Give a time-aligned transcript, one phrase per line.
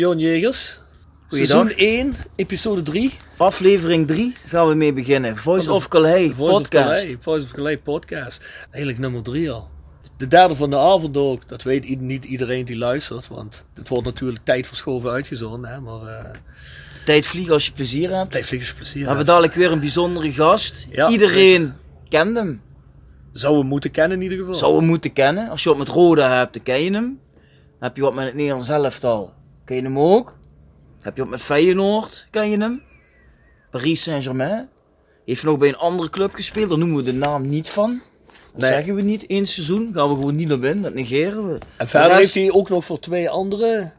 [0.00, 0.80] Bjorn Jegers.
[1.26, 3.12] Seizoen 1, episode 3.
[3.36, 5.36] Aflevering 3 gaan we mee beginnen.
[5.36, 6.88] Voice of Calais Voice podcast.
[6.88, 8.44] Of Calais, Voice of Calais podcast.
[8.70, 9.68] Eigenlijk nummer 3 al.
[10.16, 11.48] De derde van de avond ook.
[11.48, 13.28] Dat weet niet iedereen die luistert.
[13.28, 15.70] Want het wordt natuurlijk tijd verschoven uitgezonden.
[15.70, 15.80] Hè?
[15.80, 16.30] Maar eh
[17.04, 18.30] Tijd vliegen als je plezier hebt.
[18.30, 19.00] tijd vliegen is plezier.
[19.02, 20.86] We hebben dadelijk weer een bijzondere gast.
[20.90, 21.08] Ja.
[21.08, 21.72] Iedereen
[22.08, 22.62] kent hem.
[23.32, 24.54] Zou we moeten kennen in ieder geval.
[24.54, 25.48] Zou hem moeten kennen.
[25.48, 27.20] Als je wat met Roda hebt, dan ken je hem.
[27.80, 29.32] Heb je wat met het Nederlands elftal,
[29.70, 30.34] ken je hem ook.
[31.00, 32.82] Heb je wat met Feyenoord, ken je hem.
[33.70, 34.68] Paris Saint-Germain.
[35.24, 38.00] Heeft nog bij een andere club gespeeld, daar noemen we de naam niet van.
[38.52, 38.70] Dat Nee.
[38.70, 39.24] zeggen we niet.
[39.28, 41.58] Eén seizoen gaan we gewoon niet naar binnen, dat negeren we.
[41.76, 43.90] En verder De heeft hij ook nog voor twee andere,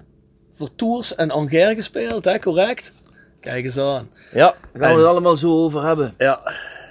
[0.52, 2.40] voor Tours en Angers gespeeld, hè?
[2.40, 2.94] correct?
[3.40, 4.10] Kijk eens aan.
[4.34, 6.14] Ja, daar gaan we het allemaal zo over hebben.
[6.18, 6.40] Ja,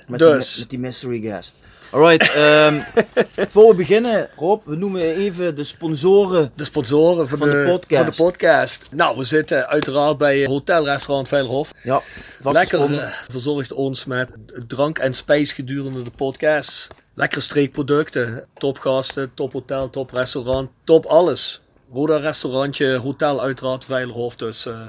[0.09, 0.50] Met, Dus.
[0.53, 1.55] die, met die mystery guest.
[1.91, 2.81] Alright, ehm
[3.53, 6.53] voor we beginnen, Rob, we noemen even de sponsoren.
[6.55, 8.03] de sponsoren van, Van de podcast.
[8.03, 8.89] Van de podcast.
[8.91, 11.73] Nou, we zitten uiteraard bij Hotel Restaurant Veilerhof.
[11.83, 12.03] Ja,
[12.43, 14.31] Lekker eh, verzorgt ons met
[14.67, 16.89] drank en spijs gedurende de podcast.
[17.15, 21.61] Lekkere streekproducten, topgasten, tophotel, toprestaurant, top alles.
[21.93, 24.37] Roda restaurantje, hotel uiteraard, Veilerhof.
[24.37, 24.81] Dus, eh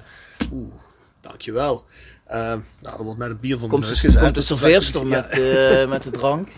[0.54, 0.74] oeh,
[1.22, 1.84] dankjewel.
[2.32, 4.22] Eh, nou, er wordt net een bier van de, neus gezet.
[4.22, 6.50] komt de dat serveerster met, eh, met de drank.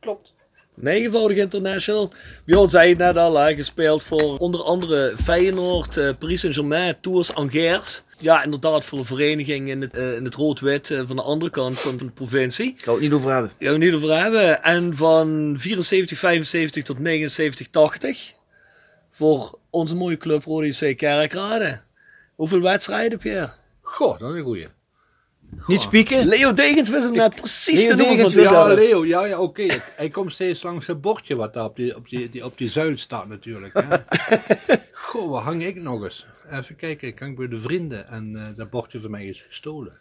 [0.00, 0.34] Klopt.
[0.74, 2.12] Negenvoudig international.
[2.44, 7.34] Bjorn zei het net al, hij gespeeld voor onder andere Feyenoord, eh, Paris Saint-Germain, Tours,
[7.34, 8.02] Angers.
[8.18, 11.50] Ja, inderdaad voor een vereniging in het, eh, in het rood-wit eh, van de andere
[11.50, 12.68] kant van de provincie.
[12.70, 13.50] Ik ga het niet over hebben.
[13.58, 14.62] Ja, we niet over hebben.
[14.62, 18.32] En van 74, 75 tot 79, 80.
[19.10, 21.80] Voor onze mooie club Rode JC Kerkrade.
[22.40, 23.50] Hoeveel wedstrijden, Pierre?
[23.80, 24.68] Goh, dat is een goeie.
[25.66, 26.26] Niet spieken.
[26.26, 28.74] Leo Degens wist hem net precies Leo te noemen van Degens, Ja, zichzelf.
[28.74, 29.66] Leo, ja, ja oké.
[29.96, 32.68] Hij komt steeds langs het bordje wat daar op die, op die, die, op die
[32.68, 33.74] zuil staat natuurlijk.
[33.74, 33.96] Hè.
[34.92, 36.26] Goh, waar hang ik nog eens?
[36.50, 39.92] Even kijken, ik hang bij de vrienden en eh, dat bordje van mij is gestolen.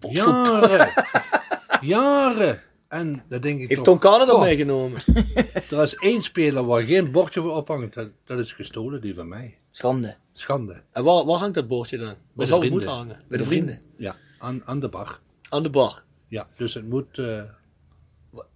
[0.00, 0.92] Jaren.
[1.80, 2.62] Jaren.
[2.88, 5.00] En dan denk ik Heeft toch, Tom Canada goh, meegenomen.
[5.70, 7.94] Er is één speler waar geen bordje voor ophangt.
[7.94, 9.56] Dat, dat is gestolen, die van mij.
[9.76, 10.16] Schande.
[10.32, 10.82] Schande.
[10.92, 12.06] En waar, waar hangt dat bordje dan?
[12.06, 12.72] Waar de zou het vrienden.
[12.72, 13.28] moeten hangen?
[13.28, 13.80] Bij de vrienden.
[13.96, 15.20] Ja, aan, aan de bar.
[15.48, 16.02] Aan de bar.
[16.28, 17.42] Ja, dus het moet eh,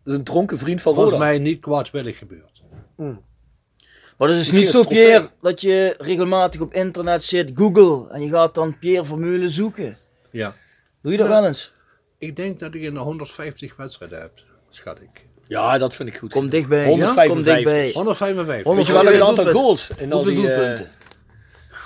[0.05, 1.27] Een dronken vriend van volgens Roda.
[1.27, 2.63] mij niet kwaadwillig gebeurd.
[4.17, 4.83] Maar het is niet zo.
[4.85, 9.97] Pierre, dat je regelmatig op internet zit, Google, en je gaat dan Pierre Vermeulen zoeken.
[10.31, 10.55] Ja.
[11.03, 11.33] Doe je dat Ja.
[11.33, 11.73] wel eens?
[12.19, 14.33] Ik denk dat ik in de 150 wedstrijden heb,
[14.71, 15.29] schat ik.
[15.47, 16.33] Ja, dat vind ik goed.
[16.33, 16.87] Kom dichtbij.
[16.87, 17.35] 155.
[17.35, 17.93] Kom dichtbij.
[17.93, 18.47] 155.
[18.75, 20.37] Weet je Hoeveel wel een aantal goals in al die...
[20.37, 20.91] eh, doelpunten?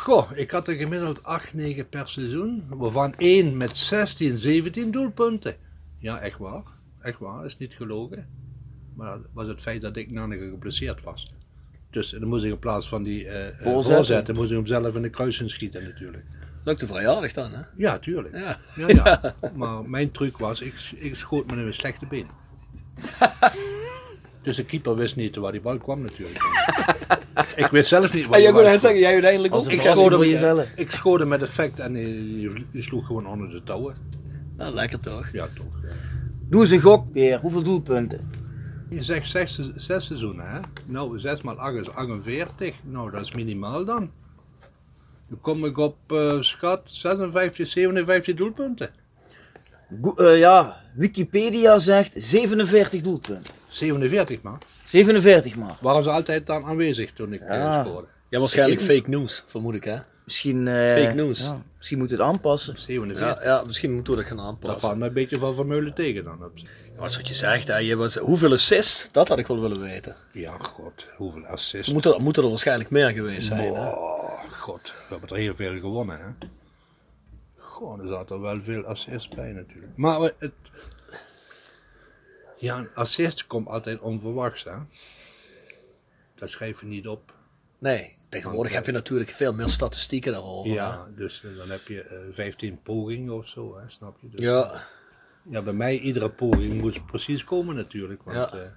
[0.05, 2.65] Goh, ik had er gemiddeld 8, 9 per seizoen.
[2.69, 5.57] Waarvan één met 16, 17 doelpunten.
[5.99, 6.63] Ja, echt waar.
[7.01, 8.29] Echt waar, is niet gelogen.
[8.95, 11.33] Maar dat was het feit dat ik namelijk geblesseerd was.
[11.91, 14.35] Dus dan moest ik in plaats van die eh eh, Voorzetten.
[14.35, 16.25] moest ik hem zelf in de kruising schieten natuurlijk.
[16.65, 17.63] Lukte vrij aardig dan, hè?
[17.77, 18.35] Ja, tuurlijk.
[18.37, 18.59] Ja.
[18.77, 19.35] Ja, ja.
[19.57, 22.29] Maar mijn truc was, ik, ik schoot met een slechte been.
[24.45, 26.39] Dus de keeper wist niet waar die bal kwam natuurlijk.
[27.65, 28.79] ik wist zelf niet waar En die bal kwam.
[28.81, 29.65] zeggen, jij uiteindelijk ook.
[29.65, 29.81] een Ik
[30.21, 30.69] hem, jezelf.
[30.77, 33.95] ik schoot hem met effect en die, die sloeg gewoon onder de touwen.
[34.57, 35.29] Nou, lekker toch?
[35.33, 35.67] Ja, toch.
[35.83, 35.89] ja.
[36.49, 37.41] Doe eens een gok, Pierre.
[37.41, 38.31] Hoeveel doelpunten?
[38.91, 40.61] Je zegt zes, zes seizoenen, hè?
[40.85, 42.75] Nou, 6 maal 8 is 48.
[42.83, 44.11] Nou, dat is minimaal dan.
[45.29, 48.91] Dan kom ik op, eh, schat, 56, 57 doelpunten.
[50.03, 53.53] Go- eh, ja, Wikipedia zegt 47 doelpunten.
[53.75, 54.59] 47 maar.
[54.85, 55.77] 47 maar.
[55.81, 57.79] Waren ze altijd dan aanwezig toen ik Ja.
[57.81, 58.07] eh, scoorde?
[58.29, 59.99] Ja, waarschijnlijk fake news, vermoed ik, hè?
[60.25, 60.75] Misschien, eh,
[61.05, 61.41] Fake news.
[61.41, 62.79] Ja, misschien moet het aanpassen.
[62.81, 63.43] 47.
[63.43, 64.81] Ja, ja misschien moeten we dat gaan Dat aanpassen.
[64.81, 66.45] valt me een beetje van Vermeulen tegen dan.
[66.45, 66.69] Op zich.
[66.95, 67.77] Ja, Dat is wat je zegt, hè?
[67.77, 69.09] Je was, hoeveel assists?
[69.13, 70.17] Dat had ik wel willen weten.
[70.33, 71.93] Ja, god, hoeveel assists.
[71.93, 73.89] Moeten, moeten er waarschijnlijk meer geweest zijn, hè?
[73.89, 74.31] Oh,
[74.61, 76.47] god, we hebben er heel veel gewonnen, hè?
[77.59, 79.93] Goh, er zaten wel veel assists bij natuurlijk.
[79.97, 80.53] Maar het...
[82.65, 84.77] Ja, een assist komt altijd onverwachts, hè.
[86.35, 87.35] Dat schrijf je niet op.
[87.79, 90.71] Nee, tegenwoordig heb je natuurlijk veel meer statistieken daarover.
[90.71, 90.77] hè?
[90.77, 94.29] Ja, dus eh, dan heb je eh, 15 pogingen of zo, hè, snap je?
[94.31, 94.83] Dus, Ja,
[95.43, 98.23] ja, bij mij iedere poging moest precies komen natuurlijk.
[98.23, 98.59] Want Ja.
[98.59, 98.71] eh,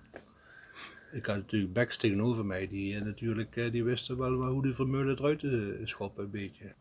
[1.11, 4.73] ik had natuurlijk backs tegenover mij die eh, natuurlijk, eh, die wisten wel hoe die
[4.73, 6.73] Vermeulen eruit te schoppen een beetje.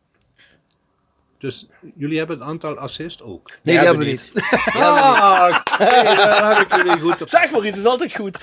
[1.37, 3.51] Dus jullie hebben het aantal assist ook.
[3.63, 4.31] Nee, Ja, die hebben we niet.
[4.33, 4.43] niet.
[4.73, 7.27] Ah, oké, dan heb ik jullie goed op.
[7.29, 8.37] zeg maar iets, is altijd goed.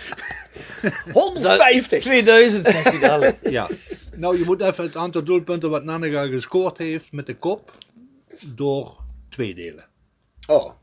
[1.12, 2.02] 150.
[2.02, 3.32] 2000 zeg ik al.
[3.50, 3.68] Ja.
[4.16, 7.72] Nou, je moet even het aantal doelpunten wat Nannega gescoord heeft met de kop
[8.46, 8.96] door
[9.28, 9.86] twee delen.
[10.46, 10.74] Oh, Dan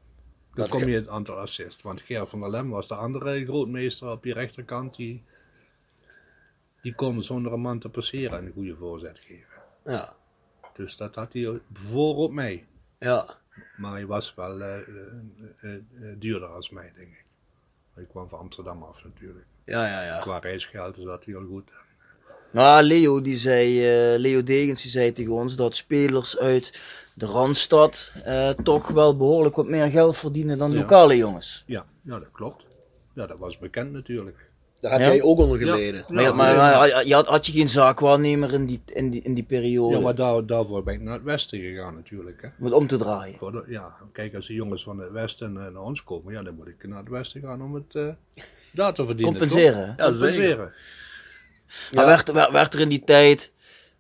[0.54, 1.82] Dat kom je het aantal assist.
[1.82, 4.96] Want Ger van der Lem was de andere grootmeester op die rechterkant.
[4.96, 5.24] Die,
[6.82, 9.62] die kon zonder een man te passeren een goede voorzet geven.
[9.86, 10.20] ja.
[10.74, 12.66] Dus dat had hij voor op mij.
[13.00, 13.26] Ja,
[13.78, 15.82] Maar hij was wel eh, eh, eh,
[16.20, 17.26] duurder als mij, denk ik.
[17.96, 19.46] Ik kwam van Amsterdam af natuurlijk.
[19.66, 20.20] ja, ja, ja.
[20.20, 21.72] Qua reisgeld is dat heel goed.
[22.52, 23.80] Nou, Leo, die zei,
[24.18, 26.80] Leo Degens die zei tegen ons dat spelers uit
[27.16, 28.12] de Randstad
[28.64, 30.78] toch wel behoorlijk wat meer geld verdienen dan Ja.
[30.78, 31.64] lokale jongens.
[31.66, 32.66] Ja, ja, dat klopt.
[33.14, 34.50] Ja, dat was bekend natuurlijk.
[34.82, 35.08] Daar heb Ja.
[35.08, 36.00] jij ook onder geleden.
[36.08, 36.14] Ja.
[36.14, 39.34] Maar, ja, maar, maar je had, had je geen zaakwaarnemer in die, in die, in
[39.34, 42.42] die periode Ja, maar daar, daarvoor ben ik naar het westen gegaan natuurlijk.
[42.42, 42.48] Hè.
[42.60, 43.38] om het om te draaien?
[43.38, 46.44] Voor de- ja, kijk, als de jongens van het westen eh, naar ons komen, ja,
[46.44, 48.08] dan moet ik naar het westen gaan om het eh
[48.72, 49.38] daar te verdienen.
[49.38, 49.96] Compenseren, toch?
[49.98, 50.04] hè?
[50.04, 50.74] Ja, Compenseren.
[51.94, 53.52] Maar werd, werd, werd er in die tijd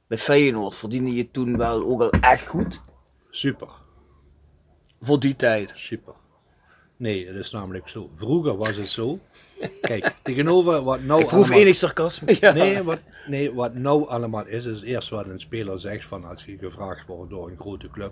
[0.07, 2.80] bij Feyenoord, verdiende je toen wel ook al echt goed?
[3.30, 3.68] Super,
[5.00, 5.74] Voor die tijd.
[5.75, 6.13] super.
[6.98, 8.10] Nee, het is namelijk zo.
[8.16, 9.19] Vroeger was het zo.
[9.81, 12.38] Kijk, tegenover wat nou Ik proef allemaal- enig sarcasme.
[12.54, 16.46] Nee, wat, nee, wat nou allemaal is, is eerst wat een speler zegt van als
[16.46, 18.12] je gevraagd wordt door een grote club.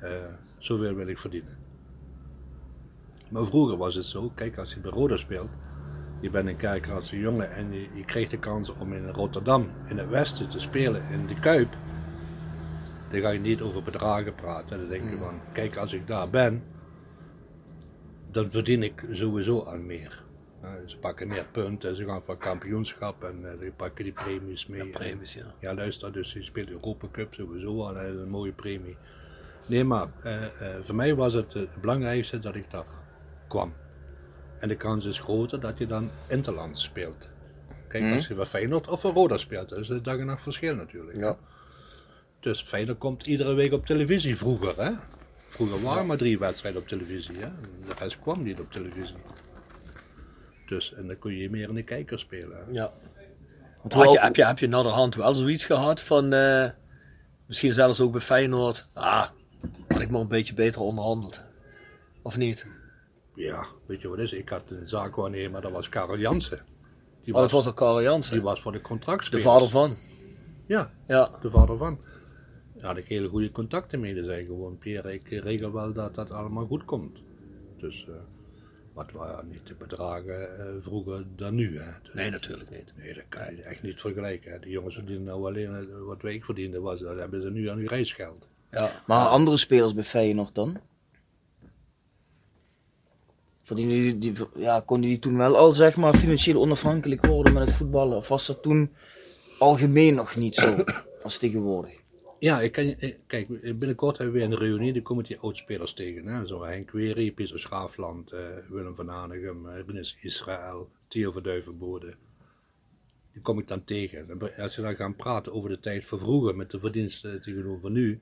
[0.00, 0.10] eh
[0.58, 1.56] zoveel wil ik verdienen.
[3.30, 5.48] Maar vroeger was het zo, kijk als je bij Roda speelt,
[6.20, 9.98] je bent een kerkraadse jongen en je, je kreeg de kans om in Rotterdam, in
[9.98, 11.76] het westen te spelen, in de Kuip.
[13.10, 14.78] Dan ga je niet over bedragen praten.
[14.78, 16.62] Dan denk je van, kijk als ik daar ben,
[18.30, 20.26] dan verdien ik sowieso aan meer.
[20.62, 24.66] Ja, ze pakken meer punten, ze gaan voor kampioenschap en eh, die pakken die premies
[24.66, 24.86] mee.
[24.88, 25.54] Premies, ja.
[25.60, 28.96] Ja, luister, dus je speelt Europa Cup sowieso al, dat is een mooie premie.
[29.66, 32.86] Nee, maar eh, eh, voor mij was het het belangrijkste dat ik daar
[33.48, 33.72] kwam.
[34.58, 37.28] En de kans is groter dat je dan Interlands speelt.
[37.88, 40.42] Kijk, als je bij Feyenoord of voor Roda speelt, dat is een dag en nacht
[40.42, 41.16] verschil natuurlijk.
[41.16, 41.36] Ja.
[42.40, 44.90] Dus Feyenoord komt iedere week op televisie vroeger, hè.
[45.48, 47.48] Vroeger waren maar drie wedstrijden op televisie, hè.
[47.86, 49.16] De rest kwam niet op televisie.
[50.66, 52.56] Dus, en dan kun je meer in de kijker spelen.
[52.56, 52.72] hè.
[52.72, 52.92] ja.
[53.82, 56.70] Want Had je, heb, je, heb je naderhand wel zoiets gehad van, eh,
[57.46, 59.26] misschien zelfs ook bij Feyenoord, ah,
[59.88, 61.40] had ik maar een beetje beter onderhandeld.
[62.22, 62.66] Of niet?
[63.34, 64.32] Ja, weet je wat is?
[64.32, 66.60] Ik had een zaakwaarnemer, dat was Karel Jansen.
[67.24, 68.32] Die Oh, dat was al Karel Jansen.
[68.32, 69.44] Die was voor de de contractspelers.
[69.46, 69.96] vader van.
[70.66, 71.30] Ja, Ja.
[71.42, 71.98] de vader van.
[72.78, 74.14] Daar had ik hele goede contacten mee.
[74.14, 77.18] Dan zei gewoon, Pierre, ik regel wel dat dat allemaal goed komt.
[77.76, 78.14] Dus, eh
[78.98, 81.78] wat waren niet de bedragen eh, vroeger dan nu.
[81.78, 81.90] Hè.
[82.02, 82.92] Dus, Nee, natuurlijk niet.
[82.96, 84.52] nee, dat kan je echt niet vergelijken.
[84.52, 84.58] Hè.
[84.58, 87.78] Die jongens verdienen nou alleen eh, wat ik verdiende, was, dat hebben ze nu aan
[87.78, 88.48] hun reisgeld.
[88.70, 88.90] Ja.
[89.06, 90.80] Maar andere spelers bij Feyenoord dan?
[93.62, 97.66] Verdienen die, die, ja, konden die toen wel al zeg maar financieel onafhankelijk worden met
[97.66, 98.16] het voetballen?
[98.16, 98.92] Of was dat toen
[99.58, 100.84] algemeen nog niet zo
[101.22, 101.97] als tegenwoordig?
[102.38, 105.92] Ja, ik kan, eh, kijk, binnenkort hebben we weer een reunie, dan komen die oudspelers
[105.92, 106.26] tegen.
[106.26, 106.46] Hè?
[106.46, 112.14] Zo Henk Wery, Pieter Schaafland, eh, Willem van Hanegem, uh, Rinus Israël, Theo van Duivenbode.
[113.32, 114.52] Die kom ik dan tegen.
[114.56, 118.20] Als je dan gaan praten over de tijd van vroeger met de verdiensten tegenover nu,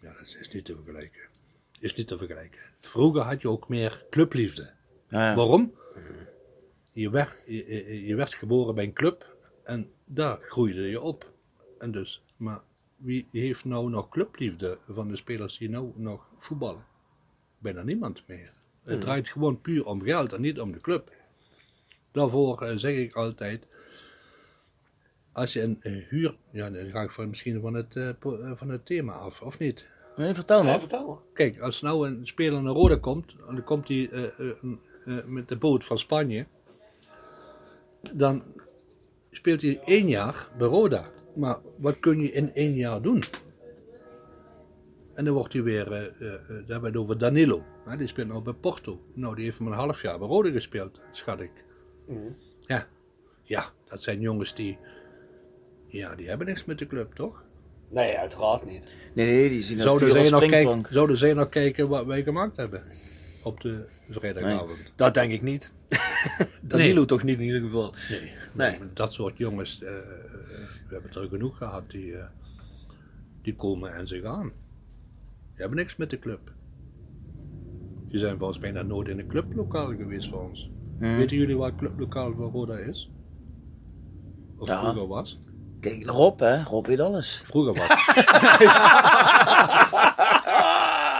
[0.00, 1.28] ja, dat is niet te vergelijken.
[1.80, 2.60] Is niet te vergelijken.
[2.76, 4.70] Vroeger had je ook meer clubliefde.
[5.08, 5.34] Ja, ja.
[5.36, 5.74] Waarom?
[6.92, 11.32] Je werd, je, je- je werd geboren bij een club en daar groeide je op.
[11.78, 12.60] En dus, maar
[13.04, 16.86] wie heeft nou nog clubliefde van de spelers die nou nog voetballen?
[17.58, 18.52] Bijna niemand meer.
[18.82, 21.12] Het draait gewoon puur om geld en niet om de club.
[22.12, 23.66] Daarvoor eh, zeg ik altijd,
[25.32, 28.16] als je een huur, ja, dan ga ik van, misschien van het, eh, eh,
[28.54, 29.86] van het thema af, of niet?
[30.16, 30.80] Nee, vertel maar.
[31.32, 34.50] Kijk, als nou een speler naar Roda komt, en dan komt hij eh, eh,
[35.04, 36.46] eh, met de boot van Spanje,
[38.12, 38.42] dan
[39.30, 41.04] speelt hij één jaar bij Roda.
[41.34, 43.22] Maar wat kun je in één jaar doen?
[45.14, 47.64] En dan wordt hij weer, eh, eh, eh, daar hebben we het over Danilo.
[47.84, 49.00] Hè, die speelt nou bij Porto.
[49.14, 51.64] Nou, die heeft maar een half jaar bij Roda gespeeld, schat ik.
[52.66, 52.86] Ja.
[53.42, 54.78] ja, dat zijn jongens die,
[55.86, 57.44] ja, die hebben niks met de club, toch?
[57.88, 58.94] Nee, uiteraard niet.
[59.14, 62.06] Nee, nee, die zien dat Zouden zij, als nog kijken, zouden zij nog kijken wat
[62.06, 62.82] wij gemaakt hebben?
[63.44, 64.78] op de vrijdagavond.
[64.96, 65.70] Dat denk ik niet.
[66.60, 67.04] Danilo Nee.
[67.04, 67.94] toch niet in ieder geval.
[68.10, 68.32] Nee.
[68.52, 68.78] Nee.
[68.92, 69.92] Dat soort jongens, eh,
[70.94, 72.24] we hebben er genoeg gehad, die, eh,
[73.42, 74.42] die komen en ze gaan.
[75.52, 76.52] Die hebben niks met de club.
[78.08, 80.70] Die zijn volgens mij nooit in een clublokaal geweest voor ons.
[80.98, 81.16] Hmm.
[81.16, 83.10] Weten jullie wat clublokaal van Roda is?
[84.58, 84.80] Of Ja.
[84.80, 85.36] vroeger was?
[85.80, 86.62] Kijk, Rob, hè.
[86.62, 87.42] Rob weet alles.
[87.44, 87.88] Vroeger was.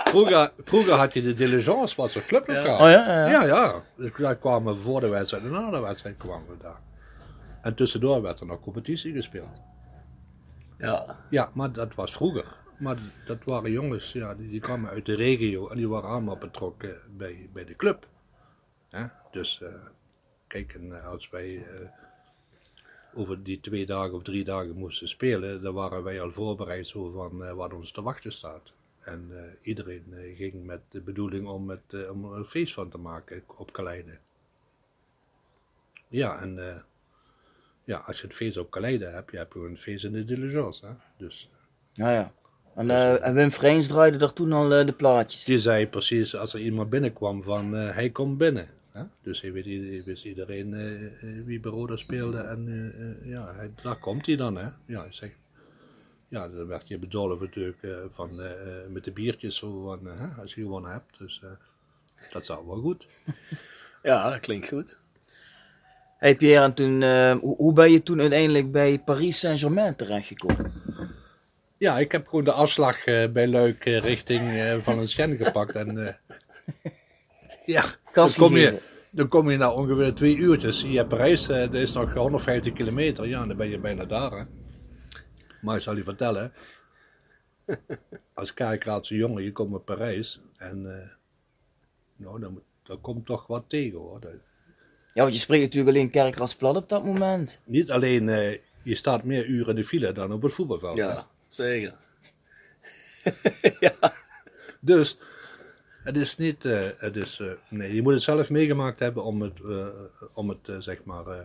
[0.14, 2.74] vroeger, vroeger had je de diligence, was een clublokaal.
[2.74, 3.30] Oh ja, ja, ja.
[3.30, 3.82] Ja, ja.
[3.96, 6.80] Dus daar kwamen we voor de wedstrijd en na de wedstrijd kwamen we daar.
[7.64, 9.60] En tussendoor werd er nog competitie gespeeld.
[10.78, 11.24] Ja.
[11.30, 12.56] Ja, maar dat was vroeger.
[12.78, 16.38] Maar dat waren jongens, ja, die, die kwamen uit de regio en die waren allemaal
[16.38, 18.08] betrokken bij, bij de club.
[18.88, 19.06] Hè?
[19.30, 19.74] Dus eh,
[20.46, 21.88] kijk, en eh, als wij eh,
[23.14, 27.10] over die twee dagen of drie dagen moesten spelen, dan waren wij al voorbereid zo
[27.10, 28.72] van wat ons te wachten staat.
[29.00, 29.30] En
[29.62, 33.42] iedereen ging met de bedoeling om, het, eh, om er een feest van te maken
[33.56, 34.18] op Kaleide.
[36.08, 36.84] Ja, en
[37.84, 40.24] ja, als je het feest op Kaleide hebt, je hebt gewoon een feest in de
[40.24, 40.86] diligence.
[40.86, 40.92] Hè?
[41.18, 41.50] Dus
[41.92, 42.32] Ja, ja.
[42.74, 45.44] En, eh, en Wim Vreens draaide er toen al eh, de plaatjes.
[45.44, 48.68] die zei precies als er iemand binnenkwam van eh, hij komt binnen.
[48.90, 49.02] Hè?
[49.22, 49.52] Dus hij
[50.04, 54.26] wist iedereen eh, eh, wie bij Roda speelde en eh, eh, ja, hij, daar komt
[54.26, 54.56] hij dan.
[54.56, 54.68] Hè?
[54.86, 55.30] Ja, ik zeg,
[56.28, 60.08] ja, dan werd je bedolven natuurlijk eh, van, eh, eh, met de biertjes zo van,
[60.08, 61.18] eh, hè, als je gewonnen hebt.
[61.18, 61.50] Dus eh,
[62.32, 63.06] dat zat wel goed.
[64.02, 64.96] ja, dat klinkt goed.
[66.24, 70.72] Hey Pierre, en toen, eh, hoe, ben je toen uiteindelijk bij Paris Saint-Germain terechtgekomen?
[71.78, 74.40] Ja, ik heb gewoon de afslag eh, bij Luik eh, richting
[74.82, 75.74] van een Schen gepakt.
[75.74, 75.96] En,
[77.66, 80.80] ja, dan kom, je, dan kom je na ongeveer twee uurtjes.
[80.80, 83.26] Je hebt Parijs, dat is nog 150 kilometer.
[83.26, 84.30] Ja, dan ben je bijna daar.
[84.30, 84.44] Hè.
[85.60, 86.52] Maar ik zal je vertellen.
[88.34, 90.40] Als Kerkraadse jongen, je komt naar Parijs.
[90.56, 90.82] En
[92.16, 94.20] nou, dan, dan komt toch wat tegen hoor.
[95.14, 97.60] Ja, want je spreekt natuurlijk alleen Kerkraadsplat op dat moment.
[97.64, 100.96] niet alleen, eh, je staat meer uren in de file dan op het voetbalveld.
[100.96, 101.94] Ja, zeker.
[104.80, 105.16] Dus
[106.02, 109.42] het is niet, eh, het is, eh, nee, je moet het zelf meegemaakt hebben om
[109.42, 109.86] het, eh,
[110.34, 111.44] om het eh, zeg maar, eh,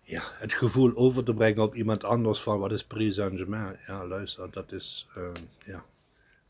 [0.00, 3.78] ja, het gevoel over te brengen op iemand anders van wat is Paris Saint-Germain.
[3.86, 5.30] Ja, luister, dat is, eh,
[5.64, 5.84] ja.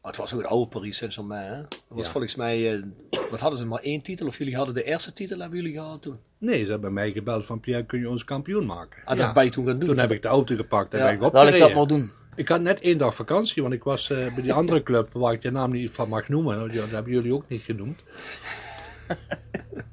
[0.02, 1.52] Maar het was ook het oude Paris Saint-Germain.
[1.52, 1.56] Hè?
[1.60, 2.10] Dat was Ja.
[2.12, 2.82] volgens mij, eh,
[3.30, 4.26] wat hadden ze maar één titel?
[4.26, 6.18] Of jullie hadden de eerste titel, hebben jullie gehad toen?
[6.38, 9.02] Nee, ze hebben mij gebeld van Pierre, kun je ons kampioen maken?
[9.04, 9.24] Ah, Ja.
[9.24, 9.88] dat ben je toen gaan doen.
[9.88, 11.76] Toen heb ik de auto gepakt en Ja, ben ik Laat ik dat opgereden.
[11.76, 12.10] maar doen.
[12.36, 15.32] Ik had net één dag vakantie, want ik was eh, bij die andere club waar
[15.32, 16.74] ik de naam niet van mag noemen.
[16.74, 17.98] Dat hebben jullie ook niet genoemd.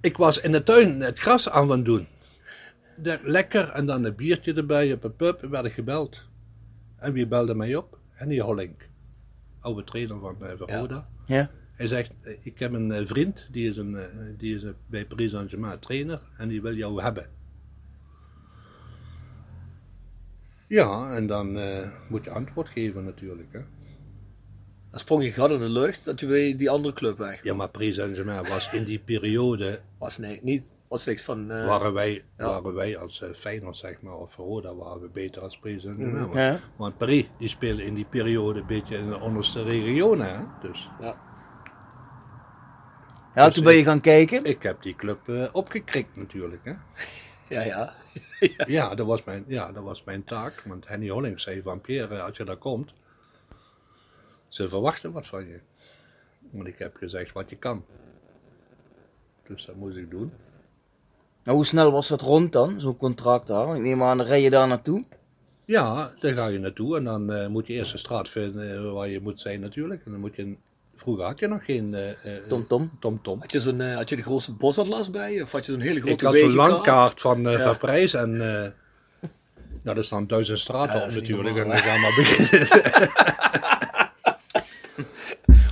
[0.01, 2.07] ik was in de tuin het gras aan het doen.
[3.21, 6.21] Lekker en dan een biertje erbij op een pub en werd ik gebeld.
[6.97, 7.97] En wie belde mij op?
[8.11, 8.89] Henny Hollink,
[9.65, 11.07] oude trainer van bij Roda.
[11.25, 11.49] Ja?
[11.73, 14.05] Hij zegt, eh, ik heb een eh, vriend, die is, een, eh,
[14.37, 17.29] die is eh, bij Paris Saint-Germain trainer en die wil jou hebben.
[20.67, 23.53] Ja, en dan eh, moet je antwoord geven natuurlijk.
[23.53, 23.59] Hè.
[24.89, 27.43] Dan sprong je gat in de lucht dat je bij die andere club weg.
[27.43, 30.63] Ja, maar Paris Saint-Germain was in die periode, Was, nee, niet,
[31.03, 31.51] van...
[31.51, 32.45] eh, waren, wij, ja.
[32.45, 36.21] waren wij als uh, Feyenoord zeg maar, of Roda, waren we beter als Paris Saint-Germain.
[36.25, 36.59] Want- Ja.
[36.75, 40.35] Want Paris, die speelde in die periode een beetje in de onderste regionen.
[40.35, 40.43] Hè.
[40.67, 41.15] Dus ja.
[43.35, 44.43] Ja, Dus toen ben je ik- gaan kijken.
[44.45, 46.65] ik heb die club eh, opgekrikt natuurlijk.
[46.65, 46.71] Hè.
[47.55, 47.93] ja, ja.
[48.67, 50.61] Ja, dat was mijn, ja, dat was mijn taak.
[50.65, 52.93] Want Henny Holling zei van Pierre, als je daar komt,
[54.47, 55.59] ze verwachten wat van je.
[56.51, 57.85] Want ik heb gezegd wat je kan.
[59.47, 60.33] Dus dat moest ik doen.
[61.45, 63.65] Nou, hoe snel was dat rond dan, zo'n contract daar?
[63.65, 65.03] Want Ik neem aan, dan rij je daar naartoe.
[65.65, 68.91] Ja, daar ga je naartoe en dan eh, moet je eerst een straat vinden eh,
[68.93, 70.01] waar je moet zijn natuurlijk.
[70.05, 70.57] En dan moet je, een-
[70.95, 72.15] vroeger had je nog geen eh, eh,
[72.49, 72.91] Tom-tom.
[72.99, 73.39] tom-tom.
[73.39, 75.41] Had je, zo'n, eh, had je de grootste bosatlas bij je?
[75.41, 77.59] Of had je zo'n hele grote Ik had zo'n langkaart van, eh Ja.
[77.59, 78.69] van prijs en eh
[79.83, 81.57] nou, er staan duizend straten Ja, op natuurlijk.
[81.57, 82.67] En dan gaan we beginnen.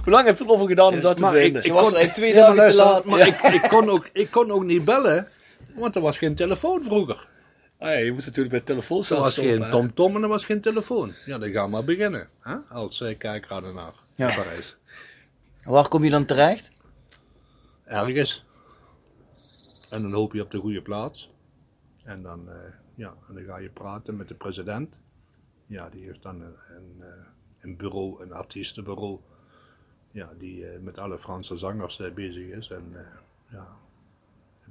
[0.03, 1.61] Hoe lang heb je erover gedaan om dat te Maar ik- vinden?
[1.61, 3.05] ik Je was kon- eigenlijk twee Ja, maar dagen te laat.
[3.05, 5.27] Maar ik, ik, kon ook, ik kon ook niet bellen,
[5.75, 7.27] want er was geen telefoon vroeger.
[7.77, 9.33] Ah, ja, je moest natuurlijk bij het Er was stoppen.
[9.33, 11.11] geen tom-tom en er was geen telefoon.
[11.25, 12.27] Ja, dan gaan we maar beginnen.
[12.39, 12.55] Hè?
[12.55, 14.29] Als uh, kijkradenaar Ja.
[14.29, 14.77] in Parijs.
[15.63, 16.71] Waar kom je dan terecht?
[17.85, 18.45] Ergens.
[19.89, 21.31] En dan hoop je op de goede plaats.
[22.03, 22.55] En dan, eh,
[22.95, 24.97] ja, en dan ga je praten met de president.
[25.65, 27.07] Ja, die heeft dan een, een, eh,
[27.59, 29.19] een bureau, een artiestenbureau.
[30.11, 32.67] Ja, die eh, met alle Franse zangers eh, bezig is.
[32.69, 33.05] En eh,
[33.51, 33.67] ja,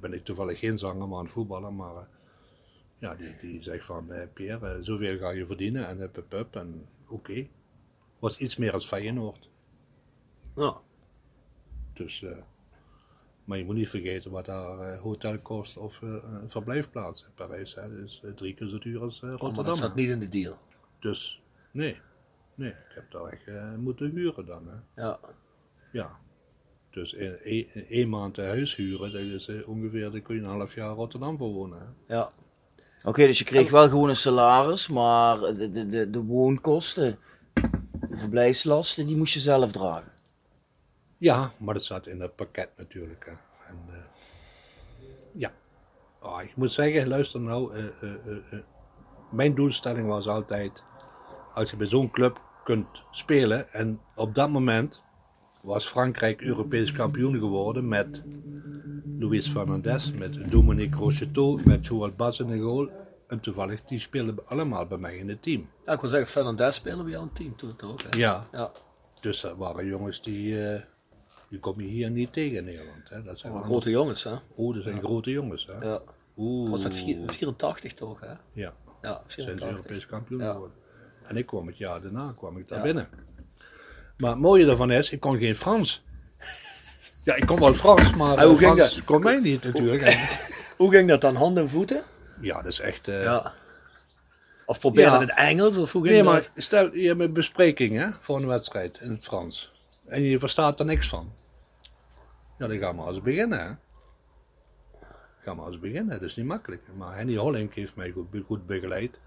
[0.03, 1.73] ben ik toevallig geen zanger, maar een voetballer.
[1.73, 2.03] Maar eh,
[2.95, 5.87] ja, die, die zegt van, eh, Pierre, eh, zoveel ga je verdienen.
[5.87, 6.55] En hup, hup, hup.
[6.55, 7.47] En oké.
[8.19, 9.49] Was iets meer als Feyenoord.
[10.55, 10.81] Ja.
[11.93, 12.25] Dus
[13.43, 17.75] Maar je moet niet vergeten wat daar hotel kost of een verblijfplaats in Parijs.
[17.75, 17.89] Hè.
[17.89, 19.65] Dat is drie keer zo duur als eh, Oh, maar Rotterdam.
[19.65, 20.57] dat staat niet in de deal.
[20.99, 21.41] Dus
[21.71, 21.99] nee,
[22.55, 24.67] nee, ik heb daar echt moeten huren dan.
[24.67, 25.03] Hè.
[25.03, 25.19] Ja.
[25.91, 26.19] Ja.
[26.93, 30.47] Dus in één, maand een huis huren, dat is eh, ongeveer, daar kun je een
[30.47, 31.79] half jaar Rotterdam voor wonen.
[31.79, 32.15] Hè.
[32.15, 32.31] Ja.
[33.05, 37.17] Oké, dus je kreeg wel gewoon een salaris, maar de, de, de, de woonkosten,
[38.09, 40.11] de verblijfslasten, die moest je zelf dragen.
[41.17, 43.25] Ja, maar dat zat in het pakket natuurlijk.
[43.25, 43.31] Hè.
[43.69, 43.97] En, eh,
[45.33, 45.51] ja,
[46.23, 48.59] Ah, ik moet zeggen, luister nou, eh,
[49.31, 50.83] mijn doelstelling was altijd,
[51.53, 55.01] als je bij zo'n club kunt spelen, en op dat moment
[55.63, 58.21] was Frankrijk Europees kampioen geworden met
[59.19, 62.89] Luis Fernandez, met Dominique Rocheteau, met Joël Bas in de goal.
[63.27, 65.69] En toevallig, die speelden allemaal bij mij in het team.
[65.85, 67.97] ja, ik wil zeggen, Fernandez spelen bij jou een team toen.
[68.09, 68.17] Hè?
[68.17, 68.43] Ja.
[68.51, 68.71] Ja.
[69.21, 70.81] Dus dat waren jongens die, eh,
[71.49, 73.09] die kom je hier niet tegen in Nederland.
[73.09, 73.23] Hè.
[73.23, 74.33] Dat zijn Maar grote jongens, hè?
[74.55, 75.65] Oh, dat zijn grote jongens.
[75.71, 75.85] Hè.
[75.87, 76.01] Ja.
[76.37, 76.69] Oeh.
[76.69, 78.33] Was dat vier- 84 toch, hè?
[78.51, 79.69] Ja, Ja, zijn ze 84.
[79.69, 80.51] Europees kampioen Ja.
[80.51, 80.77] geworden.
[81.23, 83.07] En ik kwam het jaar daarna kwam ik daar binnen.
[84.23, 86.03] Maar het mooie daarvan is, ik kon geen Frans.
[87.23, 89.03] Ja, ik kon wel Frans, maar En hoe eh, ging Frans dat?
[89.05, 90.01] kon mij niet natuurlijk.
[90.77, 91.35] Hoe ging dat dan?
[91.35, 92.03] Handen en voeten?
[92.41, 93.07] ja, dat is echt...
[93.07, 93.53] eh, Ja.
[94.65, 95.19] Of probeerde Ja.
[95.19, 95.77] het Engels?
[95.77, 96.33] Of hoe ging Nee, dat?
[96.33, 99.71] maar stel, je hebt een bespreking hè, voor een wedstrijd in het Frans.
[100.05, 101.33] En je verstaat er niks van.
[102.57, 103.59] Ja, dan gaan we eens beginnen.
[103.59, 103.71] Hè.
[105.43, 106.81] Gaan we eens beginnen, dat is niet makkelijk.
[106.95, 109.19] Maar Henny Hollink heeft mij goed, goed begeleid.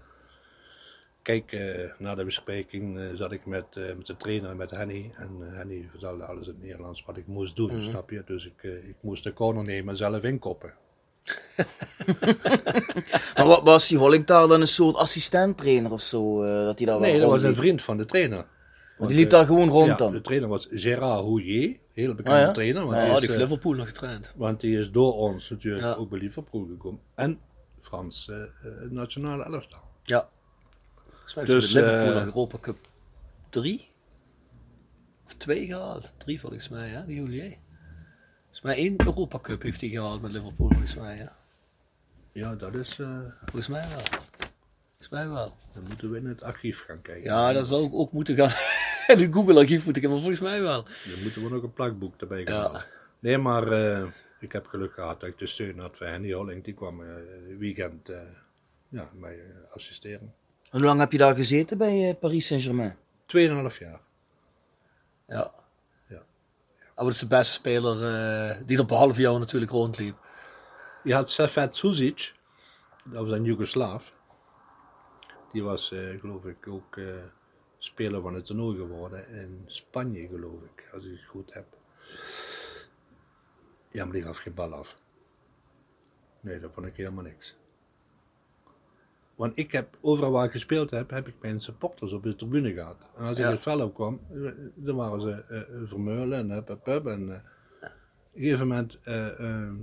[1.27, 5.11] Kijk, eh, na de bespreking eh, zat ik met, eh, met de trainer, met Henny.
[5.15, 8.23] En Henny vertelde alles in het Nederlands wat ik moest doen, snap je?
[8.25, 10.73] Dus ik, ik moest de corner nemen en zelf inkoppen.
[13.35, 16.43] Maar wa- was die Hollingtaal dan een soort assistent-trainer of zo?
[16.43, 18.45] eh, dat hij daar wel Nee, dat was een vriend van de trainer.
[18.97, 20.11] Want die liep daar gewoon rond Ja, dan?
[20.11, 22.51] de trainer was Gérard Houillet, hele bekende Ah, ja?
[22.51, 22.85] trainer.
[22.85, 24.33] Want Ja, die is, die heeft Liverpool nog getraind.
[24.35, 25.93] Want die is door ons natuurlijk Ja.
[25.93, 26.99] ook bij Liverpool gekomen.
[27.15, 27.39] En
[27.79, 28.31] Frans
[28.89, 29.79] nationale elftal.
[30.03, 30.29] Ja.
[31.33, 32.77] Volgens mij Dus, Liverpool nog Europa Cup
[33.49, 33.89] 3
[35.25, 36.13] of 2 gehaald.
[36.17, 37.57] 3 volgens mij, hè, die Julier.
[38.39, 41.17] Volgens mij één Europa Cup heeft hij gehaald met Liverpool, volgens mij.
[41.17, 41.35] Ja.
[42.31, 42.99] Ja, dat is.
[42.99, 43.99] eh, Volgens mij wel.
[44.87, 45.55] Volgens mij wel.
[45.73, 47.23] dan moeten we in het archief gaan kijken.
[47.23, 48.51] Ja, dat zou ik ook moeten gaan.
[49.15, 50.83] In het Google-archief moeten gaan, maar volgens mij wel.
[50.83, 52.61] Dan moeten we nog een plakboek erbij gaan Ja.
[52.61, 52.85] halen.
[53.19, 54.07] Nee, maar eh,
[54.39, 56.65] ik heb geluk gehad dat ik de steun had van Henny Hollink.
[56.65, 57.15] Die kwam eh
[57.57, 58.09] weekend
[58.89, 60.33] ja, mij assisteren.
[60.71, 62.95] En hoe lang heb je daar gezeten bij eh, Paris Saint-Germain?
[63.25, 64.01] Tweeënhalf jaar.
[65.27, 65.51] Ja.
[66.07, 66.23] Ja.
[66.95, 70.17] Maar wat is de beste speler eh, die er behalve jou natuurlijk rondliep?
[71.03, 72.33] Je had Safet Suzic,
[73.03, 74.13] dat was een Joegoslaaf.
[75.51, 76.99] Die was, eh, geloof ik, ook
[77.77, 81.65] speler van het toernooi geworden in Spanje, geloof ik, als ik het goed heb.
[83.91, 84.97] Ja, maar die gaf geen bal af.
[86.39, 87.55] Nee, dat vond ik helemaal niks.
[89.37, 92.73] Want ik heb, overal waar ik gespeeld heb, heb ik mijn supporters op de tribune
[92.73, 92.95] gehad.
[93.17, 93.51] En als ik Ja.
[93.51, 97.05] het veld opkwam, eh, dan waren ze eh, eh, vermeulen en hup, hup, hup.
[97.07, 98.99] En op een gegeven moment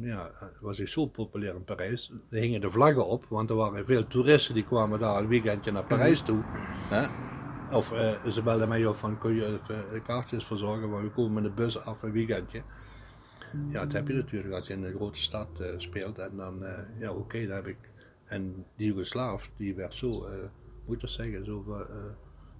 [0.00, 2.10] ja, was ik zo populair in Parijs.
[2.30, 5.72] Er hingen de vlaggen op, want er waren veel toeristen die kwamen daar een weekendje
[5.72, 6.40] naar Parijs toe.
[6.90, 7.06] Hè?
[7.76, 7.86] Of
[8.32, 11.50] ze belden mij op van, kun je even kaartjes verzorgen, want we komen met de
[11.62, 12.62] bus af een weekendje.
[13.68, 16.18] Ja, dat heb je natuurlijk als je in een grote stad speelt.
[16.18, 16.64] En dan,
[16.98, 17.76] ja oké, dat heb ik.
[18.34, 20.38] En die Joegoslaaf, die werd zo, eh,
[20.86, 21.96] moet ik dat zeggen, zo, eh,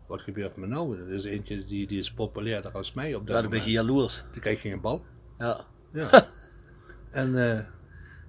[0.07, 0.99] wat gebeurt me nou?
[0.99, 3.67] Er is eentje die, die is populairder als mij op dat Ja, dan ben je
[3.67, 3.87] moment.
[3.87, 4.25] jaloers.
[4.33, 5.05] Die krijg je een bal.
[5.39, 5.65] Ja.
[5.91, 6.27] Ja.
[7.11, 7.65] en eh,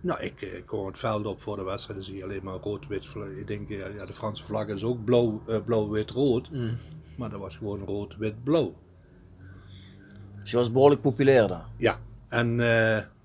[0.02, 2.60] nou, ik, ik kom het veld op voor de wedstrijd, dan zie je alleen maar
[2.60, 3.06] rood-wit.
[3.38, 6.50] Ik denk, ja, de Franse vlag is ook blauw, blauw-wit-rood.
[7.18, 8.76] Maar dat was gewoon rood-wit-blauw.
[10.40, 11.66] Dus je was behoorlijk populair daar.
[11.78, 12.58] Ja, en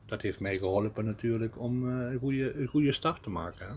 [0.07, 3.67] dat heeft mij geholpen natuurlijk om een, goede, een goede start te maken.
[3.67, 3.75] Hè?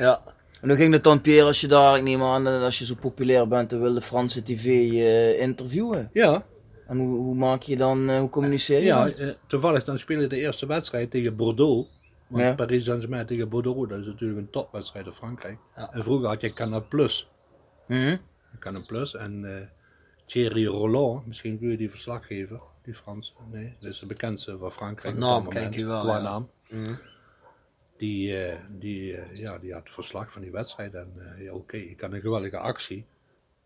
[0.00, 0.20] Ja.
[0.60, 2.84] En hoe ging het dan, Pierre, als je daar, ik neem aan, eh, als je
[2.84, 6.08] zo populair bent, dan wil de Franse tv je interviewen?
[6.12, 6.44] Ja,
[6.86, 9.12] En hoe, hoe maak je dan, eh, hoe communiceer je ja dan?
[9.14, 11.88] eh, toevallig dan spelen de eerste wedstrijd tegen Bordeaux.
[12.26, 12.54] Want Ja.
[12.54, 15.58] Paris Saint-Germain tegen Bordeaux, dat is natuurlijk een topwedstrijd in Frankrijk.
[15.76, 15.92] Ja.
[15.92, 17.28] En vroeger had je Canal Plus.
[17.86, 18.16] Mhm.
[18.58, 19.66] Canal Plus en eh,
[20.26, 24.70] Thierry Roland, misschien kun je die verslaggever, die Frans, nee, dat is de bekendste van
[24.72, 25.14] Frankrijk.
[25.14, 26.22] Van naam kent hij wel, Qua ja.
[26.22, 26.48] naam.
[26.68, 26.90] Die, eh,
[28.00, 32.12] die, eh, ja, die had verslag van die wedstrijd en eh, ja, oké, ik had
[32.12, 33.04] een geweldige actie.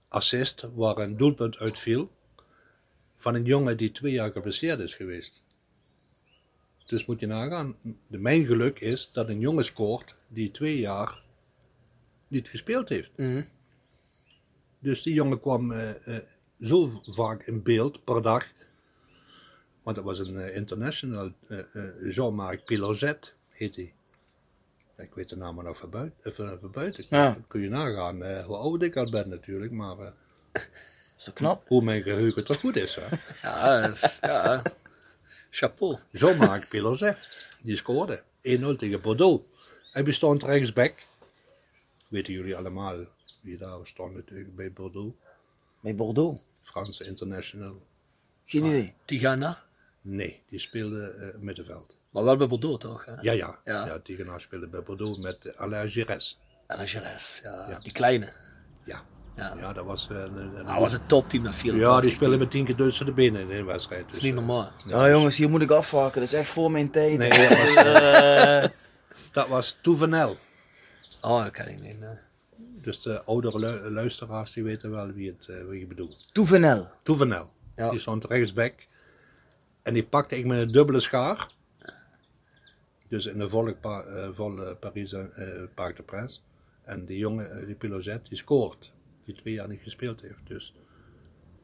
[0.08, 2.10] Assist, waar een doelpunt uitviel
[3.16, 5.42] van een jongen die twee jaar geblesseerd is geweest.
[6.86, 11.22] Dus moet je nagaan, de, mijn geluk is dat een jongen scoort die twee jaar
[12.28, 13.12] niet gespeeld heeft.
[13.16, 13.42] Mhm.
[14.78, 16.22] Dus die jongen kwam eh, eh,
[16.60, 18.46] zo vaak in beeld per dag.
[19.84, 23.94] Want dat was een eh, international, eh, eh, Jean-Marc Pilozet heet hij.
[24.96, 26.18] Ik weet de naam maar nog van buiten.
[26.22, 27.06] Even van buiten.
[27.08, 27.36] Ja.
[27.48, 30.10] Kun je nagaan eh, hoe oud ik al ben natuurlijk, maar eh,
[31.18, 31.68] Is knap?
[31.68, 32.94] hoe mijn geheugen toch goed is.
[33.00, 33.16] Hè?
[33.48, 34.62] Ja, is- ja.
[35.50, 35.98] chapeau.
[36.10, 37.18] Jean-Marc Pilozet,
[37.62, 38.22] die scoorde 1-0
[38.76, 39.44] tegen Bordeaux.
[39.92, 40.94] Hij bestond rechtsback.
[42.08, 42.96] Weten jullie allemaal
[43.40, 45.14] wie daar stond natuurlijk bij Bordeaux.
[45.80, 46.40] Bij Bordeaux.
[46.62, 47.82] Franse international.
[48.46, 48.94] Geen idee.
[49.04, 49.63] Tigana.
[50.06, 51.98] Nee, die speelde eh, middenveld.
[52.10, 53.04] Maar wel bij Bordeaux toch?
[53.04, 53.12] Hè?
[53.20, 53.58] Ja, ja.
[53.64, 54.00] Ja.
[54.06, 54.38] ja.
[54.38, 55.82] Speelde bij Bordeaux met eh, Alain.
[56.66, 57.78] En de Jerez, ja, Ja.
[57.82, 58.32] Die kleine.
[58.84, 59.02] Ja.
[59.36, 59.54] Ja.
[59.58, 60.08] Ja, dat was...
[60.10, 61.94] eh, een- een- Nou, was het topteam naar 84.
[61.96, 64.00] ja, die speelde met tien keer tussen de benen in een wedstrijd.
[64.00, 64.70] Dat Dus, is niet normaal.
[64.86, 66.20] Ja, jongens, hier moet ik afhaken.
[66.20, 67.18] Dat is echt voor mijn tijd.
[67.18, 68.64] Nee, Dus, dat was- eh,
[69.32, 70.36] dat was Touvenel.
[71.20, 72.00] Oh, dat ken ik niet.
[72.00, 72.16] nee.
[72.82, 76.28] Dus de oudere lu- luisteraars die weten wel wie, het, eh, wie je bedoelt.
[76.32, 76.88] Touvenel.
[77.02, 77.50] Touvenel.
[77.76, 77.90] Ja.
[77.90, 78.72] Die stond rechtsback.
[79.84, 81.52] En die pakte ik met een dubbele schaar.
[83.08, 85.24] Dus in de volle, pa, eh, volle Paris eh
[85.74, 86.40] Parc de Prince.
[86.84, 88.92] En die jongen, eh, die Pilozet, die scoort.
[89.24, 90.46] Die twee jaar niet gespeeld heeft.
[90.48, 90.74] Dus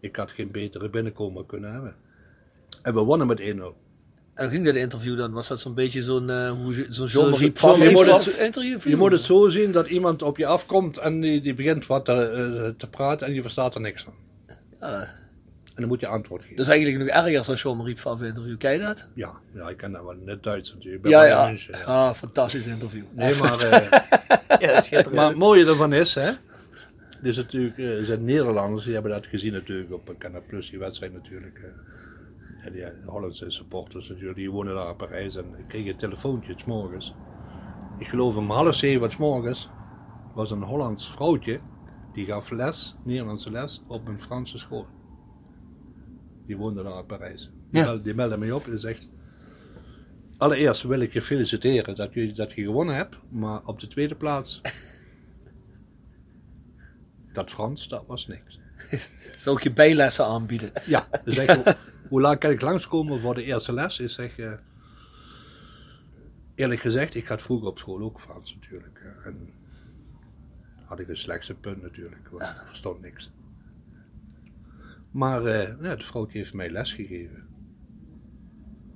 [0.01, 1.95] ik had geen betere binnenkomer kunnen hebben.
[2.83, 3.77] En we wonnen met 1-0.
[4.35, 5.33] En hoe ging dat interview dan?
[5.33, 7.31] Was dat zo'n beetje zo'n uh, zo'n Zo-
[8.63, 8.79] je?
[8.85, 12.05] Je moet het zo zien dat iemand op je afkomt en die, die begint wat
[12.05, 14.15] te, te praten en je verstaat er niks van.
[14.81, 15.09] Ja,
[15.81, 16.57] dan moet je antwoord geven.
[16.57, 18.57] dat is eigenlijk nog erger dan Jean-Marie Pfaff interview.
[18.59, 19.07] Ken je dat?
[19.15, 20.15] Ja, ja, ik ken dat wel.
[20.15, 20.97] Net Duits natuurlijk.
[20.97, 21.47] Ik ben Ja, van ja.
[21.47, 21.85] München, ja.
[21.85, 23.05] Ah, fantastisch interview.
[23.13, 23.91] Nee, maar, eh,
[24.91, 26.31] Ja, maar het mooie ervan is, hè.
[27.23, 30.79] Dus natuurlijk, eh, er zijn Nederlanders, die hebben dat gezien natuurlijk op Canal Plus, die
[30.79, 31.59] wedstrijd natuurlijk.
[31.59, 32.67] eh.
[32.67, 35.37] En die eh, Hollandse supporters natuurlijk, die wonen daar in Parijs.
[35.37, 37.15] En ik kreeg een telefoontje, s morgens.
[37.99, 39.69] Ik geloof om half zeven s morgens
[40.35, 41.61] was een Hollands vrouwtje,
[42.13, 44.87] die gaf les, Nederlandse les, op een Franse school.
[46.51, 47.51] Die woonde daar in Parijs.
[47.71, 47.87] Die, Ja.
[47.87, 49.09] meld- die meldde mij op en zegt...
[50.37, 54.15] Allereerst wil ik je feliciteren dat je, dat je gewonnen hebt, maar op de tweede
[54.15, 54.61] plaats...
[57.33, 58.59] dat Frans, dat was niks.
[59.39, 60.73] Zou ik je bijlessen aanbieden?
[60.87, 61.77] Ja, dus zeg, hoe,
[62.09, 63.99] hoe laat kan ik langskomen voor de eerste les?
[63.99, 64.59] Ik zeg, eh,
[66.55, 68.99] eerlijk gezegd, ik had vroeger op school ook Frans natuurlijk.
[68.99, 69.51] eh, En
[70.85, 73.31] had ik een slechtste punt natuurlijk, want ik verstond niks.
[75.11, 77.49] Maar eh, ja, de vrouw heeft mij les gegeven.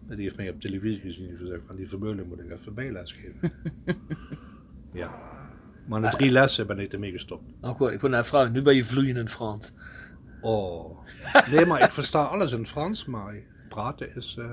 [0.07, 2.75] En die heeft mij op televisie gezien en gezegd van die Vermeulen moet ik even
[2.75, 3.53] bijles geven.
[4.93, 5.33] ja.
[5.87, 7.45] Maar na drie lessen ben ik ermee gestopt.
[7.61, 9.73] Nou, ik wil, wil naar vragen, nu ben je vloeiend in Frans.
[10.41, 10.99] Oh.
[11.51, 14.53] Nee, maar ik versta alles in het Frans, maar praten is, eh,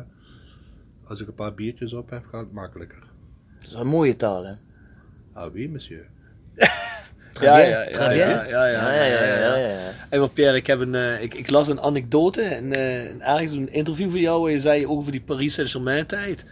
[1.04, 3.04] als ik een paar biertjes op heb, gaat het makkelijker.
[3.60, 4.54] Dat is een mooie taal, hè?
[5.34, 6.10] Ah oui, monsieur.
[7.42, 9.78] Ja, ja, ja, ja, ja, ja.
[10.10, 13.52] Hey, maar Pierre, ik, heb een, eh, ik, ik las een anekdote en eh, ergens
[13.52, 16.46] een interview van jou waar je zei over die Paris Saint-Germain tijd.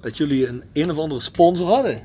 [0.00, 2.00] Dat jullie een een of andere sponsor hadden.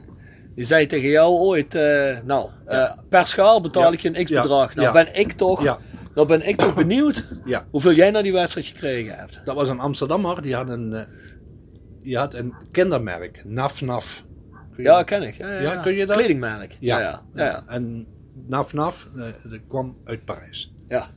[0.56, 4.30] Die zei tegen jou ooit, eh, nou, eh, per schaal betaal ik je een x
[4.30, 4.42] Ja.
[4.42, 4.76] bedrag.
[4.76, 5.64] Nou ben ik toch,
[6.16, 7.66] nou ben ik toch benieuwd Ja.
[7.72, 9.42] hoeveel jij naar die wedstrijd gekregen hebt.
[9.46, 11.02] Dat was een Amsterdammer, die had een, eh,
[12.04, 14.24] die had een kindermerk, Naf Naf.
[14.78, 15.36] Ja, ken ik.
[15.38, 16.16] Ja, ja, Ja, kun je dat?
[16.18, 16.78] Kledingmerk.
[16.80, 17.00] Ja.
[17.00, 17.22] Ja, ja.
[17.34, 17.64] ja, ja.
[17.68, 20.74] En Naf Naf, eh, dat kwam uit Parijs.
[20.88, 21.10] Ja.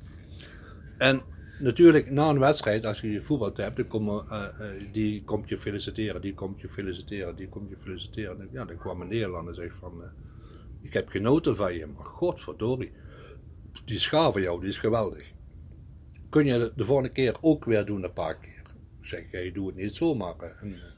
[0.99, 1.23] En
[1.59, 6.21] natuurlijk, na een wedstrijd, als je voetbal hebt, dan eh, eh, die komt je feliciteren,
[6.21, 8.41] die komt je feliciteren, die komt je feliciteren.
[8.41, 10.09] En Ja, dan kwam een Nederlander en zegt van, eh,
[10.81, 12.93] ik heb genoten van je, maar godverdorie,
[13.85, 15.33] die schaar van jou, die is geweldig.
[16.29, 18.63] Kun je de volgende keer ook weer doen, een paar keer?
[19.01, 20.35] Ik zeg, jij doet het niet zomaar.
[20.41, 20.94] En, eh,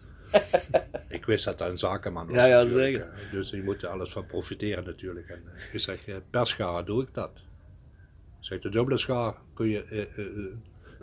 [1.08, 2.36] ik wist dat dat een zakenman was.
[2.36, 3.28] Ja, ja, natuurlijk, zeker.
[3.30, 5.28] Dus je moet er alles van profiteren natuurlijk.
[5.28, 7.30] En ik zeg, eh, per schaar doe ik dat.
[8.40, 10.52] Ik zeg, de dubbele schaar kun je eh, eh,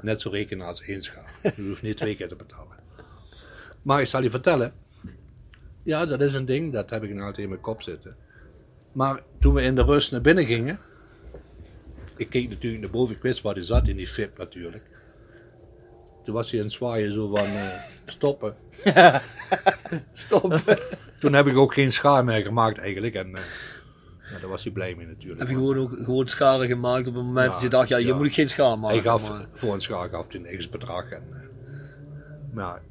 [0.02, 1.32] net zo rekenen als één schaar.
[1.56, 2.78] Je hoeft niet twee keer te betalen.
[3.82, 4.74] Maar ik zal je vertellen.
[5.84, 6.74] Ja, dat is een ding.
[6.74, 8.16] Dat heb ik nou altijd in mijn kop zitten.
[8.92, 10.80] Maar toen we in de rust naar binnen gingen.
[12.18, 13.16] Ik keek natuurlijk naar boven.
[13.16, 14.84] Ik wist waar hij zat in die VIP natuurlijk.
[16.24, 17.80] Toen was hij aan het zwaaien zo van eh,
[18.16, 18.56] stoppen.
[20.12, 20.62] Stop.
[21.20, 23.16] Toen heb ik ook geen schaar meer gemaakt eigenlijk.
[23.16, 23.42] En eh,
[24.32, 25.40] ja, daar was hij blij mee natuurlijk.
[25.40, 27.98] Heb je gewoon ook gewoon scharen gemaakt op het moment Ja, dat je dacht, ja,
[27.98, 28.16] hier ja.
[28.16, 28.96] moet ik geen schaar maken.
[28.98, 31.10] Hij gaf maar- voor een schaar gaf hij een x bedrag.
[31.10, 31.40] En, eh,
[32.54, 32.82] maar ja,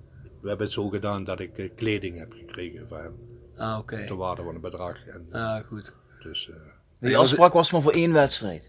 [0.41, 3.15] we hebben het zo gedaan dat ik kleding heb gekregen van hem.
[3.57, 4.07] Ah, oké.
[4.07, 5.07] Ter waarde van een bedrag.
[5.07, 5.93] En, Ah, goed.
[6.23, 6.57] dus, eh,
[7.01, 8.69] Die afspraak was maar voor één wedstrijd.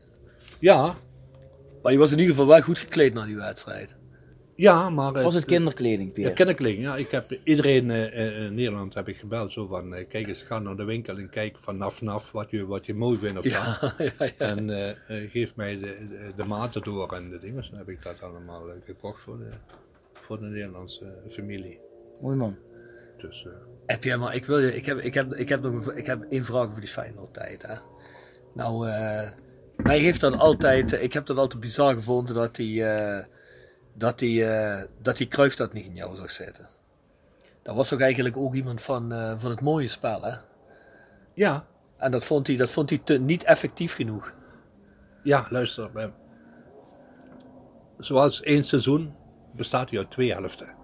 [0.60, 0.94] ja,
[1.84, 3.96] Maar je was in ieder geval wel goed gekleed na die wedstrijd.
[4.56, 5.12] Ja, maar...
[5.16, 6.84] Of was het kinderkleding, Ja, kinderkleding.
[6.84, 9.52] Ja, ik heb iedereen eh, eh, in Nederland heb ik gebeld.
[9.52, 12.66] Zo van, eh, kijk eens, ga naar de winkel en kijk van naf wat je,
[12.66, 13.94] wat je mooi vindt of Ja, dat.
[14.20, 14.32] ja, ja.
[14.38, 14.90] En eh,
[15.24, 17.56] eh, geef mij de, de, de maten door en de dingen.
[17.62, 19.50] Dus dan heb ik dat allemaal eh, gekocht voor de,
[20.14, 21.80] voor de Nederlandse eh, familie.
[22.22, 22.56] Mooi man.
[23.18, 23.52] Dus, eh,
[23.86, 26.06] Heb je, maar ik wil je, ik heb, ik heb, ik heb, nog een- ik
[26.06, 27.62] heb één vraag over die Feyenoord tijd.
[27.62, 27.76] Hè.
[28.54, 29.30] Nou, eh
[29.76, 33.26] mij heeft dat altijd, ik heb dat altijd bizar gevonden dat die, eh
[33.94, 36.68] dat die, eh dat die Cruijff dat niet in jou zag zitten.
[37.62, 40.36] Dat was toch eigenlijk ook iemand van, eh, van het mooie spel, hè?
[41.34, 41.66] ja,
[41.98, 44.34] En dat vond hij, dat vond hij te, niet effectief genoeg.
[45.24, 45.90] ja, luister.
[45.94, 46.08] eh,
[47.98, 49.14] zoals één seizoen
[49.56, 50.76] bestaat hij uit twee helften.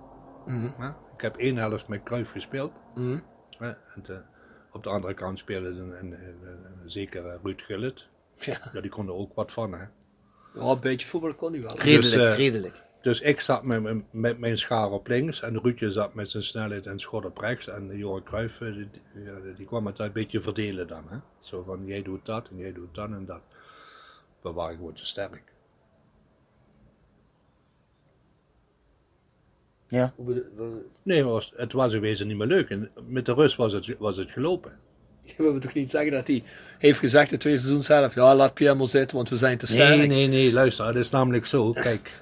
[0.78, 2.72] Ja, Ik heb één helft met Cruijff gespeeld.
[2.96, 3.20] Mhm.
[3.60, 3.78] En
[4.72, 8.08] op de andere kant speelde een, een, een, een zekere Ruud Gullit.
[8.36, 8.58] Ja.
[8.74, 9.72] Ja, die kon er ook wat van.
[9.74, 9.80] Hè.
[9.80, 11.78] ja, een beetje voetbal kon hij wel.
[11.80, 12.82] Redelijk, eh, redelijk.
[13.02, 16.44] Dus ik zat met, mijn- met mijn schaar op links en Ruudje zat met zijn
[16.44, 17.68] snelheid en schot op rechts.
[17.68, 18.90] En Johan Cruijff, eh, die,
[19.58, 21.04] die- kwam het een beetje verdelen dan.
[21.10, 21.18] Hè?
[21.40, 23.42] Zo van, jij doet dat en jij doet dat en dat.
[24.42, 25.44] We waren gewoon te sterk.
[29.88, 30.14] Ja.
[31.04, 32.70] Nee, maar was, het was in wezen niet meer leuk.
[32.70, 34.80] En met de rust was het, was het gelopen.
[35.38, 36.44] We willen toch niet zeggen dat hij
[36.78, 39.68] heeft gezegd in twee seizoen zelf, ja laat Pierre maar zitten, want we zijn te
[39.68, 39.98] sterk.
[39.98, 42.22] Nee, nee, nee, luister, het is namelijk zo, kijk.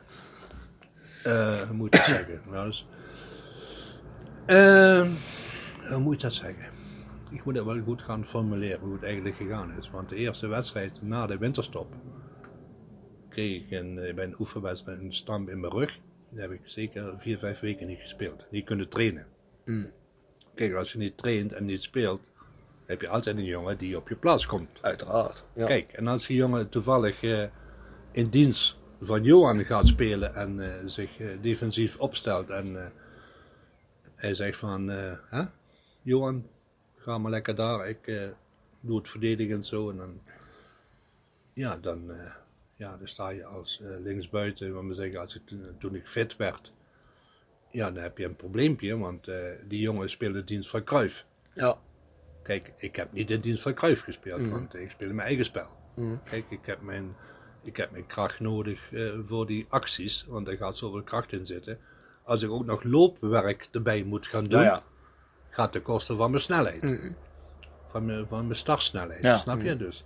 [1.27, 2.41] Eh moet ik dat zeggen?
[2.51, 2.85] Nou, dus,
[4.45, 5.07] eh,
[5.89, 6.71] hoe moet ik dat zeggen?
[7.29, 9.89] Ik moet het wel goed gaan formuleren hoe het eigenlijk gegaan is.
[9.89, 11.93] Want de eerste wedstrijd na de winterstop
[13.29, 15.99] kreeg ik een, eh, bij een oefenwedstrijd een stamp in mijn rug.
[16.29, 18.45] Die heb ik zeker vier, vijf weken niet gespeeld.
[18.51, 19.25] Niet kunnen trainen.
[20.55, 22.31] Kijk, als je niet traint en niet speelt,
[22.85, 24.69] heb je altijd een jongen die op je plaats komt.
[24.81, 25.45] Uiteraard.
[25.53, 25.65] Ja.
[25.65, 27.43] Kijk, en als die jongen toevallig eh,
[28.11, 32.91] in dienst van Johan gaat spelen en eh, zich eh, defensief opstelt en eh,
[34.15, 34.87] hij zegt van,
[35.29, 35.43] hè?
[36.01, 36.47] Johan,
[36.95, 38.11] ga maar lekker daar, ik
[38.79, 40.21] doe het verdedigend zo en dan,
[41.53, 42.11] ja, dan,
[42.73, 45.41] ja, dan sta je als linksbuiten, want we zeggen, als ik,
[45.79, 46.73] toen- ik fit werd,
[47.71, 49.25] ja, dan heb je een probleempje, want
[49.67, 51.25] die jongen speelde dienst van Cruijff.
[51.53, 51.77] Ja.
[52.43, 55.67] Kijk, ik heb niet in dienst van Cruijff gespeeld, want ik speel mijn eigen spel.
[56.23, 57.15] Kijk, ik heb mijn,
[57.67, 61.45] ik heb mijn kracht nodig eh, voor die acties, want er gaat zoveel kracht in
[61.45, 61.79] zitten.
[62.23, 64.83] Als ik ook nog loopwerk erbij moet gaan doen, Ja, ja.
[65.49, 66.99] gaat de kosten van mijn snelheid.
[67.85, 69.37] Van, mijn, van mijn startsnelheid, Ja.
[69.37, 69.75] snap je?
[69.75, 70.05] Dus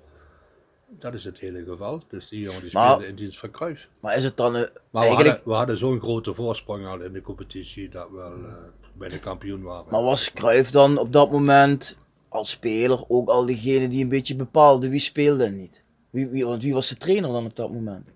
[0.99, 2.03] dat is het hele geval.
[2.07, 3.87] Dus die jongen die speelde in dienst van Cruijff.
[3.99, 5.27] Maar is het dan eh, Maar we eigenlijk...
[5.27, 8.53] hadden, we hadden zo'n grote voorsprong al in de competitie dat we al, eh,
[8.93, 9.91] bijna kampioen waren.
[9.91, 11.97] Maar was Cruijff dan op dat moment
[12.29, 15.83] als speler ook al degene die een beetje bepaalde wie speelde en niet?
[16.11, 18.07] Wie, wie, want wie was de trainer dan op dat moment?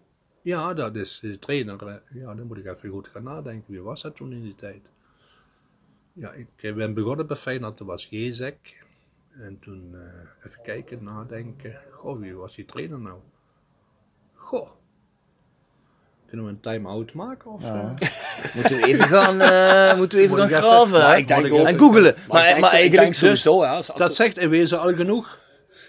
[0.42, 2.02] Ja, dat is de trainer.
[2.14, 3.72] Ja, dan moet ik even goed gaan nadenken.
[3.72, 4.82] Wie was dat toen in die tijd?
[6.14, 8.84] Ja, ik eh, ben begonnen bij Feyenoord, dat was Jezek.
[9.32, 11.80] En toen, eh, even kijken, nadenken.
[11.92, 13.20] Goh, wie was die trainer nou?
[14.34, 14.70] Goh.
[16.28, 17.52] Kunnen we een time-out maken?
[17.52, 17.96] Of, Ja.
[18.00, 18.10] eh?
[18.56, 21.80] Moeten we even gaan, eh, moeten we even gaan even- graven ik denk en ook-
[21.80, 22.14] googelen.
[22.16, 24.80] Maar, Maar, ik denk, maar eigenlijk denk dus- sowieso, als, als Dat zegt in wezen
[24.80, 25.40] al genoeg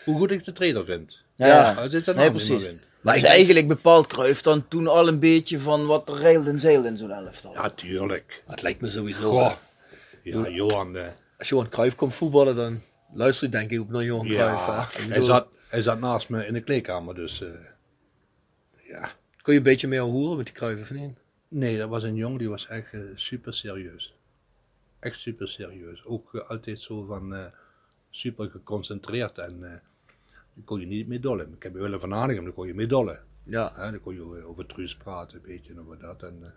[0.04, 1.24] hoe goed ik de trainer vind.
[1.36, 1.72] Ja, ja.
[1.74, 2.62] Als ik de Nee, precies.
[2.62, 2.80] vind.
[3.00, 6.14] Maar ik dus denk- eigenlijk bepaalt Cruijff dan toen al een beetje van wat er
[6.16, 7.52] reilde en in zo'n elftal.
[7.52, 8.42] Ja, tuurlijk.
[8.46, 9.30] Het lijkt me sowieso.
[9.30, 9.52] Goh.
[10.22, 10.96] Ja, Johan.
[10.96, 11.04] eh,
[11.38, 12.80] Als Johan Cruijff komt voetballen, dan
[13.12, 14.66] luister je denk ik ook naar Johan Cruijff.
[14.66, 14.72] Hè.
[14.72, 17.48] ja, Ik hij zat, hij zat naast me in de kleedkamer, dus eh,
[18.88, 19.10] ja.
[19.42, 21.18] Kun je een beetje mee horen met die Cruijff of niet?
[21.48, 24.14] Nee, dat was een jong die was echt eh, super serieus.
[25.00, 26.04] Echt super serieus.
[26.04, 27.44] Ook altijd zo van eh,
[28.10, 29.82] super geconcentreerd en
[30.56, 31.52] daar kon je niet mee dollen.
[31.54, 33.20] Ik heb Willem van Hanegem, daar kon je mee dollen.
[33.42, 36.22] Ja, Hè, dan kon je over- Truus praten, een beetje en over dat.
[36.22, 36.48] En, eh,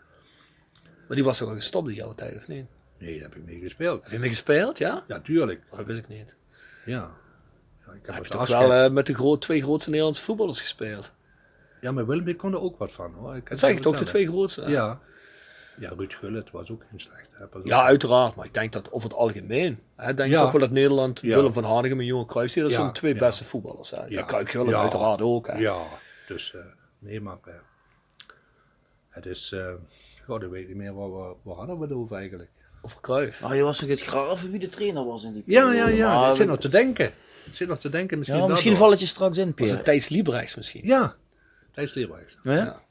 [1.08, 2.66] maar die was toch al gestopt in jouw tijd of niet?
[2.98, 4.04] nee, daar heb ik mee gespeeld.
[4.04, 5.04] Heb je mee gespeeld, ja?
[5.08, 5.62] Ja, tuurlijk.
[5.70, 6.36] Oh, dat wist ik niet.
[6.86, 7.12] Ja.
[7.86, 11.12] ja ik heb je toch afscheid- wel eh, met de twee grootste Nederlandse voetballers gespeeld?
[11.82, 13.36] Ja, maar Willem die kon er ook wat van hoor.
[13.36, 14.70] Ik Dat zeg ik toch, de twee grootste?
[14.70, 15.02] Ja.
[15.80, 17.50] Ja, Ruud Gullit was ook geen slechte.
[17.64, 18.36] Ja, uiteraard.
[18.36, 19.80] Maar ik denk dat over het algemeen.
[19.96, 20.42] Hè, denk ik Ja.
[20.42, 21.36] toch wel dat Nederland, Ja.
[21.36, 23.20] Willem van Hanegem en Johan Cruijff, dat Ja, zijn twee ja.
[23.20, 23.90] beste voetballers.
[23.92, 24.06] Hè.
[24.06, 25.48] Ja, Cruijff Willem uiteraard ook.
[25.48, 25.58] Hè.
[25.58, 25.82] Ja,
[26.28, 26.62] dus eh,
[27.00, 27.54] nee, maar eh,
[29.10, 29.74] het is, eh
[30.26, 32.50] god, ik weet niet meer waar, waar, waar hadden we het over eigenlijk.
[32.82, 33.42] Over Cruijff.
[33.42, 35.92] Nou, je was nog het graven wie de trainer was in die Ja, periode.
[35.92, 37.06] ja, ja, maar ik we- zit nog te denken.
[37.46, 38.88] Ik zit nog te denken, misschien ja, misschien daardoor.
[38.88, 39.76] val het je straks in, Was Pierre.
[39.76, 40.82] het Thijs Liebrechts misschien?
[40.86, 41.16] Ja,
[41.72, 42.38] Thijs Leeuwenhuis.
[42.42, 42.82] Ja?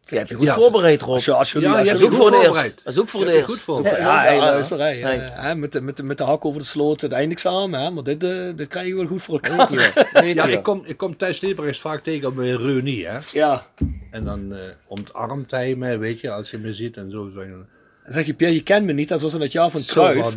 [0.00, 0.10] Ja.
[0.10, 1.10] Je hebt je goed Ja, voorbereid, Rob.
[1.12, 2.44] Als je, als je, Ja, als je je hebt dat is ook goed voor het
[2.44, 2.64] voorbereid.
[2.72, 2.84] eerst.
[2.84, 3.64] Dat is ook voor Je het hebt je eerst.
[3.64, 4.02] goed voorbereid.
[4.02, 5.18] Ja, Ja, luister, hè, Nee.
[5.18, 8.02] hè, met, de, met, de, met de hak over de sloot het eindexamen, hè, maar
[8.02, 9.68] dit, eh, dit krijg je wel goed voor elkaar.
[9.70, 12.36] Weet je wel, weet Ja, je ik kom, ik kom Thijs Leeuwenhuis vaak tegen op
[12.36, 13.18] een reunie, hè.
[13.32, 13.66] Ja,
[14.10, 17.30] En dan eh omarmt hij me, weet je, als je me ziet en zo.
[17.34, 17.40] zo
[18.10, 20.36] dan zeg je, Pierre, je kent me niet, dat was in het jaar van Cruijff.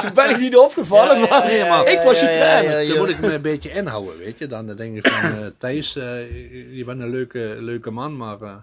[0.00, 2.80] Toen ben ik niet opgevallen, maar, nee, maar- ik was je Ja, ja, trainer.
[2.80, 4.46] ja, Dan moet ik me een beetje inhouden, weet je.
[4.46, 8.40] Dan denk je van, eh, Thijs, eh, je bent een leuke, leuke man, maar...
[8.40, 8.54] eh,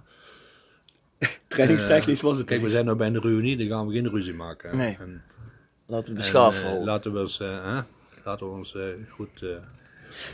[1.47, 4.34] Trainingstechnisch was het Kijk, we zijn nou bij een reunie, dan gaan we geen ruzie
[4.34, 4.78] maken.
[4.78, 4.97] Nee.
[4.99, 5.23] En,
[5.86, 6.86] Laten we beschaafd houden.
[6.86, 7.78] laten we ons, eh,
[8.23, 9.45] laten we ons eh, goed...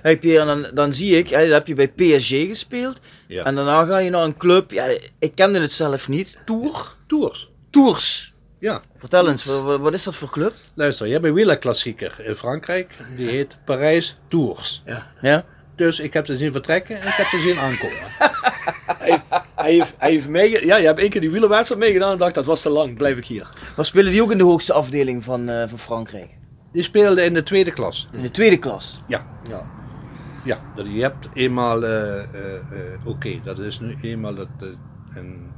[0.01, 2.97] Hey Pierre, en dan, dan zie ik, hè, dan heb je bij PSG gespeeld.
[3.27, 3.43] Ja.
[3.43, 4.87] En daarna ga je naar een club, ja,
[5.19, 6.37] ik kende het zelf niet.
[6.45, 6.95] Tour?
[7.07, 7.49] Tours.
[7.69, 8.33] Tours.
[8.59, 8.81] Ja.
[8.97, 10.53] Vertel eens, wa- wa- wat, is dat voor club?
[10.73, 12.91] Luister, je hebt een wielerklassieker in Frankrijk.
[13.15, 14.81] Die heet Parijs Tours.
[14.85, 15.07] Ja.
[15.21, 15.45] Ja?
[15.75, 17.97] Dus ik heb ze zien vertrekken en ik heb ze zien aankomen.
[18.99, 19.21] Hij,
[19.55, 22.45] hij heeft, hij heeft ja, je hebt één keer die wielerwedstrijd meegedaan en dacht dat
[22.45, 23.47] was te lang, blijf ik hier.
[23.75, 26.29] Maar spelen die ook in de hoogste afdeling van, eh, van Frankrijk?
[26.71, 28.07] Die speelde in de tweede klas.
[28.11, 28.97] In de tweede klas?
[29.07, 29.25] Ja.
[29.49, 29.71] Ja.
[30.43, 32.55] Ja, dat je hebt eenmaal, eh, eh,
[32.93, 34.47] eh, oké, dat is nu eenmaal dat,
[35.13, 35.51] en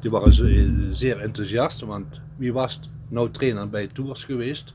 [0.00, 4.74] die waren ze- zeer enthousiast, want wie was nou trainer bij Tours geweest?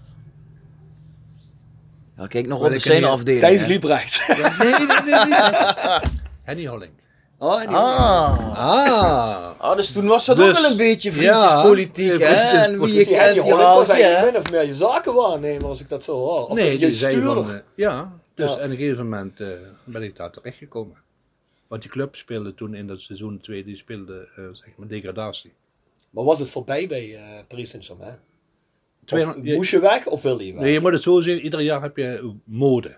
[2.18, 3.42] Ja, kijk nog op de die- afdeling.
[3.42, 3.66] Thijs?
[3.66, 4.24] Liebrecht.
[4.28, 5.40] Ja, nee, nee, nee, nee.
[6.48, 6.97] Henny Hollink.
[7.40, 8.56] Oh, en die- Ah.
[8.58, 12.16] Ah, ah, dus toen was dat Dus, ook wel een beetje ja, vriendjespolitiek, hè?
[12.18, 12.74] vriendjespolitiek.
[12.74, 14.32] En wie je Dus die kent, die was haalt je, eigenlijk hè?
[14.32, 16.48] min of meer je zakenwaarnemer als ik dat zo hoor.
[16.48, 17.44] Of nee, je die stuurder.
[17.44, 18.54] van, eh, ja, dus Ja.
[18.54, 19.48] op een gegeven moment eh,
[19.84, 20.96] ben ik daar terechtgekomen.
[21.68, 25.54] Want die club speelde toen in dat seizoen 2, die speelde eh, zeg maar degradatie.
[26.10, 28.20] Maar was het voorbij bij eh Paris Saint-Germain?
[29.56, 30.62] Moest je weg of wilde je weg?
[30.62, 32.98] Nee, je moet het zo zien, ieder jaar heb je mode.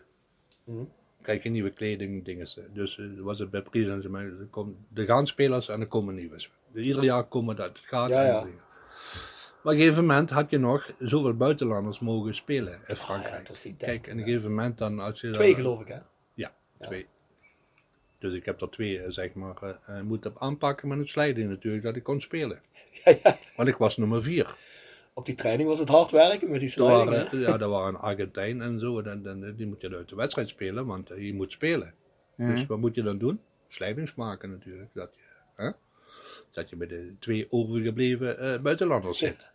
[0.64, 0.84] Mhm.
[1.22, 2.48] Kijk, je nieuwe kleding, dingen.
[2.74, 6.46] Dus eh, was het bij Saint-Germain, er komen- er gaan spelers en er komen nieuwe.
[6.74, 8.10] Ieder jaar komen dat, het gaat.
[8.10, 8.34] Ja, en.
[9.64, 12.96] Maar op een gegeven moment had je nog zoveel buitenlanders mogen spelen in Ah, ja,
[12.96, 13.50] Frankrijk.
[13.78, 15.98] Kijk, en op een gegeven moment dan als je Twee dan- geloof ik hè?
[16.34, 17.08] Ja, twee.
[18.20, 21.84] Dus ik heb er twee, eh, zeg maar, eh, moeten aanpakken met het slijding natuurlijk,
[21.84, 22.62] dat ik kon spelen.
[23.04, 23.38] Ja, ja.
[23.56, 24.56] Want ik was nummer vier.
[25.20, 27.10] Op die training was het hard werken met die sliding.
[27.10, 30.16] waren, ja, er waren een Argentijn en zo, en, en, die moet je uit de
[30.16, 31.94] wedstrijd spelen, want eh, je moet spelen.
[32.38, 33.42] Dus wat moet je dan doen?
[33.68, 35.22] Slijdings maken natuurlijk, dat je,
[35.56, 35.72] hè?
[36.52, 39.48] dat je bij de twee overgebleven eh, buitenlanders zit.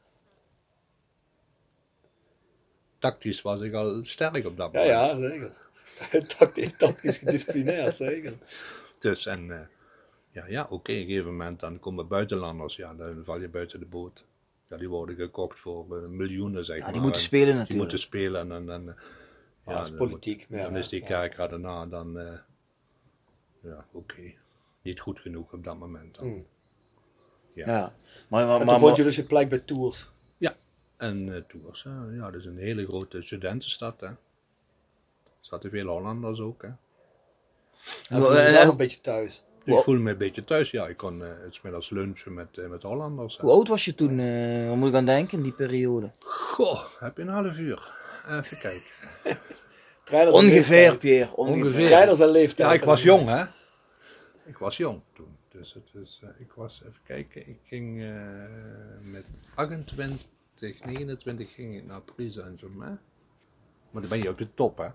[2.98, 5.20] Tactisch was ik al sterk op dat Ja, moment.
[5.20, 5.50] ja, zeker.
[6.38, 8.32] Tactisch, tactisch gedisciplineerd, zeker.
[8.98, 9.66] Dus en eh,
[10.30, 13.80] ja, ja oké, op een gegeven moment dan komen buitenlanders, ja, dan val je buiten
[13.80, 14.24] de boot.
[14.68, 16.92] Ja, die worden gekocht voor eh, miljoenen, zeg Ja, maar.
[16.92, 17.80] die moeten En spelen Die natuurlijk.
[17.80, 18.70] moeten spelen en dan...
[18.70, 18.94] en, eh,
[19.66, 20.78] Ja, dat is dan politiek moet- meer, Dan hè?
[20.78, 21.06] is die Ja.
[21.06, 22.18] kerk daarna dan...
[22.18, 22.38] eh,
[23.60, 24.32] ja, oké.
[24.82, 26.24] Niet goed genoeg op dat moment dan.
[26.26, 26.46] Hmm.
[27.52, 27.64] Ja.
[27.66, 27.92] Maar,
[28.28, 30.10] maar, En maar, toen vond je dus je plek bij Tours.
[30.36, 30.54] Ja,
[30.96, 34.06] en eh, eh, ja, dat is een hele grote studentenstad, hè.
[34.06, 34.16] Er
[35.40, 36.68] zaten veel Hollanders ook, hè.
[38.08, 39.44] En daar een beetje thuis.
[39.64, 40.86] Ik voelde me een beetje thuis, ja.
[40.86, 43.36] Ik kon eh het middags lunchen met, eh, met Hollanders.
[43.38, 44.18] hoe oud was je toen?
[44.20, 46.10] eh moet ik aan denken, in die periode?
[46.20, 47.92] Goh, heb je een half uur?
[48.30, 48.90] Even kijken.
[50.10, 50.96] En Ongeveer.
[50.96, 51.36] Pierre.
[51.36, 51.64] Ongeveer.
[51.64, 51.86] Ongeveer.
[51.86, 52.68] Trainers en leeftijd.
[52.68, 53.44] Ja, ik was jong, hè?
[54.44, 55.36] Ik was jong toen.
[55.48, 58.08] Dus, het is, ik was, even kijken, ik ging eh,
[59.12, 60.26] met 28,
[60.84, 62.98] 29 ging ik naar Paris Saint-Germain.
[63.90, 64.86] Maar dan ben je op de top, hè?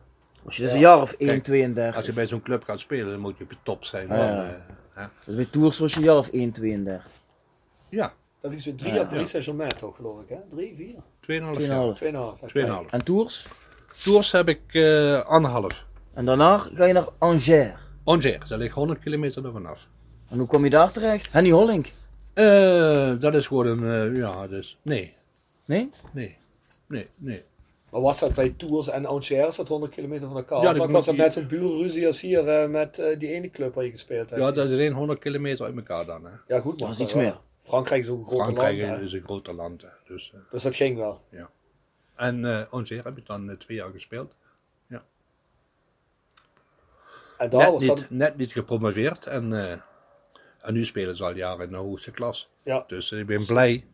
[0.44, 1.96] Was je dus een jaar of 1, Kijk, 32?
[1.96, 4.08] Als je bij zo'n club gaat spelen, dan moet je op je top zijn.
[4.08, 4.44] Ja.
[4.94, 5.04] eh?
[5.26, 7.06] Dus bij Tours was je een jaar of 1, 32.
[7.90, 8.96] ja, Dat ik zo'n drie Ja.
[8.96, 10.36] jaar Paris Saint-Germain toch, geloof ik, hè?
[10.50, 10.96] Drie, vier?
[11.22, 11.94] 2,5 jaar.
[11.94, 11.98] 2,5.
[11.98, 12.40] Tweeënhalf.
[12.86, 12.90] 2,5.
[12.90, 13.46] En Tours?
[14.04, 15.86] Tours heb ik eh anderhalf.
[16.14, 17.72] En daarna ga je naar Angers.
[18.04, 19.88] Angers, dat ligt 100 kilometer ervan af.
[20.30, 21.32] En hoe kom je daar terecht?
[21.32, 21.88] Henny Hollink?
[22.34, 25.14] Eh, dat is gewoon een, eh, ja, dus, nee,
[25.66, 25.90] Nee?
[26.14, 26.38] nee,
[26.88, 27.44] nee, nee.
[27.92, 30.62] Maar was dat bij Tours en Angers, dat 100 kilometer van elkaar?
[30.62, 33.50] Ja, Ja, dat was dat net zo'n burenruzie als hier eh, met eh, die ene
[33.50, 34.42] club waar je gespeeld hebt?
[34.42, 36.26] Ja, dat is alleen 100 kilometer uit elkaar dan.
[36.26, 36.32] Hè.
[36.48, 37.40] Ja, goed, maar Dat is iets meer.
[37.58, 39.04] Frankrijk is ook een groot Frankrijk land, hè?
[39.06, 39.82] is een groter land.
[39.82, 39.88] Hè.
[40.08, 41.22] Dus, eh, Dus dat ging wel.
[41.30, 41.50] ja.
[42.16, 44.34] En eh Angers heb ik dan twee jaar gespeeld.
[47.38, 48.10] En daar Net was niet, dat...
[48.10, 49.26] net niet gepromoveerd.
[49.26, 49.72] En, eh,
[50.62, 52.50] en nu spelen ze al jaren in de hoogste klas.
[52.64, 53.86] Ja, Dus ik ben blij.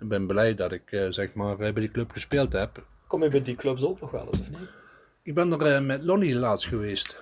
[0.00, 2.84] Ik ben blij dat ik eh, zeg maar, eh, bij die club gespeeld heb.
[3.06, 4.68] kom je bij die clubs ook nog wel eens, of niet?
[5.22, 7.16] Ik ben er eh, met Lonnie laatst geweest.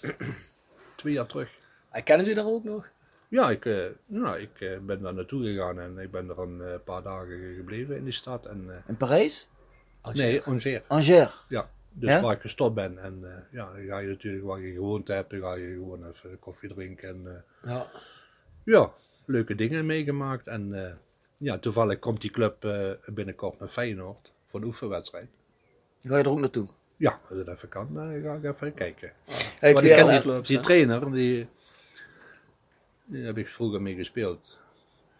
[0.96, 1.50] twee jaar terug.
[1.90, 2.88] En kennen ze daar ook nog?
[3.28, 3.64] Ja, ik,
[4.06, 8.04] nou, ik ben daar naartoe gegaan en ik ben er een paar dagen gebleven in
[8.04, 8.46] die stad.
[8.46, 9.48] En, In Parijs?
[10.12, 10.80] nee, Angers.
[10.88, 11.32] Angers.
[11.48, 12.20] Ja, dus Ja?
[12.20, 12.98] waar ik gestopt ben.
[12.98, 16.06] En eh, ja, dan ga je natuurlijk waar je gewoond hebt, dan ga je gewoon
[16.08, 17.08] even koffie drinken.
[17.08, 17.90] En Ja.
[18.64, 18.92] ja,
[19.24, 20.46] leuke dingen meegemaakt.
[20.46, 20.98] En
[21.40, 25.28] ja, toevallig komt die club eh, binnenkort naar Feyenoord voor de oefenwedstrijd.
[26.02, 26.68] Ga je er ook naartoe?
[26.96, 29.12] Ja, als het even kan, dan ga ik even kijken.
[29.58, 31.46] Hey, Maar ik ken Pierre, die, clubs, die trainer, die,
[33.04, 34.58] die heb ik vroeger mee gespeeld.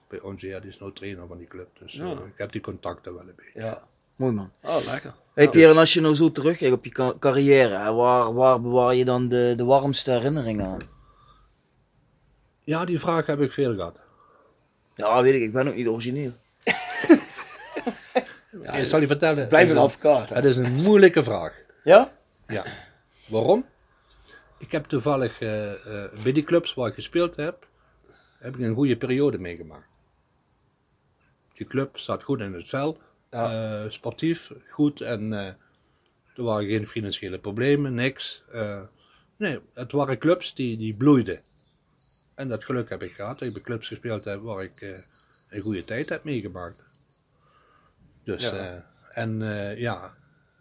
[0.08, 1.68] Bij Angers, die is nou trainer van die club.
[1.78, 2.04] Dus Ja.
[2.04, 3.60] eh, ik heb die contacten wel een beetje.
[3.60, 3.82] Ja.
[4.16, 4.50] Mooi man.
[4.62, 5.14] Oh, lekker.
[5.34, 8.94] Hey Pierre, en als je nou zo terugkijkt op je ca- carrière, waar, waar bewaar
[8.94, 10.78] je dan de, de warmste herinneringen aan?
[12.64, 13.98] Ja, die vraag heb ik veel gehad.
[14.94, 16.32] Ja, weet ik, ik ben ook niet origineel.
[18.78, 19.48] ik zal je vertellen.
[19.48, 20.28] Blijf een advocaat.
[20.28, 21.54] Het is een moeilijke vraag.
[21.84, 22.12] Ja?
[22.46, 22.64] Ja.
[23.26, 23.66] Waarom?
[24.58, 25.70] Ik heb toevallig eh,
[26.22, 27.66] bij die clubs waar ik gespeeld heb,
[28.38, 29.88] heb ik een goede periode meegemaakt.
[31.54, 32.98] Die club staat goed in het vel,
[33.30, 33.82] Ja.
[33.84, 35.56] eh, sportief, goed en er
[36.42, 38.42] waren geen financiële problemen, niks.
[39.36, 41.40] Nee, het waren clubs die, die bloeiden.
[42.40, 44.98] En dat geluk heb ik gehad dat ik bij clubs gespeeld heb waar ik eh,
[45.50, 46.82] een goede tijd heb meegemaakt.
[48.22, 48.52] Dus, Ja.
[48.52, 48.82] eh,
[49.18, 50.14] en eh, ja,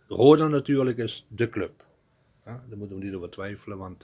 [0.08, 1.86] Roda natuurlijk is de club.
[2.46, 4.04] Ja, daar moeten we niet over twijfelen, want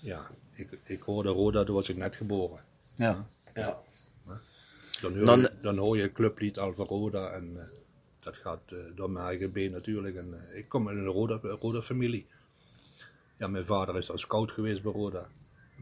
[0.00, 2.64] ja, ik, ik hoorde Roda, toen was ik net geboren.
[2.94, 3.26] Ja.
[3.54, 3.78] Ja.
[5.00, 7.68] Dan hoor, Dan- hoor je het clublied Alfa Roda en
[8.20, 8.60] dat gaat
[8.94, 10.16] door mijn eigen been natuurlijk.
[10.16, 12.26] En, ik kom uit een Roda, Roda familie.
[13.36, 15.28] Ja, mijn vader is al scout geweest bij Roda.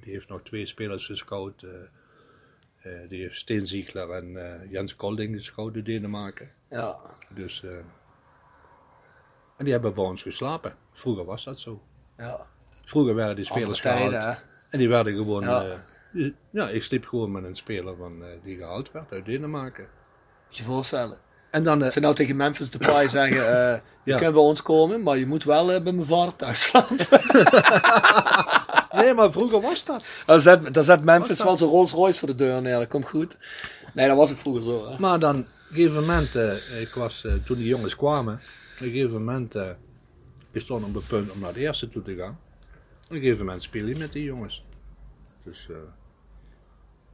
[0.03, 1.63] Die heeft nog twee spelers gescout.
[1.63, 1.71] eh,
[3.03, 6.51] eh, die heeft Steen Ziegler en eh, Jens Kolding gescout in Denemarken.
[6.71, 6.97] Ja.
[7.29, 7.63] Dus,
[9.57, 10.75] en die hebben bij ons geslapen.
[10.93, 11.83] Vroeger was dat zo.
[12.17, 12.47] Ja.
[12.85, 14.37] Vroeger werden die spelers tijden, gehaald.
[14.37, 14.43] hè?
[14.71, 15.43] En die werden gewoon.
[15.43, 15.65] Ja.
[16.13, 19.89] Ja, ja ik sliep gewoon met een speler van, die gehaald werd uit Denemarken.
[20.47, 21.19] Moet je je voorstellen.
[21.51, 21.93] En dan.
[21.93, 24.19] ze nou tegen Memphis Depay zeggen, je Ja.
[24.19, 26.97] kunt bij ons komen, maar je moet wel bij mijn vader thuis slapen.
[29.05, 30.05] nee, maar vroeger was dat.
[30.27, 33.09] dan, zet, dan zet Memphis wel zijn Rolls Royce voor de deur neer, dat komt
[33.09, 33.37] goed.
[33.95, 34.91] Nee, dat was ik vroeger zo.
[34.91, 34.99] Hè?
[34.99, 38.81] Maar dan, op een gegeven moment, eh, ik was, eh, toen die jongens kwamen, op
[38.81, 39.69] een gegeven moment, eh
[40.53, 42.39] ik stond op het punt om naar de eerste toe te gaan.
[43.05, 44.63] Op een gegeven moment speel je met die jongens.
[45.45, 45.77] Dus eh,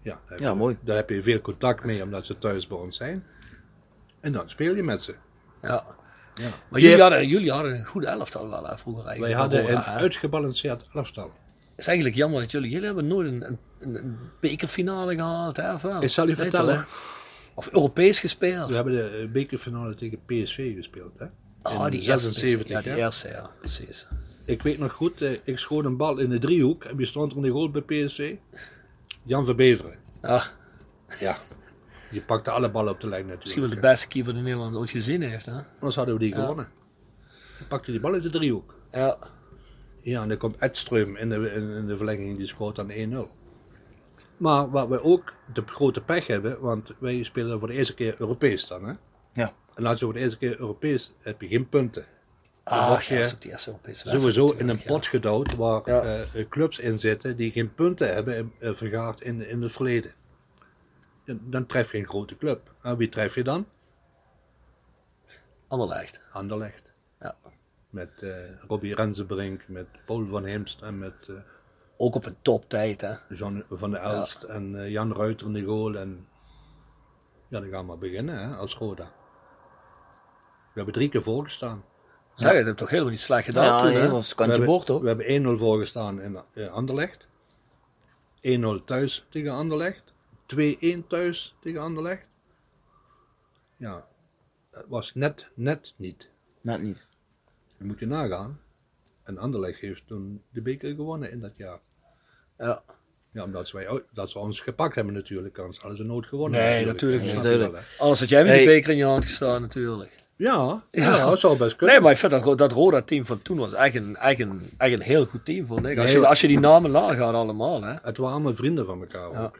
[0.00, 0.76] ja, daar heb Ja, je- mooi.
[0.80, 3.24] daar heb je veel contact mee omdat ze thuis bij ons zijn.
[4.20, 5.14] En dan speel je met ze.
[5.62, 5.84] Ja.
[6.34, 6.48] Ja.
[6.68, 10.84] Maar jullie hadden, jullie hadden een goede elftal wel, hè, vroeger Wij hadden een uitgebalanceerd
[10.94, 11.32] elftal.
[11.78, 15.74] Het is eigenlijk jammer dat jullie, jullie hebben nooit een, een, een bekerfinale gehaald, hè?
[15.74, 16.02] Of, wel?
[16.02, 16.74] Ik zal je vertellen.
[16.76, 17.16] toch?
[17.54, 18.68] Of Europees gespeeld.
[18.68, 21.18] We hebben de eh, bekerfinale tegen PSV gespeeld.
[21.18, 21.26] Hè?
[21.62, 22.32] Ah, In die eerste.
[22.32, 24.06] 76, Ja, die eerste, ja, precies.
[24.46, 27.30] Ik weet nog goed, eh, ik schoot een bal in de driehoek en wie stond
[27.30, 28.34] er in de goal bij PSV?
[29.22, 29.98] Jan Verbeveren.
[30.22, 30.42] Ja,
[31.20, 31.36] Ja.
[32.10, 33.80] Je pakte alle ballen op de lijn misschien wel natuurlijk.
[33.82, 35.52] de beste keeper die Nederland ooit gezien heeft, hè?
[35.74, 36.68] Anders hadden we die gewonnen.
[37.58, 38.74] Je pakte die bal uit de driehoek.
[38.92, 39.18] Ja.
[40.00, 43.30] Ja, en dan komt Edström in de, in, in de verlenging, die schoot dan 1-0.
[44.36, 48.14] Maar wat we ook de grote pech hebben, want wij spelen voor de eerste keer
[48.18, 48.84] Europees dan.
[48.84, 48.92] Hè?
[49.32, 49.52] Ja.
[49.74, 52.06] En als je voor de eerste keer Europees heb je geen punten.
[52.64, 55.54] Dan Ah, word ja, je ook die eerste Europese wedstrijd sowieso in een pot gedouwd
[55.54, 56.02] waar Ja.
[56.34, 60.12] eh, clubs in zitten die geen punten hebben eh, vergaard in, in het verleden.
[61.24, 62.74] En dan tref je een grote club.
[62.82, 63.66] En wie tref je dan?
[65.26, 65.34] Ja.
[65.68, 66.20] Anderlecht.
[66.30, 66.87] Anderlecht.
[67.98, 68.04] Ja.
[68.04, 71.34] Met eh Robbie Rensenbrink, met Paul van Hemst en met eh,
[71.96, 73.14] Ook op een toptijd, hè?
[73.28, 75.96] Jean van der Elst en eh, Jan Ruiter in de goal.
[75.96, 76.28] En
[77.48, 79.12] ja, dan gaan we maar beginnen hè, als Roda.
[80.58, 81.84] We hebben drie keer voorgestaan.
[82.34, 84.10] Zeg, dat heb toch helemaal niet slecht gedaan Ja, toen, hè?
[84.10, 85.00] was We kantje hebben, boord hoor.
[85.02, 87.26] we hebben 1-0 voorgestaan in Anderlecht.
[88.40, 90.12] 1-0 thuis tegen Anderlecht.
[90.56, 92.26] 2-1 thuis tegen Anderlecht.
[93.76, 94.06] Ja,
[94.70, 96.30] het was net, net niet.
[96.60, 97.17] Net niet.
[97.78, 98.60] Dat moet je nagaan.
[99.22, 101.78] En Anderlecht heeft toen de beker gewonnen in dat jaar.
[102.58, 102.82] Ja.
[103.32, 106.60] Ja, omdat ze, wij, dat ze ons gepakt hebben natuurlijk, anders hadden ze nooit gewonnen.
[106.60, 107.80] Nee, natuurlijk je wel, hè.
[107.98, 108.58] Anders had jij met Hey.
[108.58, 110.14] die beker in je hand gestaan, natuurlijk.
[110.36, 111.30] Ja, ja, Ja.
[111.30, 111.94] dat zou best kunnen.
[111.94, 114.92] Nee, maar ik vind dat, dat Roda-team van toen was echt een, echt een, echt
[114.92, 115.98] een heel goed team, vond ik.
[115.98, 116.20] Als, Nee.
[116.20, 117.92] je, als je die namen nagaat allemaal, hè.
[118.02, 119.42] Het waren allemaal vrienden van elkaar Ja.
[119.44, 119.58] ook.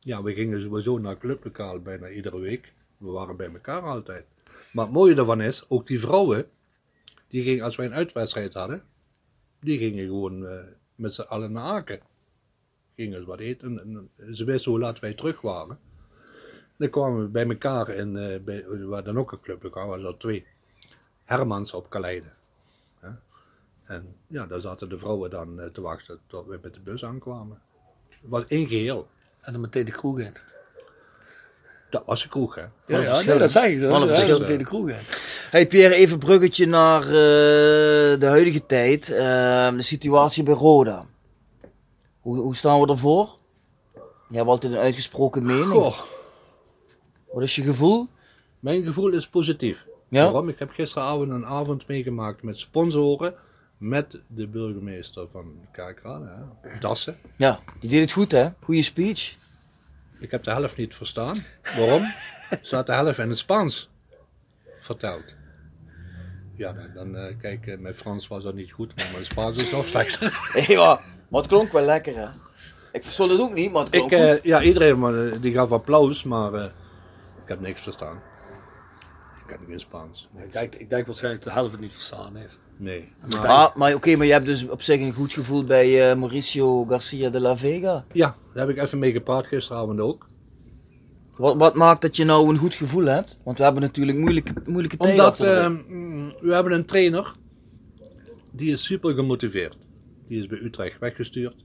[0.00, 2.72] Ja, we gingen sowieso naar clublokaal bijna iedere week.
[2.98, 4.24] We waren bij elkaar altijd.
[4.72, 6.46] Maar het mooie daarvan is, ook die vrouwen,
[7.30, 8.82] die gingen, als wij een uitwedstrijd hadden,
[9.60, 10.64] die gingen gewoon eh,
[10.94, 12.00] met z'n allen naar Aken.
[12.94, 15.78] Gingen ze wat eten en, en ze wisten hoe laat wij terug waren.
[16.76, 20.10] Dan kwamen we bij elkaar in, eh we hadden dan ook een clublokaal, we hadden
[20.10, 20.46] er twee.
[21.24, 22.32] Hermans op Kaleide.
[22.98, 23.10] Hè.
[23.84, 27.04] En ja, daar zaten de vrouwen dan eh, te wachten tot we met de bus
[27.04, 27.60] aankwamen.
[28.08, 29.08] Het was één geheel.
[29.40, 30.32] En dan meteen de kroeg in.
[31.90, 32.60] Dat was een kroeg, hè.
[32.60, 33.60] Ja, een ja verschil, nee, dat hè?
[33.60, 33.80] zeg ik.
[33.90, 34.96] Wat Dus, een de kroeg in.
[35.50, 37.10] Hey Pierre, even een bruggetje naar eh,
[38.20, 39.10] de huidige tijd.
[39.10, 39.18] Eh,
[39.70, 41.06] de situatie bij Roda.
[42.20, 43.28] Hoe, hoe staan we ervoor?
[44.28, 45.70] Je hebt altijd een uitgesproken mening.
[45.70, 45.98] Goh,
[47.32, 48.06] Wat is je gevoel?
[48.58, 49.86] mijn gevoel is positief.
[50.08, 50.22] Ja?
[50.24, 50.48] Waarom?
[50.48, 53.34] Ik heb gisteravond een avond meegemaakt met sponsoren.
[53.78, 55.54] Met de burgemeester van
[56.02, 57.16] hè, Dassen.
[57.36, 58.48] Ja, die deed het goed hè?
[58.62, 59.34] Goeie speech.
[60.20, 61.44] Ik heb de helft niet verstaan.
[61.76, 62.02] Waarom?
[62.62, 63.90] Ze had de helft in het Spaans
[64.80, 65.24] verteld.
[66.54, 69.56] Ja, dan, dan eh, kijk, eh, mijn Frans was dat niet goed, maar mijn Spaans
[69.62, 70.50] is nog slechter.
[70.76, 72.26] ja, maar het klonk wel lekker hè?
[72.92, 74.38] Ik verstond het ook niet, maar het Ik, klonk goed.
[74.38, 76.64] eh, ja, iedereen maar, die gaf applaus, maar eh,
[77.42, 78.20] ik heb niks verstaan.
[79.52, 80.28] Ik heb geen Spaans.
[80.34, 80.52] Ik niks.
[80.52, 82.58] denk, ik denk waarschijnlijk de helft het niet verstaan heeft.
[82.76, 83.08] Nee.
[83.30, 86.16] Maar- Ah, maar oké, maar je hebt dus op zich een goed gevoel bij eh,
[86.18, 88.04] Mauricio Garcia de la Vega.
[88.12, 90.26] Ja, daar heb ik even mee gepraat gisteravond ook.
[91.34, 93.38] Wat, wat maakt dat je nou een goed gevoel hebt?
[93.44, 97.32] Want we hebben natuurlijk moeilijke, moeilijke tijden Omdat eh, mm, we hebben een trainer,
[98.52, 99.78] die is super gemotiveerd.
[100.26, 101.56] Die is bij Utrecht weggestuurd.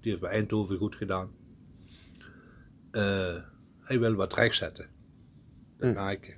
[0.00, 1.30] Die heeft bij Eindhoven goed gedaan.
[2.90, 3.34] Eh,
[3.80, 4.86] hij wil wat rechtzetten.
[5.78, 6.08] Dat Hm.
[6.20, 6.34] je.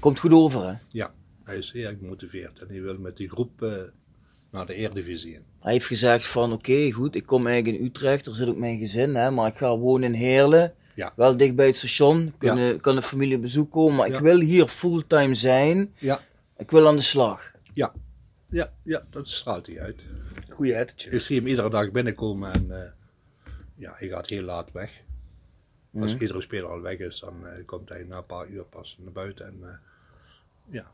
[0.00, 0.74] Komt goed over, hè?
[0.90, 1.14] Ja,
[1.44, 2.60] hij is zeer gemotiveerd.
[2.60, 3.72] En hij wil met die groep eh,
[4.50, 5.42] naar de Eredivisie in.
[5.60, 8.78] Hij heeft gezegd van, oké, goed, ik kom eigenlijk in Utrecht, er zit ook mijn
[8.78, 10.74] gezin, hè, maar ik ga wonen in Heerlen.
[10.94, 11.12] Ja.
[11.16, 14.38] Wel dicht bij het station, kunnen, kan de familie op bezoek komen, maar ik wil
[14.40, 15.94] hier fulltime zijn.
[15.98, 16.20] Ja,
[16.56, 17.52] Ik wil aan de slag.
[17.74, 17.92] ja,
[18.48, 20.00] ja, ja, dat straalt hij uit.
[20.48, 21.16] Goeie attitude.
[21.16, 22.90] Ik zie hem iedere dag binnenkomen en eh,
[23.76, 24.90] ja, hij gaat heel laat weg.
[26.00, 26.22] Als Mhm.
[26.22, 29.12] iedere speler al weg is, dan eh, komt hij na een paar uur pas naar
[29.12, 29.46] buiten.
[29.46, 29.74] En eh,
[30.74, 30.90] ja,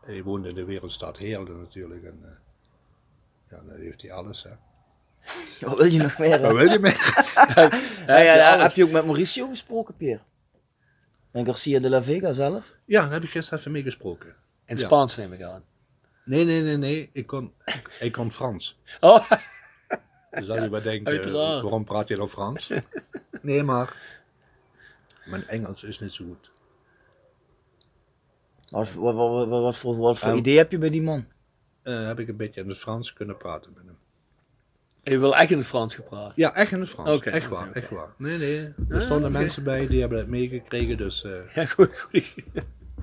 [0.00, 2.04] hij woont in de wereldstad Heerlen natuurlijk.
[2.04, 2.30] En eh,
[3.50, 4.42] ja, dan heeft hij alles.
[4.42, 4.50] Hè.
[5.68, 6.40] Wat wil je nog meer?
[6.40, 7.12] Wat wil je meer?
[8.06, 10.22] Ja, ja, heb je ook met Mauricio gesproken, Pierre?
[11.30, 12.72] En Garcia de la Vega zelf?
[12.84, 14.34] ja, daar heb ik gisteren even mee gesproken.
[14.66, 14.78] In.
[14.78, 15.64] Spaans neem ik aan.
[16.24, 17.52] Nee, nee, nee, nee, ik kon,
[18.00, 18.80] ik, kon Frans.
[19.00, 19.30] Oh,
[20.30, 21.32] Dus zou je maar denken,
[21.62, 22.70] waarom praat je dan Frans?
[23.44, 23.96] Nee, maar
[25.24, 26.50] mijn Engels is niet zo goed.
[28.70, 30.38] Wat, wat, wat, wat, wat voor, wat voor Ehm.
[30.38, 31.26] idee heb je bij die man?
[31.82, 33.96] Eh, heb ik een beetje in het Frans kunnen praten met hem.
[35.02, 36.32] je wil echt in het Frans gepraat.
[36.36, 37.10] Ja, echt in het Frans.
[37.10, 37.78] Oké, echt waar, oké.
[37.78, 38.08] echt waar.
[38.16, 38.72] Nee, nee.
[38.88, 41.24] Er stonden mensen bij die hebben het meegekregen, dus...
[41.24, 42.32] eh, Ja, goed, goed.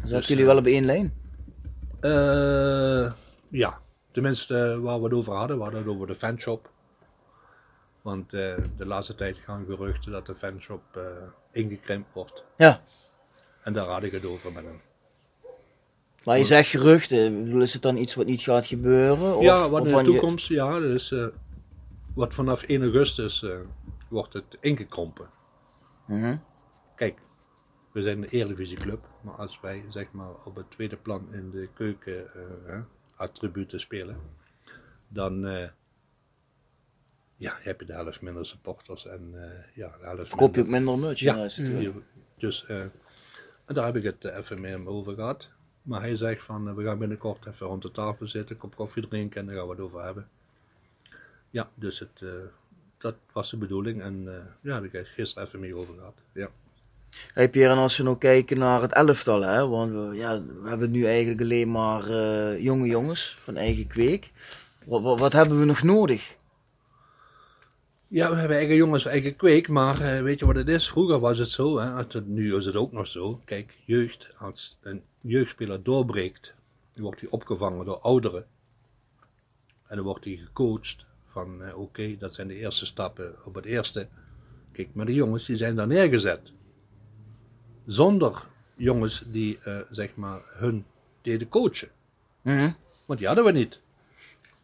[0.04, 1.14] Zaten jullie wel op één lijn?
[2.00, 3.12] eh,
[3.50, 3.82] ja,
[4.12, 6.71] tenminste eh, waar we het over hadden, we hadden het over de fanshop.
[8.02, 11.02] Want eh, de laatste tijd gaan geruchten dat de fanshop eh,
[11.52, 12.44] ingekrimpt wordt.
[12.58, 12.82] Ja.
[13.62, 14.80] En daar had ik het over met hem.
[16.24, 19.36] Maar je zegt geruchten, is het dan iets wat niet gaat gebeuren?
[19.36, 21.28] Of, ja, wat in de je- toekomst, ja, dus eh,
[22.16, 23.46] wat vanaf 1 augustus
[24.10, 25.30] wordt het ingekrompen.
[26.08, 26.38] Mhm.
[26.96, 27.20] Kijk,
[27.92, 31.70] we zijn een Eredivisieclub, maar als wij zeg maar op het tweede plan in de
[31.74, 32.30] keuken
[33.16, 34.18] attributen spelen,
[35.08, 35.46] dan
[37.42, 40.68] ja, heb je de helft minder supporters en eh, ja, de helft Koop je ook
[40.68, 40.98] minder.
[40.98, 41.96] merchandise natuurlijk.
[41.96, 42.02] Je-
[42.38, 42.80] Dus eh,
[43.66, 45.50] en daar heb ik het eh, even met hem over gehad.
[45.82, 49.08] Maar hij zegt van, eh, we gaan binnenkort even rond de tafel zitten, kop koffie
[49.08, 50.28] drinken en daar gaan we het over hebben.
[51.50, 52.30] Ja, dus het, eh,
[52.98, 56.14] dat was de bedoeling en eh, ja, daar heb ik gisteren even mee over gehad.
[56.34, 56.50] Ja.
[57.34, 60.70] Hey Pierre, en als we nou kijken naar het elftal, hè, want we, ja, we
[60.70, 64.32] hebben nu eigenlijk alleen maar eh, jonge jongens van eigen kweek.
[64.86, 66.36] Wat, wat, wat hebben we nog nodig?
[68.12, 70.90] Ja, we hebben eigen jongens, eigen kweek, maar eh, weet je wat het is?
[70.90, 73.40] Vroeger was het zo, hè, nu is het ook nog zo.
[73.46, 76.54] Kijk, jeugd, als een jeugdspeler doorbreekt,
[76.94, 78.46] dan wordt hij opgevangen door ouderen.
[79.88, 83.66] En dan wordt hij gecoacht van, eh, oké, dat zijn de eerste stappen op het
[83.66, 84.08] eerste.
[84.72, 86.52] Kijk, maar de jongens die zijn daar neergezet.
[87.86, 90.86] Zonder jongens die, eh, zeg maar, hun
[91.22, 91.90] deden coachen.
[92.42, 92.72] Mhm.
[93.06, 93.82] Want die hadden we niet.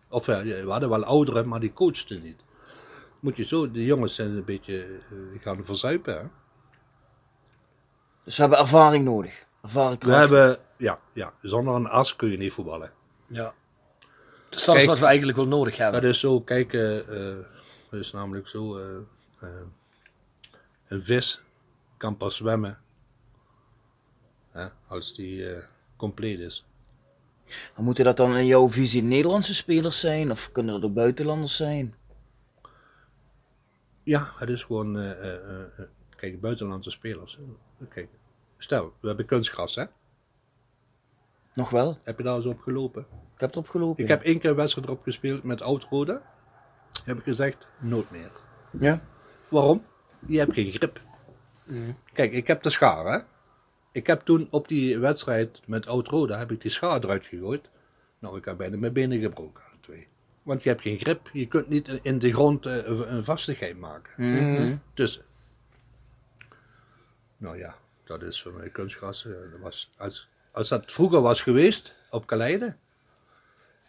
[0.09, 2.45] Of we hadden wel ouderen, maar die coachten niet.
[3.19, 6.17] Moet je zo, de jongens zijn een beetje eh, gaan verzuipen.
[6.17, 6.23] Hè?
[8.23, 9.45] Dus we hebben ervaring nodig.
[9.61, 12.91] Ervaring We hebben, ja, ja, zonder een as kun je niet voetballen.
[13.27, 13.53] Ja.
[14.49, 16.01] Dus dat is wat we eigenlijk wel nodig hebben.
[16.01, 17.45] Dat is zo, kijk, eh, eh,
[17.89, 18.77] is namelijk zo,
[20.87, 21.41] een vis
[21.97, 22.79] kan pas zwemmen
[24.51, 25.45] hè, als die
[25.95, 26.65] compleet is.
[27.75, 30.31] Maar Moeten dat dan in jouw visie Nederlandse spelers zijn?
[30.31, 31.95] Of kunnen dat ook buitenlanders zijn?
[34.07, 35.85] Ja, het is gewoon, eh, eh, eh,
[36.15, 37.39] kijk, buitenlandse spelers.
[37.89, 38.09] Kijk,
[38.57, 39.85] stel, we hebben kunstgras, hè?
[41.53, 41.97] Nog wel?
[42.03, 43.05] Heb je daar eens op gelopen?
[43.33, 44.03] Ik heb erop gelopen.
[44.03, 46.21] Ik heb één keer een wedstrijd erop gespeeld met Oud-Rode.
[47.03, 48.31] Heb ik gezegd, nooit meer.
[48.79, 49.01] Ja?
[49.49, 49.85] Waarom?
[50.27, 51.01] Je hebt geen grip.
[52.13, 53.19] Kijk, ik heb de schaar, hè.
[53.91, 57.69] Ik heb toen op die wedstrijd met Oud-Rode, heb ik die schaar eruit gegooid.
[58.19, 59.63] Nou, ik heb bijna mijn benen gebroken.
[60.47, 61.29] Want je hebt geen grip.
[61.33, 64.11] Je kunt niet in de grond eh, een een vastigheid maken.
[64.17, 64.77] Mhm.
[64.93, 65.21] Dus,
[67.37, 69.25] nou ja, dat is voor mij kunstgras.
[69.25, 72.75] eh, was, als, als dat vroeger was geweest, op Kaleide,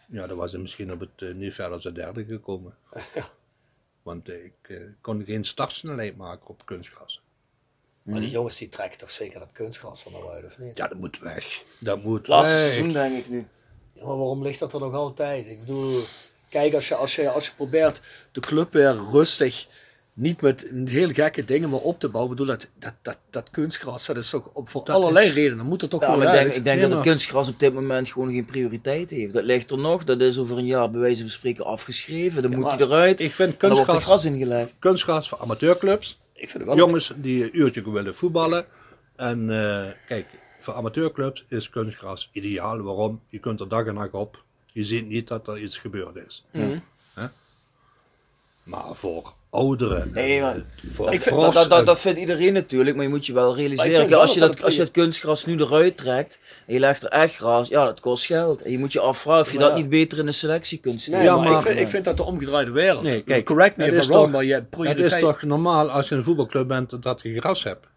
[0.07, 2.77] ja, dan was het misschien op het eh, niet verder als het derde gekomen.
[4.03, 7.21] Want ik kon geen startsnelheid maken op kunstgras.
[8.03, 10.77] Maar die jongens die trekken toch zeker dat kunstgras er nou uit, of niet?
[10.77, 11.63] Ja, dat moet weg.
[11.79, 12.63] Dat moet Laatste weg.
[12.63, 13.47] seizoen denk ik nu.
[13.93, 15.45] Ja, maar waarom ligt dat er nog altijd?
[15.47, 16.03] Ik bedoel,
[16.49, 19.67] kijk, als je, als je, als je probeert de club weer rustig
[20.19, 22.31] niet met heel gekke dingen maar op te bouwen.
[22.31, 25.65] Ik bedoel, dat, dat, dat, dat kunstgras, dat is toch op, voor allerlei redenen.
[25.65, 27.73] moet er toch Ja, gewoon maar ik denk, ik denk dat het kunstgras op dit
[27.73, 29.33] moment gewoon geen prioriteit heeft.
[29.33, 32.41] Dat ligt er nog, dat is over een jaar bij wijze van spreken afgeschreven.
[32.41, 33.19] Dan moet hij eruit.
[33.19, 34.73] Ik vind dan wordt er kunstgras, gras ingelegd.
[34.79, 36.17] kunstgras voor amateurclubs.
[36.33, 38.65] Ik vind het wel Jongens die een uurtje willen voetballen.
[39.15, 40.25] En eh, kijk,
[40.59, 42.81] voor amateurclubs is kunstgras ideaal.
[42.81, 43.21] Waarom?
[43.27, 44.43] Je kunt er dag en nacht op.
[44.71, 46.43] Je ziet niet dat er iets gebeurd is.
[46.51, 46.77] Mhm.
[48.63, 50.61] Maar voor ouderen, Nee, maar-
[50.91, 53.91] voor Ik vind, dat, dat, dat vindt iedereen natuurlijk, maar je moet je wel realiseren.
[53.91, 56.73] kijk, wel als, je dat dat, dat als je het kunstgras nu eruit trekt en
[56.73, 58.61] je legt er echt gras, ja, dat kost geld.
[58.61, 61.19] En je moet je afvragen of je dat niet beter in de selectie kunt stellen.
[61.19, 63.03] Nee, Ja, maar, maar- ik, vind, ik vind dat de omgedraaide wereld.
[63.03, 65.41] Nee, kijk, Correct me if is I'm wrong, toch- maar je hebt Het is toch
[65.41, 67.87] normaal als je een voetbalclub bent dat je gras hebt.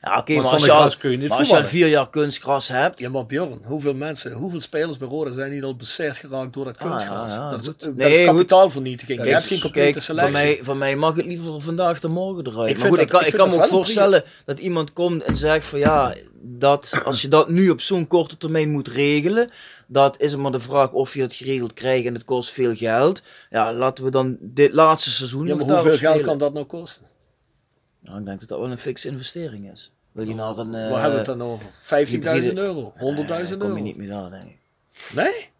[0.00, 1.82] Ja, oké, maar als je, al, gras kun je niet maar als je al voetballen.
[1.84, 5.62] vier jaar kunstgras hebt, Ja, maar Bjorn, hoeveel mensen, hoeveel spelers bij Roda zijn niet
[5.62, 7.30] al bezeerd geraakt door dat Ah, kunstgras?
[7.30, 9.22] ja, ja, dat, is, dat Nee, is kapitaalvernietiging.
[9.24, 10.32] je hebt geen complete Kijk, selectie.
[10.34, 12.68] van mij, van mij mag het liever vandaag dan morgen eruit.
[12.70, 14.58] Ik maar vind goed, dat- ik kan, ik ik vind kan me ook voorstellen dat
[14.58, 18.70] iemand komt en zegt van ja, dat, als je dat nu op zo'n korte termijn
[18.70, 19.50] moet regelen,
[19.86, 22.74] dat is het maar de vraag of je het geregeld krijgt en het kost veel
[22.76, 23.22] geld.
[23.50, 27.02] Ja, laten we dan dit laatste seizoen ja, maar hoeveel geld kan dat nou kosten?
[28.08, 29.90] Nou, ik denk dat dat wel een fixe investering is.
[30.12, 30.70] Wil je naar een...
[30.70, 31.66] Waar eh, hebben we het dan over?
[32.42, 32.92] 15.000 euro?
[32.96, 33.76] 100.000 eh, kom euro?
[33.76, 34.58] je niet meer daar, denk ik.
[35.14, 35.50] Nee?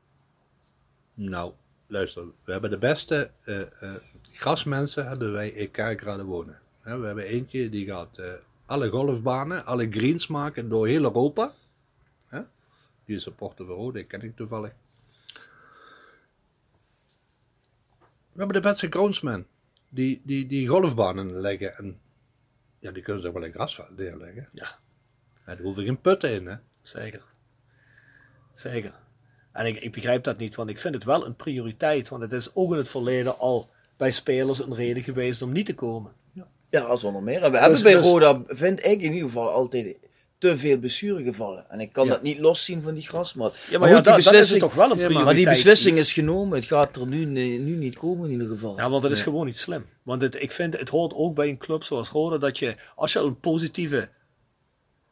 [1.15, 1.53] Nou,
[1.87, 3.95] luister, we hebben de beste eh, eh,
[4.33, 6.59] grasmensen hebben wij in Kerkrade wonen.
[6.81, 8.33] Hè, we hebben eentje die gaat eh,
[8.67, 11.53] alle golfbanen, alle greens maken door heel Europa.
[12.29, 12.41] Hè?
[13.05, 14.73] Die is van Rode, die ken ik toevallig.
[18.33, 19.47] We hebben de beste groundsmen
[19.89, 22.01] die, die, die golfbanen leggen en
[22.79, 24.49] ja, die kunnen ze ook wel in grasveld neerleggen.
[24.53, 24.79] Ja.
[25.47, 26.55] Ja, daar hoeven geen putten in, hè.
[26.83, 27.23] Zeker.
[28.53, 28.93] Zeker.
[29.53, 32.09] En ik, ik begrijp dat niet, want ik vind het wel een prioriteit.
[32.09, 35.67] Want het is ook in het verleden al bij spelers een reden geweest om niet
[35.67, 36.13] te komen.
[36.71, 37.43] Ja, zonder meer.
[37.43, 39.97] En we hebben bij dus- Roda, vind ik in ieder geval, altijd
[40.39, 41.71] te veel blessuregevallen.
[41.71, 42.11] En ik kan Ja.
[42.11, 43.57] dat niet loszien van die grasmat.
[43.71, 45.25] Ja, maar, goed, die dat, dat is beslissing, het toch wel een Ja, maar- prioriteit.
[45.47, 46.07] maar die beslissing iets.
[46.09, 46.59] is genomen.
[46.59, 48.77] Het gaat er nu, nu niet komen in ieder geval.
[48.77, 49.85] Ja, want dat is gewoon niet slim.
[50.03, 53.13] Want het, ik vind, het hoort ook bij een club zoals Roda dat je, als
[53.13, 54.09] je een positieve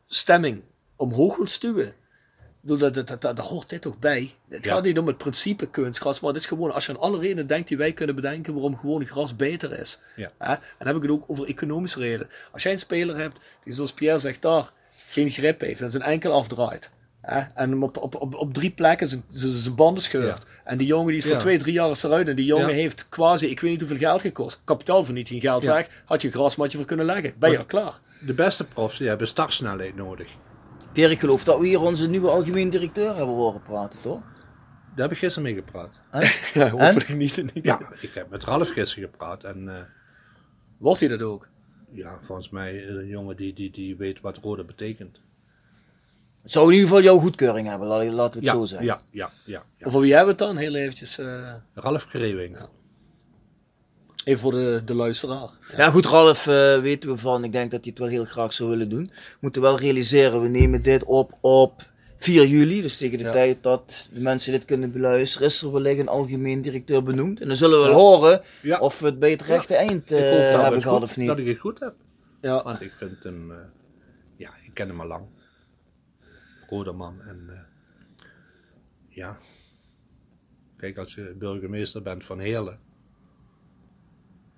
[0.06, 0.62] stemming
[0.96, 4.30] omhoog wilt stuwen, ik bedoel, dat, dat, dat, dat, daar hoort dit toch bij.
[4.48, 4.74] Het Ja.
[4.74, 7.46] gaat niet om het principe kunstgras, maar het is gewoon, als je aan alle redenen
[7.46, 9.98] denkt die wij kunnen bedenken waarom gewoon gras beter is.
[10.16, 10.32] Ja.
[10.38, 10.52] Hè?
[10.52, 12.28] En dan heb ik het ook over economische redenen.
[12.52, 14.70] Als jij een speler hebt die zoals Pierre zegt, daar
[15.16, 16.90] geen grip heeft en zijn enkel afdraait.
[17.20, 17.38] Hè?
[17.54, 20.26] En hem op, op, op, op drie plekken zijn, banden scheurt.
[20.42, 20.44] Ja.
[20.64, 21.38] En die jongen die is voor Ja.
[21.40, 22.28] twee, drie jaar is eruit.
[22.28, 22.74] En die jongen Ja.
[22.74, 24.60] heeft quasi, ik weet niet hoeveel geld gekost.
[24.64, 25.72] Kapitaalvernietiging geld Ja.
[25.74, 26.02] weg.
[26.04, 27.34] Had je een grasmatje voor kunnen leggen.
[27.38, 28.00] Ben je al klaar.
[28.20, 30.28] De beste profs die hebben startsnelheid nodig.
[30.92, 34.20] Pierre, ik geloof dat we hier onze nieuwe algemeen directeur hebben horen praten, toch?
[34.94, 35.90] Daar heb ik gisteren mee gepraat.
[36.54, 37.36] Ja, hopelijk niet.
[37.54, 37.64] niet.
[37.64, 39.82] Ja, ik heb met Ralf gisteren gepraat en eh,
[40.78, 41.48] Wordt hij dat ook?
[41.90, 45.20] Ja, volgens mij is een jongen die, die, die weet wat rode betekent.
[46.42, 48.86] Het zou in ieder geval jouw goedkeuring hebben, laten we het Ja, zo zeggen.
[48.86, 49.86] ja, ja, ja, ja.
[49.86, 50.62] Over wie hebben we het dan?
[50.62, 51.18] Heel eventjes.
[51.18, 52.56] eh, Ralf Krewing.
[54.24, 55.48] even voor de, de luisteraar.
[55.76, 57.44] Ja, goed, Ralf eh, weten we van.
[57.44, 59.06] Ik denk dat hij het wel heel graag zou willen doen.
[59.06, 62.82] We moeten wel realiseren, we nemen dit op op 4 juli.
[62.82, 63.32] Dus tegen de Ja.
[63.32, 67.40] tijd dat de mensen dit kunnen beluisteren, is er wellicht een algemeen directeur benoemd.
[67.40, 68.78] En dan zullen we wel horen Ja.
[68.78, 71.26] of we het bij het rechte eind eh, we hebben gehad goed- of niet.
[71.28, 71.94] dat ik het goed heb.
[72.40, 72.62] Ja.
[72.62, 73.56] Want ik vind hem, eh,
[74.36, 75.24] ja, ik ken hem al lang.
[76.68, 77.58] Rode man en eh,
[79.08, 79.38] ja.
[80.76, 82.78] Kijk, als je burgemeester bent van Heerlen,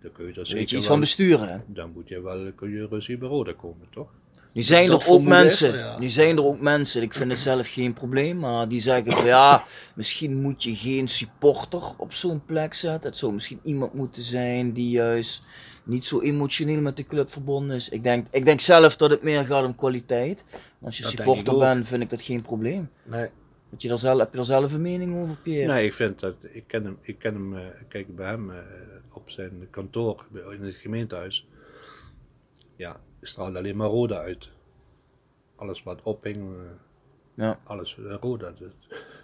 [0.00, 2.52] dan kun je er Weet je zeker iets wel, van besturen, dan moet je wel,
[2.52, 4.10] kun je ruzie bij Roda komen, toch?
[4.52, 5.98] Nu zijn Dat er ook is mensen, ja.
[5.98, 9.24] nu zijn er ook mensen, ik vind het zelf geen probleem, maar die zeggen van
[9.24, 13.10] ja, misschien moet je geen supporter op zo'n plek zetten.
[13.10, 15.42] Het zou misschien iemand moeten zijn die juist
[15.84, 17.88] niet zo emotioneel met de club verbonden is.
[17.88, 20.44] Ik denk, ik denk zelf dat het meer gaat om kwaliteit.
[20.82, 22.90] Als je Dat supporter bent, vind ik dat geen probleem.
[23.04, 23.28] Nee.
[23.70, 25.72] Heb je, daar zelf, heb je daar zelf een mening over, Pierre?
[25.72, 28.58] Nee, ik vind dat, ik ken hem, ik ken hem, eh, kijk bij hem eh,
[29.12, 31.48] op zijn kantoor in het gemeentehuis.
[32.76, 34.50] Ja, straalde alleen maar Roda uit.
[35.56, 36.64] Alles wat ophing, eh,
[37.34, 37.60] Ja.
[37.64, 38.50] alles eh, Roda.
[38.50, 38.72] Dus,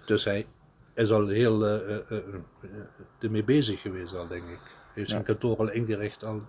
[0.06, 0.46] dus hij
[0.94, 2.70] is al heel eh, eh, eh, eh,
[3.18, 4.58] ermee bezig geweest al, denk ik.
[4.58, 6.42] Hij heeft zijn kantoor al ingericht al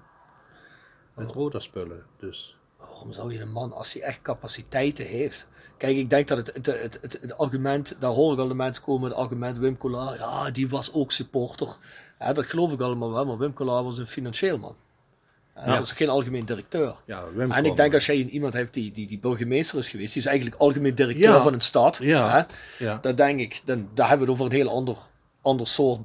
[1.15, 2.05] met Roda spullen.
[2.17, 5.47] Dus Waarom zou je een man, als hij echt capaciteiten heeft.
[5.77, 8.53] Kijk, ik denk dat het, het, het, het, het argument, daar hoor ik al de
[8.53, 11.77] mensen komen, het argument Wim Collar, ja, die was ook supporter.
[12.19, 14.75] Ja, dat geloof ik allemaal wel, maar Wim Collar was een financieel man.
[15.55, 16.95] Ja, Dat was geen algemeen directeur.
[17.05, 20.13] ja, Wim En ik denk als jij iemand heeft die, die, die burgemeester is geweest,
[20.13, 21.41] die is eigenlijk algemeen directeur Ja.
[21.41, 21.97] van een stad.
[22.01, 22.29] Ja.
[22.31, 22.43] Hè,
[22.85, 22.97] Ja.
[23.01, 24.97] Dan denk ik, dan, daar hebben we het over een heel ander,
[25.41, 25.99] ander soort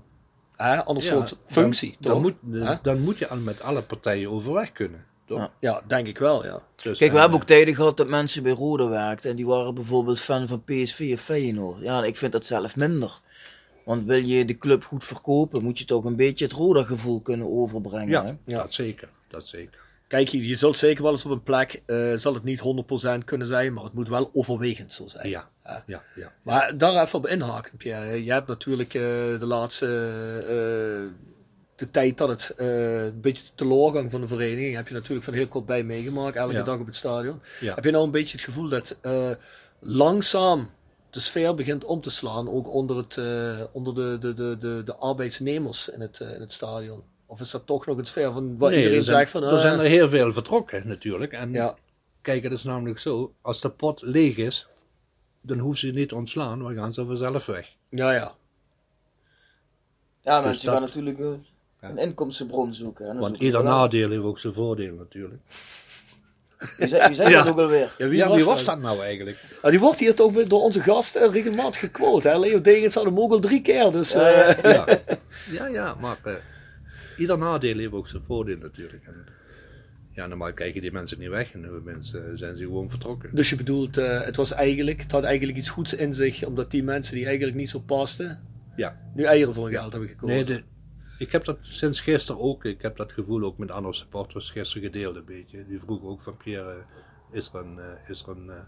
[0.56, 2.12] hè, ander Ja, soort functie, dan, toch?
[2.12, 2.74] Dan moet, Hè?
[2.82, 5.04] dan moet je al met alle partijen overweg kunnen.
[5.26, 5.38] Toch?
[5.38, 5.50] Ja.
[5.60, 6.62] Ja, denk ik wel, ja.
[6.82, 9.46] Dus, Kijk, we en, hebben ook tijden gehad dat mensen bij Roda werkten en die
[9.46, 11.82] waren bijvoorbeeld fan van PSV of Feyenoord.
[11.82, 13.12] Ja, ik vind dat zelf minder.
[13.84, 17.50] Want wil je de club goed verkopen, moet je toch een beetje het Roda-gevoel kunnen
[17.58, 18.08] overbrengen.
[18.08, 18.32] Ja, hè?
[18.44, 18.58] Ja.
[18.62, 19.08] dat zeker.
[19.30, 19.80] Dat zeker.
[20.06, 23.46] Kijk, je, zult zeker wel eens op een plek, eh, zal het niet 100% kunnen
[23.46, 25.28] zijn, maar het moet wel overwegend zo zijn.
[25.28, 25.82] Ja, Ja.
[25.86, 26.32] ja, ja.
[26.42, 28.24] Maar daar even op inhaken, Pierre.
[28.24, 29.86] Je hebt natuurlijk eh, de laatste
[30.42, 31.28] eh,
[31.76, 35.34] de tijd dat het een beetje de teleurgang van de vereniging heb je natuurlijk van
[35.34, 36.62] heel kort bij meegemaakt, elke Ja.
[36.62, 37.40] dag op het stadion.
[37.60, 37.74] Ja.
[37.74, 38.98] Heb je nou een beetje het gevoel dat
[39.78, 40.70] langzaam
[41.10, 43.16] de sfeer begint om te slaan, ook onder, het,
[43.72, 47.02] onder de, de, de, de, de arbeidsnemers in het, in het stadion?
[47.30, 49.42] Of is dat toch nog een sfeer van Nee, iedereen er zijn, zegt van...
[49.44, 51.32] er eh, zijn er heel veel vertrokken natuurlijk.
[51.32, 51.74] En Ja.
[52.22, 54.66] kijk, het is namelijk zo, als de pot leeg is,
[55.40, 57.68] dan hoeven ze niet te ontslaan, dan gaan ze vanzelf weg.
[57.88, 58.34] ja, ja.
[60.22, 61.26] Ja, Dus mensen dat- gaan natuurlijk eh,
[61.90, 63.18] een inkomstenbron zoeken.
[63.18, 65.40] Want ieder nadeel heeft ook zijn voordeel natuurlijk.
[66.78, 67.42] Wie zei, wie zei Ja.
[67.42, 67.94] dat ook alweer?
[67.98, 69.44] Ja, ja, wie was dat nou eigenlijk?
[69.62, 72.28] Ah, die wordt hier toch door onze gasten regelmatig gequote.
[72.28, 72.38] Hè?
[72.38, 73.92] Leo Degens had hem ook al drie keer.
[73.92, 74.86] Dus, eh, Ja,
[75.50, 76.32] ja, ja maar eh,
[77.20, 79.04] ieder nadeel heeft ook zijn voordeel natuurlijk.
[79.04, 79.26] En,
[80.10, 83.34] ja, normaal kijken die mensen niet weg en nu mensen, zijn ze gewoon vertrokken.
[83.34, 86.44] dus je bedoelt, eh, het, was eigenlijk, het had eigenlijk iets goeds in zich.
[86.44, 90.10] Omdat die mensen die eigenlijk niet zo pasten, Ja, nu eieren voor hun geld hebben
[90.10, 90.36] gekozen.
[90.36, 90.62] nee, de,
[91.20, 94.82] ik heb dat sinds gisteren ook, ik heb dat gevoel ook met andere supporters gisteren
[94.82, 95.66] gedeeld een beetje.
[95.66, 96.84] Die vroegen ook van Pierre, eh,
[97.30, 98.60] is er een, eh, is er een eh,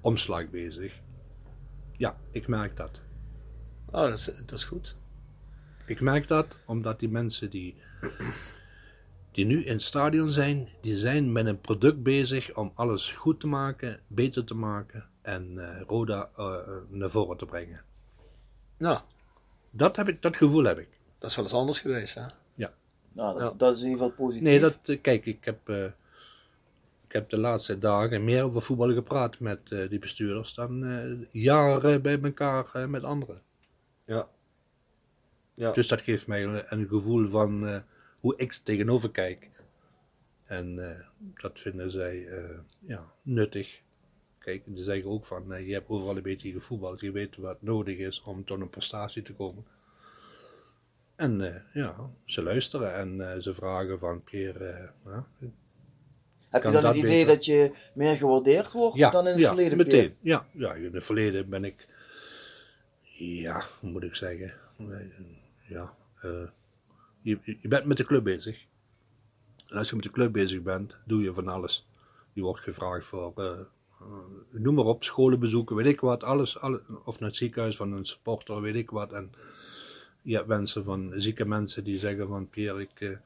[0.00, 1.00] omslag bezig?
[1.96, 3.00] Ja, ik merk dat.
[3.86, 4.96] Oh, dat, is, dat is goed.
[5.86, 7.74] Ik merk dat omdat die mensen die,
[9.32, 13.40] die nu in het stadion zijn, die zijn met een product bezig om alles goed
[13.40, 16.56] te maken, beter te maken en eh, Roda eh,
[16.88, 17.84] naar voren te brengen.
[18.76, 18.98] Nou,
[19.70, 20.88] Dat, heb ik, dat gevoel heb ik.
[21.18, 22.14] dat is wel eens anders geweest.
[22.14, 22.24] Hè?
[23.12, 23.56] Nou, dat, Ja.
[23.56, 24.42] dat is in ieder geval positief.
[24.48, 25.84] Nee, dat, eh, kijk, ik heb, eh,
[27.04, 31.42] ik heb de laatste dagen meer over voetbal gepraat met eh, die bestuurders dan eh,
[31.42, 33.42] jaren bij elkaar met anderen.
[34.04, 34.28] Ja.
[35.60, 35.72] Ja.
[35.72, 37.80] Dus dat geeft mij een, een gevoel van eh,
[38.18, 39.48] hoe ik er tegenover kijk.
[40.44, 41.04] En eh,
[41.42, 43.80] dat vinden zij eh, ja, nuttig.
[44.38, 47.62] Kijk, die zeggen ook van, eh, je hebt overal een beetje gevoetbald, je weet wat
[47.62, 49.64] nodig is om tot een prestatie te komen.
[51.20, 55.26] En eh, ja, ze luisteren en eh, ze vragen van, Pierre, eh, ja,
[56.48, 57.26] Heb je dan het idee beter?
[57.26, 59.76] dat je meer gewaardeerd wordt ja, dan in het ja, verleden?
[59.78, 60.16] meteen.
[60.20, 61.86] Ja, ja, in het verleden ben ik,
[63.18, 64.52] ja, hoe moet ik zeggen,
[65.70, 66.48] ja, eh,
[67.20, 68.64] je, je bent met de club bezig.
[69.68, 71.86] En als je met de club bezig bent, doe je van alles.
[72.32, 73.60] Je wordt gevraagd voor, eh,
[74.00, 74.06] eh,
[74.50, 77.92] noem maar op, scholen bezoeken, weet ik wat, alles, alle- of naar het ziekenhuis van
[77.92, 79.12] een supporter, weet ik wat.
[79.12, 79.32] En
[80.22, 83.18] je hebt mensen van, zieke mensen die zeggen van, Pierre, ik,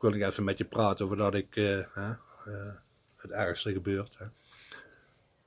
[0.00, 1.54] wil nog even met je praten over dat ik,
[3.16, 4.18] het ergste gebeurt.
[4.18, 4.26] Hè.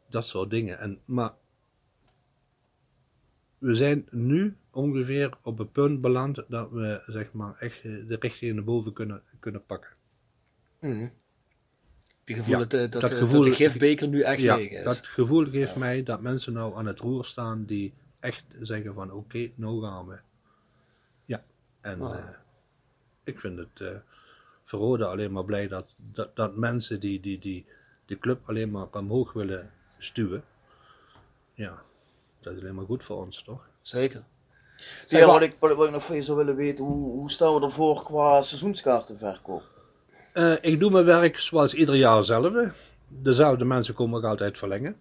[0.09, 0.79] Dat soort dingen.
[0.79, 1.33] En, maar
[3.57, 8.17] we zijn nu ongeveer op het punt beland dat we zeg maar echt eh, de
[8.19, 9.89] richting naar boven kunnen, kunnen pakken.
[10.79, 10.99] Mhm.
[10.99, 14.41] Heb je gevoel Ja, dat, eh, dat, dat eh, dat gevoel- de gifbeker nu echt
[14.41, 14.83] Ja, leeg is?
[14.83, 19.11] dat gevoel geeft mij dat mensen nou aan het roer staan die echt zeggen van
[19.11, 20.19] oké, nou gaan we.
[21.25, 21.43] Ja,
[21.81, 22.29] en Ah.
[23.23, 24.01] ik vind het
[24.65, 27.65] voor Roda alleen maar blij dat, dat, dat mensen die, die, die
[28.05, 30.43] de club alleen maar omhoog willen stuwen.
[31.53, 31.81] Ja,
[32.39, 33.69] dat is alleen maar goed voor ons, toch?
[33.81, 34.23] Zeker.
[35.07, 37.61] Ja, wat, ik, wat ik nog van je zou willen weten, hoe, hoe staan we
[37.61, 39.63] ervoor qua seizoenskaartenverkoop?
[40.33, 42.73] Eh, ik doe mijn werk zoals ieder jaar hetzelfde.
[43.07, 44.95] Dezelfde mensen komen ook altijd verlengen.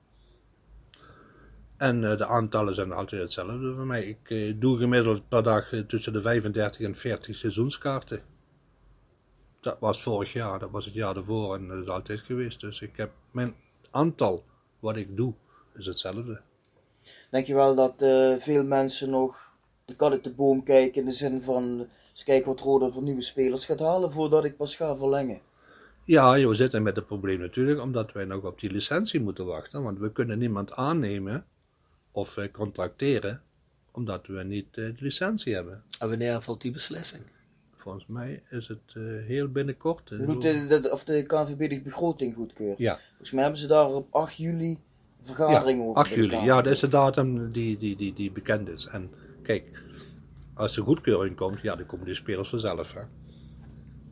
[1.77, 4.05] En eh, de aantallen zijn altijd hetzelfde voor mij.
[4.05, 8.23] Ik eh, doe gemiddeld per dag tussen de 35 en 40 seizoenskaarten.
[9.61, 12.61] Dat was vorig jaar, dat was het jaar daarvoor en dat is altijd geweest.
[12.61, 13.55] Dus ik heb mijn
[13.91, 14.45] aantal
[14.79, 15.35] wat ik doe
[15.75, 16.41] is hetzelfde.
[17.31, 17.95] Denk je wel dat
[18.43, 19.48] veel mensen nog
[19.89, 23.03] de kat uit de boom kijken in de zin van eens kijken wat Roda voor
[23.03, 25.41] nieuwe spelers gaat halen voordat ik pas ga verlengen?
[26.05, 29.83] Ja, we zitten met het probleem natuurlijk, omdat wij nog op die licentie moeten wachten.
[29.83, 31.45] Want we kunnen niemand aannemen
[32.13, 33.41] of eh, contracteren,
[33.91, 35.83] omdat we niet eh, de licentie hebben.
[35.99, 37.23] En wanneer valt die beslissing?
[37.77, 40.09] Volgens mij is het eh, heel binnenkort.
[40.09, 42.79] De, de- of de KNVB de begroting goedkeurt?
[42.79, 44.79] Ja, Volgens mij hebben ze daar op 8 juli een
[45.23, 46.01] vergadering ja over.
[46.03, 46.45] 8 bij de juli.
[46.45, 48.87] Ja, dat is de datum die, die, die, die bekend is.
[48.87, 49.11] En
[49.49, 49.83] kijk,
[50.55, 52.95] als er goedkeuring komt, ja, dan komen die spelers vanzelf.
[52.95, 53.01] Hè.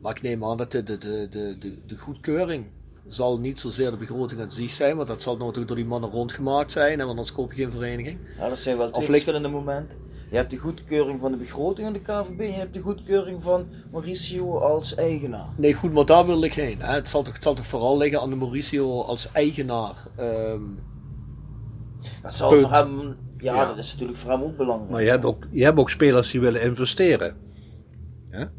[0.01, 2.65] Maar ik neem aan dat de, de, de, de, de, de goedkeuring
[3.07, 6.09] zal niet zozeer de begroting aan zich zijn, want dat zal natuurlijk door die mannen
[6.09, 8.19] rondgemaakt zijn, en want anders koop je geen vereniging.
[8.37, 9.97] Ja, dat zijn wel twee verschillende momenten.
[10.29, 13.67] Je hebt de goedkeuring van de begroting aan de KVB, je hebt de goedkeuring van
[13.91, 15.47] Mauricio als eigenaar.
[15.57, 16.79] Nee, goed, maar daar wil ik heen.
[16.81, 16.93] Hè.
[16.93, 19.95] Het, zal toch, het zal toch vooral liggen aan de Mauricio als eigenaar.
[20.15, 20.61] Ehm,
[22.21, 22.61] Dat zal Punt.
[22.61, 23.65] voor hem, ja, Ja.
[23.65, 24.91] dat is natuurlijk voor hem ook belangrijk.
[24.91, 27.35] Maar je hebt ook, je hebt ook spelers die willen investeren.
[28.31, 28.51] Ja?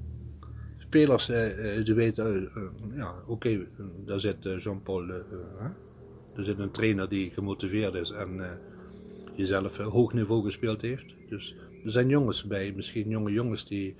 [0.78, 2.62] Spelers eh, eh, die weten, eh,
[2.96, 3.66] ja, oké,
[4.04, 8.58] daar zit Jean-Paul, er zit een trainer die gemotiveerd is en
[9.36, 11.14] die zelf hoog niveau gespeeld heeft.
[11.28, 11.54] Dus
[11.84, 13.96] er zijn jongens bij, misschien jonge jongens die,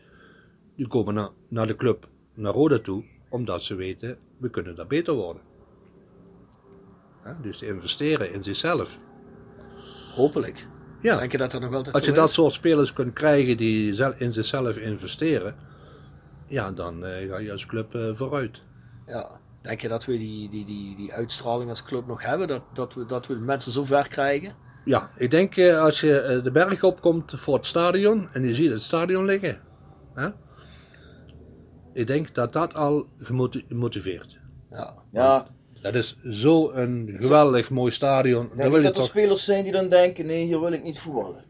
[0.74, 4.86] die komen naar, naar de club, naar Roda toe, omdat ze weten, we kunnen daar
[4.86, 5.42] beter worden.
[7.24, 8.98] Ja, dus investeren in zichzelf.
[10.18, 10.66] Hopelijk.
[11.02, 11.18] Ja.
[11.18, 12.34] Denk je dat er nog altijd Als je zo dat is?
[12.34, 15.54] soort spelers kunt krijgen die in zichzelf investeren,
[16.46, 18.60] ja, dan eh, ga je als club eh, vooruit.
[19.06, 19.30] Ja.
[19.62, 22.48] Denk je dat we die, die, die, die uitstraling als club nog hebben?
[22.48, 24.52] Dat, dat, we, dat we mensen zo ver krijgen?
[24.84, 28.70] Ja, ik denk eh, als je de berg opkomt voor het stadion en je ziet
[28.70, 29.60] het stadion liggen,
[30.14, 30.28] hè?
[31.92, 34.36] ik denk dat dat al gemoti- motiveert.
[34.70, 34.94] Ja.
[35.12, 35.46] Ja,
[35.92, 38.46] Dat is zo'n geweldig mooi stadion.
[38.46, 39.08] denk Dan ik wil je dat er toch...
[39.10, 41.44] spelers zijn die dan denken, nee, hier wil ik niet voetballen.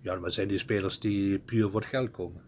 [0.00, 2.40] Ja, maar zijn die spelers die puur voor het geld komen?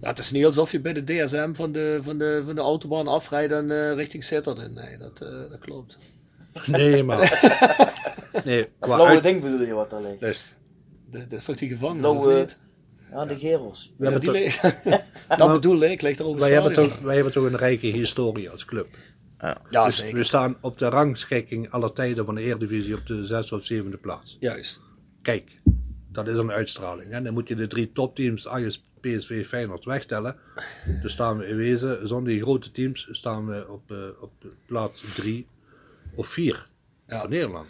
[0.00, 2.60] Ja, het is niet alsof je bij de DSM van de, van de, van de
[2.60, 4.74] autobahn afrijdt en eh, richting Sittard.
[4.74, 5.96] Nee, dat, eh, dat klopt.
[6.66, 7.18] Nee, maar...
[8.44, 9.22] nee, Dat qua blauwe uit...
[9.22, 10.20] ding bedoel je wat daar ligt.
[10.20, 10.44] Dus,
[11.10, 12.46] Dat dat is toch die gevangenis, Blauwe-?
[13.10, 13.92] Ja, de gerels.
[13.96, 14.72] we Ja, hebben die toch-
[15.38, 16.92] dat bedoel ik, ligt er ook een wij, hebben stadion.
[16.94, 18.86] toch, wij hebben toch een rijke historie als club.
[19.70, 20.16] Ja, Dus zeker.
[20.16, 23.96] we staan op de rangschikking aller tijden van de Eredivisie op de zesde of zevende
[23.96, 24.36] plaats.
[24.40, 24.80] Juist.
[25.22, 25.50] Kijk,
[26.12, 27.10] dat is een uitstraling.
[27.12, 27.22] Hè?
[27.22, 30.36] Dan moet je de drie topteams, Ajax, PSV, Feyenoord, wegtellen.
[31.00, 34.32] Dan staan we in wezen, zonder die grote teams, staan we op, eh, op
[34.66, 35.46] plaats drie
[36.14, 36.66] of vier
[37.06, 37.20] Ja.
[37.20, 37.68] van Nederland.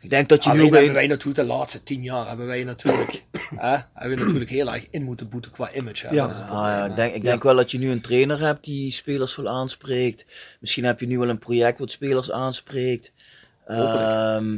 [0.00, 0.94] Ik denk dat je nu Alleen hebben een...
[0.94, 3.24] wij natuurlijk de laatste tien jaar hebben wij natuurlijk,
[3.54, 6.06] hè, hebben we natuurlijk heel erg in moeten boeten qua image.
[6.06, 6.14] Hè?
[6.14, 6.26] Ja.
[6.26, 8.40] Dat is het Ah, ja, ik denk, ik denk wel dat je nu een trainer
[8.40, 10.24] hebt die spelers wel aanspreekt.
[10.60, 13.12] Misschien heb je nu wel een project wat spelers aanspreekt.
[13.66, 14.56] Ehm,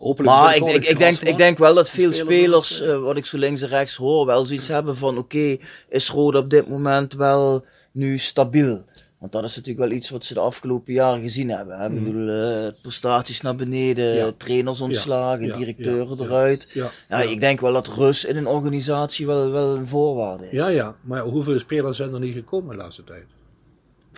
[0.00, 3.38] Hopelijk maar ik, ik, denk, ik denk wel dat veel spelers eh, wat ik zo
[3.38, 5.56] links en rechts hoor, wel zoiets hebben van oké,
[5.88, 8.84] is Roda op dit moment wel nu stabiel?
[9.20, 11.78] Want dat is natuurlijk wel iets wat ze de afgelopen jaren gezien hebben.
[11.78, 11.86] Hè?
[11.86, 14.14] Ik bedoel, eh, prestaties naar beneden.
[14.14, 14.32] Ja.
[14.36, 16.66] trainers ontslagen, Ja, ja, directeuren ja, eruit.
[16.72, 17.30] ja, Ja, ja.
[17.30, 20.52] Ik denk wel dat rust in een organisatie wel, wel een voorwaarde is.
[20.52, 23.26] Ja, ja, maar hoeveel spelers zijn er niet gekomen de laatste tijd?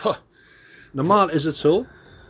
[0.02, 0.16] Pah,
[0.90, 1.86] Normaal is het zo,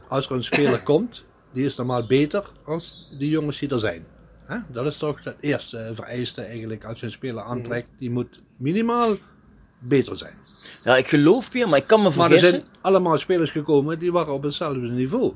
[0.09, 4.05] als er een speler komt, die is normaal beter als die jongens die er zijn.
[4.45, 4.59] Hè?
[4.69, 9.17] Dat is toch het eerste vereiste eigenlijk als je een speler aantrekt, die moet minimaal
[9.79, 10.35] beter zijn.
[10.85, 12.51] Ja, ik geloof Pierre, maar ik kan me Maar er vergissen.
[12.51, 15.33] zijn allemaal spelers gekomen die waren op hetzelfde niveau.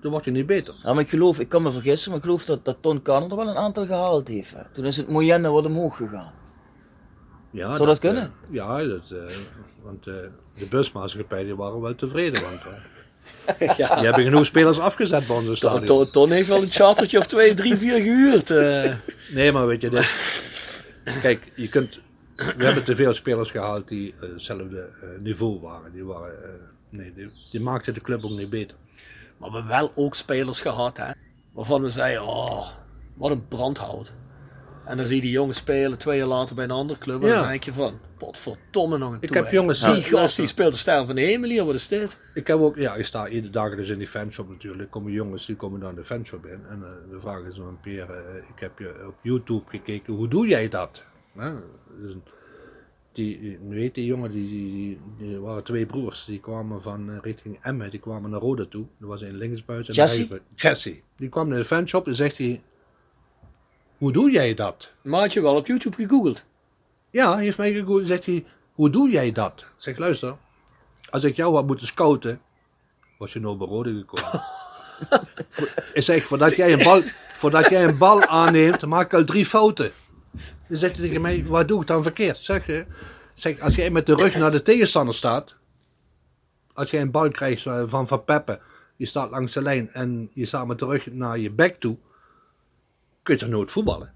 [0.00, 0.74] Dan word je niet beter.
[0.82, 3.30] Ja, maar ik geloof, ik kan me vergissen, maar ik geloof dat, dat Ton Kanner
[3.30, 4.50] er wel een aantal gehaald heeft.
[4.50, 4.60] Hè.
[4.72, 6.32] Toen is het Moyenne wat omhoog gegaan.
[7.50, 8.22] Ja, Zou dat kunnen?
[8.22, 9.18] eh, ja, dat, eh,
[9.82, 10.14] want eh,
[10.58, 12.42] de busmaatschappij die waren wel tevreden.
[12.42, 12.60] Want
[13.78, 13.94] ja.
[13.94, 15.84] die hebben genoeg spelers afgezet bij onze stadion.
[15.84, 18.50] Ton- Ton heeft wel een chartertje of twee, drie, vier gehuurd.
[18.50, 18.92] eh.
[19.32, 20.10] Nee, maar weet je, dit,
[21.22, 21.98] kijk, je kunt,
[22.36, 25.92] we hebben te veel spelers gehaald die eh, hetzelfde eh, niveau waren.
[25.92, 26.50] Die, waren eh,
[26.88, 28.76] nee, die, die maakten de club ook niet beter.
[29.38, 31.10] Maar we hebben wel ook spelers gehad, hè,
[31.52, 32.68] waarvan we zeiden, oh,
[33.14, 34.12] wat een brandhout.
[34.84, 37.22] En dan zie je die jongens spelen twee jaar later bij een andere club.
[37.22, 37.38] En Ja.
[37.40, 40.46] dan denk je van, potverdomme nog een Ik toe, heb jongens- Die Ja, gast die
[40.46, 42.16] speelt de stijl van de hier, wat is dit?
[42.34, 44.90] Ik heb ook, ja, ik sta iedere dag dus in die fanshop natuurlijk.
[44.90, 46.60] Komen jongens die komen dan de fanshop in.
[46.68, 50.46] En de vraag is dan Peer, eh, ik heb je op YouTube gekeken, hoe doe
[50.46, 51.02] jij dat?
[52.00, 52.14] Dus,
[53.12, 57.58] die, weet die jongen, die, die, die, waren twee broers, die kwamen van eh, richting
[57.60, 58.86] Emmen, die kwamen naar Roda toe.
[59.00, 60.40] Er was een linksbuiten Jesse?
[60.56, 61.00] Jesse.
[61.16, 62.62] Die kwam in de fanshop en zegt hij,
[63.98, 64.90] hoe doe jij dat?
[65.02, 66.44] Maar had je wel op YouTube gegoogeld?
[67.10, 68.06] Ja, hij heeft mij gegoogeld.
[68.06, 69.60] Zegt hij, hoe doe jij dat?
[69.60, 70.36] Ik zeg, luister.
[71.10, 72.40] Als ik jou had moeten scouten,
[73.18, 74.42] was je nou bij Rode gekomen.
[75.94, 77.02] Ik zeg, voordat jij, een bal,
[77.34, 79.92] voordat jij een bal aanneemt, maak ik al drie fouten.
[80.68, 82.38] Dan zegt hij tegen mij, wat doe ik dan verkeerd?
[82.38, 82.84] Zeg je,
[83.34, 85.54] zeg, als jij met de rug naar de tegenstander staat,
[86.72, 88.60] als jij een bal krijgt eh, van Van Peppe,
[88.96, 91.96] je staat langs de lijn en je staat met de rug naar je bek toe,
[93.22, 94.12] kun je toch nooit voetballen?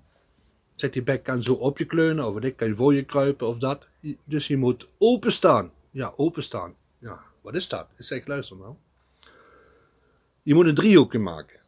[0.75, 3.59] Zet die bek kan zo op je kleunen, of ik kan voor je kruipen of
[3.59, 3.87] dat.
[4.25, 5.71] Dus je moet openstaan.
[5.91, 6.75] Ja, openstaan.
[6.99, 7.87] Ja, wat is dat?
[7.97, 8.75] Ik zeg, luister nou.
[10.43, 11.61] Je moet een driehoekje maken.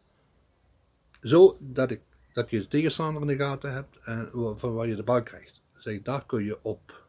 [1.23, 2.01] Zo dat, ik,
[2.33, 5.61] dat je de tegenstander in de gaten hebt en van waar je de bal krijgt.
[5.73, 7.05] Dan zeg daar kun je op.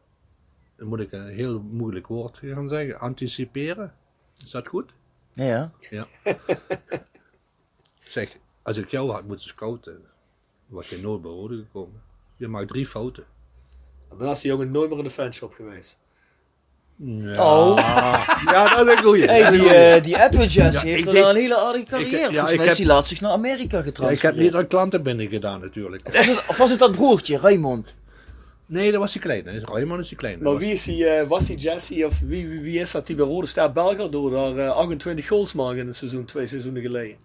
[0.76, 2.98] Dan moet ik een heel moeilijk woord gaan zeggen.
[2.98, 3.94] Anticiperen.
[4.44, 4.90] Is dat goed?
[5.32, 6.06] Ja, ja.
[8.08, 10.00] Zeg, als ik jou had moeten scouten,
[10.66, 12.02] was je nooit bij Rode gekomen.
[12.36, 13.24] Je maakt drie fouten.
[14.08, 15.98] Daarna is die jongen nooit meer in de fanshop geweest.
[17.04, 17.58] Ja.
[17.60, 17.76] Oh.
[18.44, 19.24] Ja, dat is een goeie.
[19.24, 22.16] Hey, die, eh, die Edwin Jesse Ja, heeft ik er een hele aardige carrière.
[22.18, 24.22] ja, Volgens ik mij heb- is die laat zich naar Amerika Ja, getransfereerd.
[24.22, 26.06] ik heb niet aan klanten binnen gedaan natuurlijk.
[26.06, 27.94] Of was, het, of was het dat broertje, Raymond?
[28.66, 29.60] Nee, dat was die kleine.
[29.64, 30.42] Raymond is die kleine.
[30.42, 33.16] Maar wie is die, eh, was die Jesse of wie, wie, wie is dat die
[33.16, 36.82] bij Rode Ster Belger door daar eh, 28 goals maken in een seizoen, twee seizoenen
[36.82, 37.16] geleden.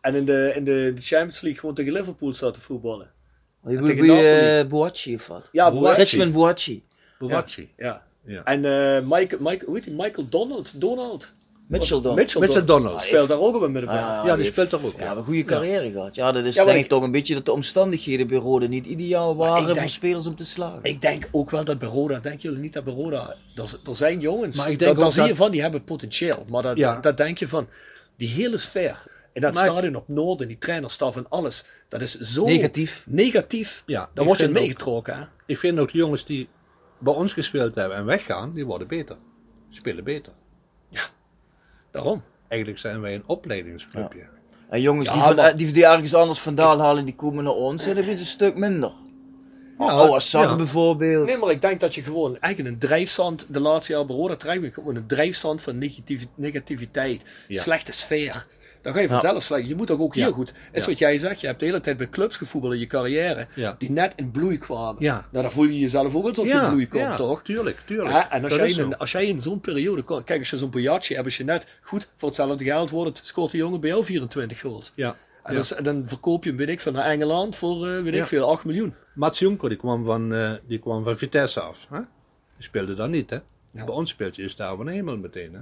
[0.00, 3.10] En in de, in de, de Champions League gewoon tegen Liverpool zat te voetballen.
[3.60, 4.58] Wie wie- tegen wie, Napoli.
[4.58, 5.48] eh, Boachi of wat?
[5.52, 5.70] Ja.
[5.72, 5.94] Boachi.
[6.00, 6.82] Richmond Boachi.
[7.18, 7.70] was Boachi.
[7.76, 8.02] Ja.
[8.28, 8.44] Ja.
[8.44, 9.94] En eh Michael, Michael, hoe heet die?
[9.94, 10.80] Michael Donald?
[10.80, 11.30] Donald?
[11.66, 12.14] Mitchell dan.
[12.14, 12.82] Mitchell, Mitchell Donald.
[12.84, 13.02] Donald.
[13.02, 14.02] Speelt daar ook op een middenveld.
[14.04, 14.98] Ah, Ja, die heeft- speelt toch ook.
[14.98, 16.14] Ja, een goede carrière gehad.
[16.14, 18.68] Ja, dat is Ja, denk ik ik- toch een beetje dat de omstandigheden bij Rode
[18.68, 20.78] niet ideaal waren denk- voor spelers om te slagen.
[20.82, 24.20] Ik denk ook wel dat bij Roda, denken jullie niet dat bij Roda, er, zijn
[24.20, 26.44] jongens, Maar ik denk dat, daar ook zie je dat- van, die hebben potentieel.
[26.50, 27.00] Maar dat, Ja.
[27.00, 27.68] dat denk je van,
[28.16, 32.18] die hele sfeer in dat Maar- stadion op Noorden, die trainerstaf en alles, dat is
[32.20, 33.02] zo Negatief.
[33.06, 33.82] negatief.
[33.86, 35.16] Ja, Dan ik word je meegetrokken.
[35.18, 35.22] Hè?
[35.46, 36.48] Ik vind ook de jongens die
[36.98, 39.16] bij ons gespeeld hebben en weggaan, die worden beter.
[39.70, 40.32] Spelen beter.
[41.90, 42.22] Daarom.
[42.48, 44.22] Eigenlijk zijn wij een opleidingsclubje.
[44.68, 47.52] En jongens Ja, die, van, maar- die, die ergens anders vandaan halen, die komen naar
[47.52, 48.90] ons en dan is het een stuk minder.
[49.78, 50.56] Ja, oh, als Sarre ja.
[50.56, 51.26] bijvoorbeeld.
[51.26, 54.60] Nee, maar ik denk dat je gewoon eigenlijk een drijfstand, de laatste jaar Roda terecht
[54.60, 55.90] bent, gewoon een drijfstand van
[56.34, 57.62] negativiteit, Ja.
[57.62, 58.46] slechte sfeer.
[58.82, 59.68] Dan ga je vanzelf slecht.
[59.68, 60.30] Je moet ook, ook Ja.
[60.30, 60.52] goed.
[60.72, 63.46] Is wat jij zegt, je hebt de hele tijd bij clubs gevoetbald in je carrière,
[63.78, 65.02] die net in bloei kwamen.
[65.02, 67.42] Nou, dan voel je jezelf ook alsof je in bloei komt, toch?
[67.42, 68.10] Tuurlijk, tuurlijk.
[68.10, 68.88] Ja, en als Dat jij, is in, zo.
[68.88, 71.44] een- als jij in zo'n periode komt, kijk, als je zo'n Boyacci hebt, als je
[71.44, 74.92] net goed voor hetzelfde geld wordt, scoort die jongen bij jou 24 goals.
[74.94, 75.08] Ja.
[75.08, 75.14] En,
[75.44, 75.60] ja.
[75.60, 78.14] dat is- en dan verkoop je hem, weet ik, van naar Engeland voor, eh, weet
[78.14, 78.94] ik veel, 8 miljoen.
[79.14, 81.86] Mats Jonker die kwam van, eh, die kwam van Vitesse af.
[81.90, 81.98] Hè?
[82.56, 83.30] Die speelde dan niet.
[83.30, 83.38] Hè?
[83.70, 83.84] Ja.
[83.84, 85.54] Bij ons speelt je de ster van de hemel meteen.
[85.54, 85.60] Hè?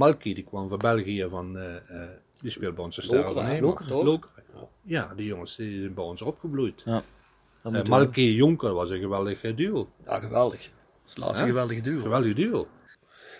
[0.00, 1.26] Malky die kwam van België.
[1.30, 2.08] Van, eh, eh,
[2.40, 3.10] die speelt bij ons.
[4.82, 6.82] Ja, die jongens die zijn bij ons opgebloeid.
[6.84, 7.02] Ja.
[7.62, 9.88] Eh, Jonker was een geweldig duo.
[10.06, 10.60] Ja, geweldig.
[10.60, 10.70] Dat
[11.08, 12.02] is de laatste geweldige duo.
[12.02, 12.66] Geweldig duo.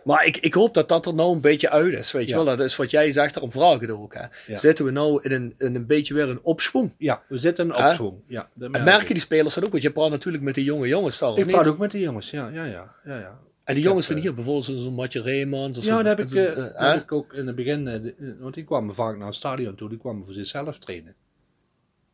[0.04, 2.12] Maar ik, ik hoop dat dat er nou een beetje uit is.
[2.12, 2.44] Weet je Ja.
[2.44, 4.14] wel, dat is wat jij zegt, daarom vragen we ook.
[4.14, 4.24] Hè.
[4.46, 4.56] Ja.
[4.58, 6.94] Zitten we nou in een, in een beetje weer een opschwung?
[6.98, 7.86] Ja, we zitten in Hè?
[7.86, 8.14] opschwung.
[8.26, 9.70] Ja, merken die spelers dat ook?
[9.70, 11.54] Want je praat natuurlijk met die jonge jongens daar, of Ik niet?
[11.54, 12.30] praat ook met die jongens.
[12.30, 12.94] Ja, ja, ja.
[13.04, 13.38] ja, ja.
[13.70, 15.76] En die jongens heb, van hier, bijvoorbeeld zo'n Matje Reemans.
[15.76, 18.14] Ja, zo- dat heb ik, eh, eh, heb ik ook in het begin, eh, de-
[18.14, 21.14] eh, want die kwamen vaak naar het stadion toe, die kwamen voor zichzelf trainen.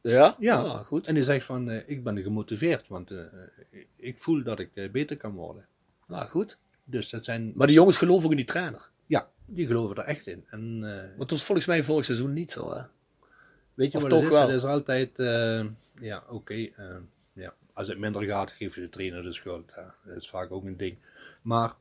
[0.02, 0.36] Ja?
[0.38, 1.06] Ja, Ah, goed.
[1.06, 3.26] En die zegt van, eh, ik ben gemotiveerd, want eh, eh,
[3.96, 5.66] ik voel dat ik eh, beter kan worden.
[6.08, 6.58] Ah, goed.
[6.84, 8.88] Dus dat zijn, Maar die jongens geloven ook in die trainer.
[9.06, 10.44] ja, die geloven er echt in.
[10.48, 12.72] En eh, Want dat was volgens mij vorig seizoen niet zo.
[12.74, 12.80] Hè?
[13.74, 14.38] weet je Of wat toch het is?
[14.38, 14.48] wel?
[14.48, 15.64] Het is altijd, eh,
[16.00, 16.96] ja, oké, eh,
[17.32, 19.74] ja, als het minder gaat, geef je de trainer de schuld.
[19.74, 19.82] Hè.
[20.04, 20.96] Dat is vaak ook een ding.
[21.46, 21.74] Maar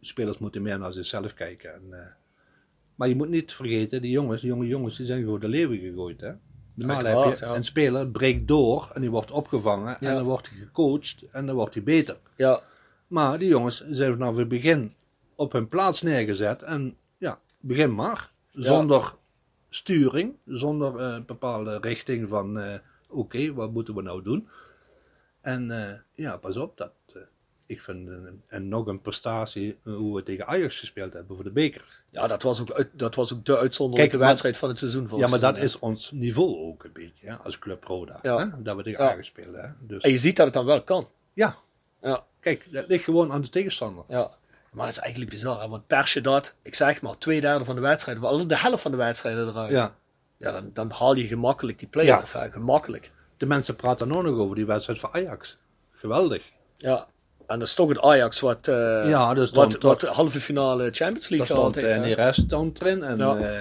[0.00, 1.74] spelers moeten meer naar zichzelf kijken.
[1.74, 2.06] En, eh,
[2.94, 5.78] maar je moet niet vergeten, die jongens, die jonge jongens, die zijn gewoon de leeuwen
[5.78, 6.20] gegooid.
[6.20, 6.32] Hè.
[6.74, 7.54] Normaal heb je ja.
[7.54, 10.08] een speler breekt door en die wordt opgevangen Ja.
[10.08, 12.16] en dan wordt hij gecoacht en dan wordt hij beter.
[12.36, 12.62] Ja.
[13.06, 14.92] Maar die jongens zijn vanaf het begin
[15.34, 18.30] op hun plaats neergezet en ja, begin maar.
[18.52, 19.14] Zonder
[19.70, 22.78] sturing, zonder eh, bepaalde richting van eh,
[23.08, 24.48] oké, wat moeten we nou doen?
[25.40, 26.92] En ja, pas op, dat,
[27.66, 31.44] ik vind een, en nog een prestatie eh, hoe we tegen Ajax gespeeld hebben voor
[31.44, 31.84] de beker.
[32.10, 34.78] ja, dat was ook, uit- dat was ook de uitzonderlijke Kijk, maar- wedstrijd van het
[34.78, 35.08] seizoen.
[35.16, 38.18] Ja, maar dat is ons niveau ook een beetje, hè, als Club Roda.
[38.22, 38.38] Ja.
[38.38, 39.10] Hè, dat we tegen Ja.
[39.10, 39.60] Ajax spelen.
[39.60, 39.68] Hè.
[39.86, 40.02] Dus.
[40.02, 41.08] En je ziet dat het dan wel kan.
[41.32, 41.56] ja,
[42.02, 42.24] Ja.
[42.40, 44.04] kijk, dat ligt gewoon aan de tegenstander.
[44.08, 44.30] Ja,
[44.70, 45.60] maar dat is eigenlijk bizar.
[45.60, 45.68] Hè?
[45.68, 48.82] Want pers je dat, ik zeg maar, twee derde van de wedstrijden, al de helft
[48.82, 49.70] van de wedstrijden eruit.
[49.70, 49.94] Ja.
[50.38, 52.32] Ja, dan, dan haal je gemakkelijk die play-off.
[52.32, 53.10] hè, Gemakkelijk.
[53.36, 55.56] De mensen praten ook nog over die wedstrijd van Ajax.
[55.92, 56.42] Geweldig.
[56.76, 57.06] Ja.
[57.46, 58.74] En dat is toch het Ajax wat, eh
[59.08, 61.96] Ja, stond wat, wat de halve finale Champions League gehad stond heeft.
[61.96, 62.08] uh, hè.
[62.08, 63.36] Neres stond erin en, Ja.
[63.36, 63.60] eh,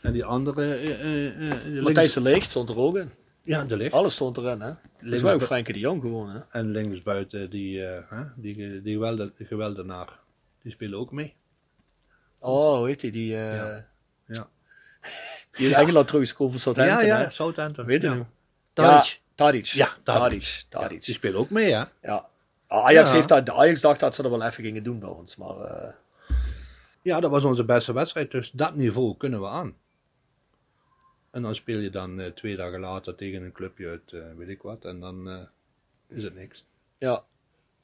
[0.00, 0.78] en die andere...
[1.64, 3.10] links- Matthijs de Leegt stond er ook in.
[3.42, 3.92] Ja, de licht.
[3.92, 4.60] Alles stond erin.
[4.60, 4.72] Hè?
[5.00, 6.30] Volgens mij ook Frenkie de Jong gewoon.
[6.30, 6.38] Hè?
[6.50, 8.00] En linksbuiten die, hè,
[8.36, 10.08] die, die gewelde, geweldenaar.
[10.62, 11.34] Die spelen ook mee.
[12.38, 13.10] Oh, hoe heet die?
[13.10, 13.76] Die, eh
[14.26, 14.46] Ja,
[15.56, 17.06] die in Engeland terug is van Southampton.
[17.06, 17.84] ja, ja Southampton.
[17.84, 18.26] Weet je ja.
[18.72, 19.04] Tadic.
[19.04, 19.64] Ja, Tadic.
[19.66, 20.30] Ja, Tadic.
[20.30, 20.64] Tadic.
[20.68, 21.04] Tadic.
[21.04, 21.82] Die spelen ook mee, hè?
[22.02, 22.26] Ja.
[22.82, 23.14] Ajax, Ja.
[23.16, 25.36] heeft dat, de Ajax dacht dat ze er wel even gingen doen bij ons.
[25.36, 25.92] Maar eh,
[27.02, 28.30] Ja, dat was onze beste wedstrijd.
[28.30, 29.74] Dus dat niveau kunnen we aan.
[31.30, 34.48] En dan speel je dan eh, twee dagen later tegen een clubje uit eh, weet
[34.48, 34.84] ik wat.
[34.84, 35.38] En dan eh,
[36.08, 36.64] is het niks.
[36.98, 37.22] ja,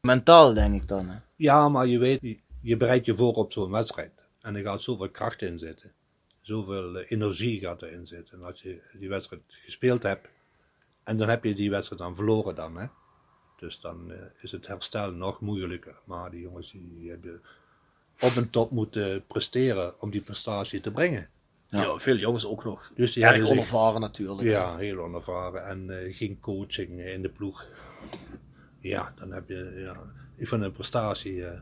[0.01, 1.09] Mentaal denk ik dan.
[1.09, 1.17] Hè.
[1.37, 4.13] Ja, maar je weet, je- je bereidt je voor op zo'n wedstrijd.
[4.41, 5.93] En er gaat zoveel kracht in zitten.
[6.43, 8.39] Zoveel energie gaat erin zitten.
[8.39, 10.29] En als je die wedstrijd gespeeld hebt.
[11.05, 12.79] En dan heb je die wedstrijd dan verloren dan.
[12.79, 12.87] Hè?
[13.61, 15.95] Dus dan eh, is het herstel nog moeilijker.
[16.05, 17.41] Maar die jongens die hebben
[18.21, 21.29] op een top moeten presteren om die prestatie te brengen.
[21.69, 21.83] Ja.
[21.83, 21.99] Ja.
[21.99, 22.91] veel jongens ook nog.
[22.97, 24.49] Dus die Erg zich- onervaren natuurlijk.
[24.49, 27.65] Ja, heel onervaren en eh, geen coaching in de ploeg.
[28.81, 29.97] Ja, dan heb je, ja,
[30.37, 31.45] ik vind een prestatie.
[31.47, 31.61] eh,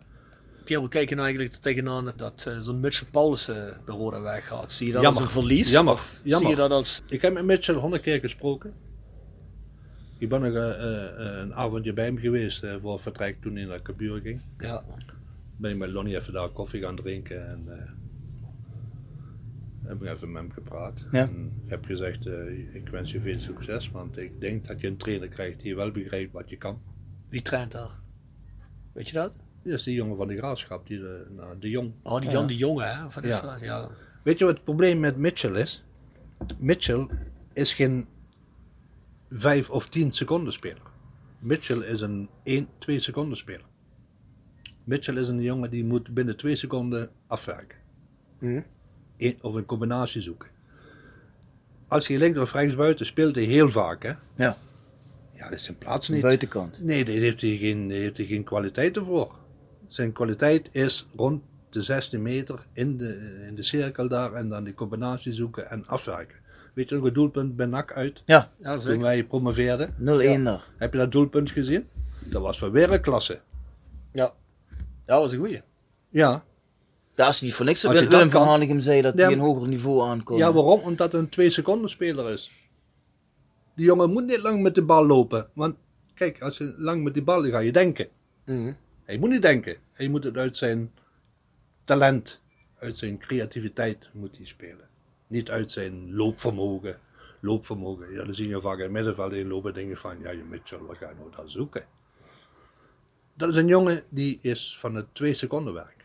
[0.65, 4.73] Pierre, we kijken nou eigenlijk tegenaan dat eh, zo'n Mitchell Paulussen bij Roda weggaat.
[4.73, 5.23] Zie je dat Jammer.
[5.23, 5.71] als een verlies?
[5.71, 6.01] Jammer.
[6.23, 6.41] Jammer.
[6.41, 7.01] Zie je dat als...
[7.09, 8.75] Ik heb met Mitchell honderd keer gesproken.
[10.19, 10.71] Ik ben nog eh,
[11.07, 14.41] eh, een avondje bij hem geweest eh, voor het vertrek toen hij naar Kabuur ging.
[14.59, 14.83] Ja.
[15.57, 17.89] Ben ik met Lonnie even daar koffie gaan drinken en eh,
[19.89, 20.95] heb ik even met hem gepraat.
[21.13, 21.21] Ja.
[21.29, 22.27] En ik heb gezegd,
[22.73, 25.91] ik wens je veel succes, want ik denk dat je een trainer krijgt die wel
[25.91, 26.81] begrijpt wat je kan.
[27.29, 27.91] Wie traint daar?
[28.93, 29.33] Weet je dat?
[29.63, 31.93] Dat is die jongen van de graafschap, die de, nou, de Jong.
[32.03, 33.11] Oh, die Jan de Jonge, hè?
[33.11, 33.35] Van de Ja.
[33.37, 33.89] straat, ja.
[34.23, 35.83] Weet je wat het probleem met Mitchell is?
[36.59, 37.07] Mitchell
[37.53, 38.07] is geen
[39.31, 40.83] 5 of 10 seconden speler.
[41.39, 43.67] Mitchell is een 1, 2 seconden speler.
[44.85, 47.79] Mitchell is een jongen die moet binnen 2 seconden afwerken.
[48.39, 48.61] Mhm.
[49.19, 50.49] Eén- of een combinatie zoeken.
[51.89, 54.03] Als hij links of rechts buiten speelt hij heel vaak.
[54.03, 54.13] Hè?
[54.35, 54.57] Ja,
[55.35, 56.23] Ja, dat is zijn plaats niet.
[56.23, 56.83] buitenkant.
[56.83, 59.35] Nee, daar heeft hij geen, heeft hij geen kwaliteiten voor.
[59.87, 64.65] Zijn kwaliteit is rond de 16 meter in de, in de cirkel daar en dan
[64.65, 66.37] die combinatie zoeken en afwerken.
[66.79, 68.23] Weet je nog het doelpunt bij NAC uit?
[68.27, 69.95] Ja, Ja, Toen wij promoveerden.
[69.99, 70.65] 0-1 daar.
[70.77, 71.89] Heb je dat doelpunt gezien?
[72.25, 73.41] Dat was van wereldklasse.
[74.13, 74.23] Ja.
[74.23, 74.33] Ja,
[75.07, 75.61] dat was een goeie.
[76.09, 76.45] Ja.
[77.15, 77.81] Daar is niet voor niks.
[77.81, 79.25] dat Als je Willem dat van Hanegem zei dat Ja.
[79.25, 80.39] hij een hoger niveau aankomt.
[80.39, 80.81] ja, waarom?
[80.81, 82.51] Omdat het een 2 seconden speler is.
[83.75, 85.49] Die jongen moet niet lang met de bal lopen.
[85.53, 85.77] Want
[86.15, 88.09] kijk, als je lang met die bal dan ga je denken.
[88.45, 88.73] Mhm.
[89.05, 89.77] Hij moet niet denken.
[89.93, 90.93] Hij moet het uit zijn
[91.85, 92.39] talent,
[92.79, 94.88] uit zijn creativiteit moet hij spelen.
[95.29, 96.99] Niet uit zijn loopvermogen.
[97.41, 100.31] Loopvermogen, ja, dan zie je vaak in het middenveld inlopen en denk je van, ja,
[100.31, 101.85] je Mitchell, wat ga je nou daar zoeken?
[103.35, 105.97] Dat is een jongen die is van het twee seconden werk.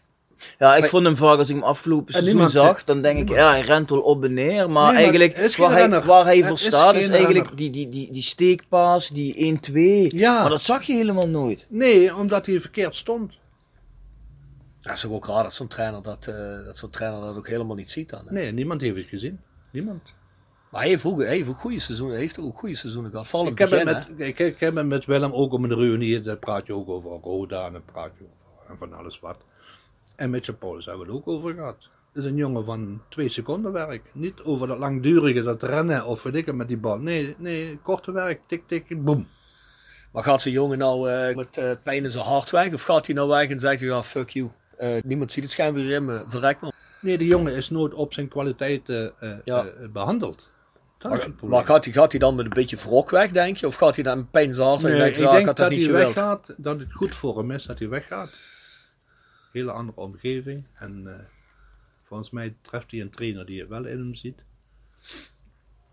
[0.59, 3.19] Ja, ik Maar- vond hem vaak als ik hem afgelopen En seizoen zag, dan denk
[3.19, 4.69] ik, ja, hij rent wel op en neer.
[4.69, 7.55] Maar eigenlijk, waar, hij, waar hij voor staat, is eigenlijk renner.
[7.55, 9.73] die, die, die, die steekpaas, die 1-2.
[10.15, 10.41] Ja.
[10.41, 11.65] Maar dat zag je helemaal nooit.
[11.69, 13.37] Nee, omdat hij verkeerd stond.
[14.83, 17.47] Dat is toch ook raar dat zo'n trainer dat, eh, dat zo'n trainer dat ook
[17.47, 18.21] helemaal niet ziet dan.
[18.25, 18.33] hè?
[18.33, 19.39] Nee, niemand heeft het gezien.
[19.71, 20.13] Niemand.
[20.69, 23.27] Maar hij heeft ook, hij heeft ook goede seizoenen, heeft ook goede seizoenen gehad.
[23.27, 26.21] Vooral Ik heb, begin, met, ik, ik heb het met Willem ook om de reunie,
[26.21, 29.37] daar praat je ook over Roda en dan praat je over en van alles wat.
[30.15, 31.77] En met je Paulus hebben we het ook over gehad.
[32.13, 34.03] Het is een jongen van twee seconden werk.
[34.11, 36.97] Niet over dat langdurige, dat rennen of weet ik het met die bal.
[36.97, 39.27] Nee, nee, korte werk, tik, tik, boem.
[40.11, 42.73] Maar gaat zo'n jongen nou eh, met eh, pijn in zijn hart weg?
[42.73, 44.49] Of gaat hij nou weg en zegt hij, ja, fuck you.
[44.83, 46.71] Eh, niemand ziet het schijnbaar in me, verrek me.
[46.99, 49.65] Nee, die jongen is nooit op zijn kwaliteiten eh, Ja.
[49.65, 50.49] eh, behandeld.
[50.97, 51.11] Dat
[51.41, 53.67] Maar, gaat, hij, gaat hij dan met een beetje wrok weg, denk je?
[53.67, 55.55] Of gaat hij dan met pijn en Nee, denkt, ik ja, ik denk had dat
[55.57, 56.13] dat niet hij gewild?
[56.15, 58.39] weggaat, dat het goed voor hem is dat hij weggaat.
[59.51, 60.63] Hele andere omgeving.
[60.73, 61.13] En eh,
[62.03, 64.39] volgens mij treft hij een trainer die het wel in hem ziet.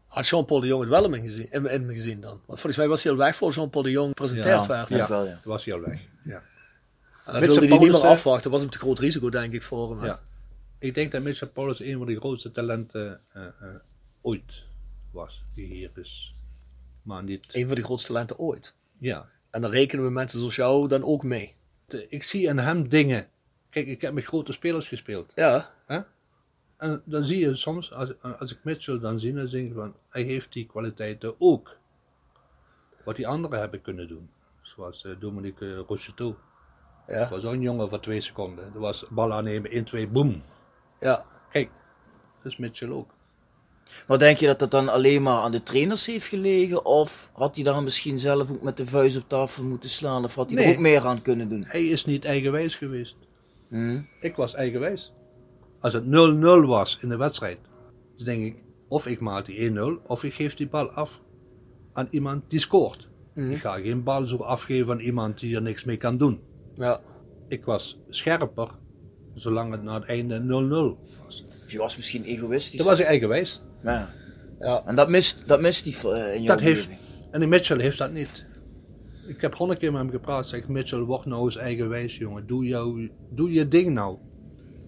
[0.06, 2.30] Had Jean-Paul de Jong het wel in me gezien, in, in me gezien dan?
[2.30, 4.66] Want volgens mij was hij al weg voor Jean-Paul de Jong gepresenteerd Ja.
[4.66, 4.88] werd.
[4.88, 5.08] Ja.
[5.08, 5.40] wel, ja.
[5.44, 6.00] was hij al weg.
[7.32, 8.42] Dat wilde hij niet meer afwachten.
[8.42, 10.04] Dat was hem te groot risico, denk ik, voor hem.
[10.04, 10.20] Ja.
[10.78, 13.74] Ik denk dat Mitchell Paulus een van de grootste talenten eh, eh,
[14.22, 14.62] ooit
[15.12, 15.42] was.
[15.54, 16.32] Die hier is.
[17.02, 17.46] Maar niet.
[17.52, 18.72] Een van de grootste talenten ooit.
[18.98, 19.26] Ja.
[19.50, 21.54] En dan rekenen we mensen zoals jou dan ook mee.
[21.86, 23.26] De- ik zie in hem dingen.
[23.70, 25.32] Kijk, ik heb met grote spelers gespeeld.
[25.34, 26.00] Ja, Hè?
[26.76, 29.94] En dan zie je soms, als, als ik Mitchell dan zie, dan denk ik van,
[30.08, 31.76] hij heeft die kwaliteiten ook.
[33.04, 34.30] Wat die anderen hebben kunnen doen.
[34.62, 36.34] Zoals eh, Dominique Rocheteau.
[37.10, 38.64] Ja, ook een jongen van twee seconden.
[38.72, 40.42] Dat was bal aannemen, 1, 2, boem.
[41.00, 41.24] ja.
[41.52, 41.70] Kijk,
[42.42, 43.08] dat is Mitchell ook.
[44.06, 46.84] Maar denk je dat dat dan alleen maar aan de trainers heeft gelegen?
[46.84, 50.24] Of had hij daar misschien zelf ook met de vuist op tafel moeten slaan?
[50.24, 50.66] Of had hij Nee.
[50.68, 51.64] er ook meer aan kunnen doen?
[51.66, 53.16] Hij is niet eigenwijs geweest.
[53.68, 54.00] Hm?
[54.20, 55.12] Ik was eigenwijs.
[55.80, 57.58] Als het 0-0 was in de wedstrijd,
[58.16, 58.56] dan denk ik,
[58.88, 61.20] of ik maak die 1-0, of ik geef die bal af
[61.92, 63.08] aan iemand die scoort.
[63.34, 63.50] Mhm.
[63.50, 66.40] Ik ga geen bal zo afgeven aan iemand die er niks mee kan doen.
[66.80, 67.00] Ja.
[67.48, 68.68] Ik was scherper,
[69.34, 70.44] zolang het na het einde 0-0
[71.24, 71.44] was.
[71.66, 72.78] Je was misschien egoïstisch.
[72.78, 73.60] Dat was ik eigenwijs.
[73.82, 74.10] Ja.
[74.60, 74.82] ja.
[74.86, 76.88] En dat mist, dat mist hij eh, in jouw Dat heeft,
[77.30, 78.44] en die Mitchell heeft dat niet.
[79.26, 80.46] Ik heb honderd keer met hem gepraat.
[80.48, 82.46] Zeg Mitchell, word nou eens eigenwijs, jongen.
[82.46, 84.16] Doe, jou, doe je ding nou.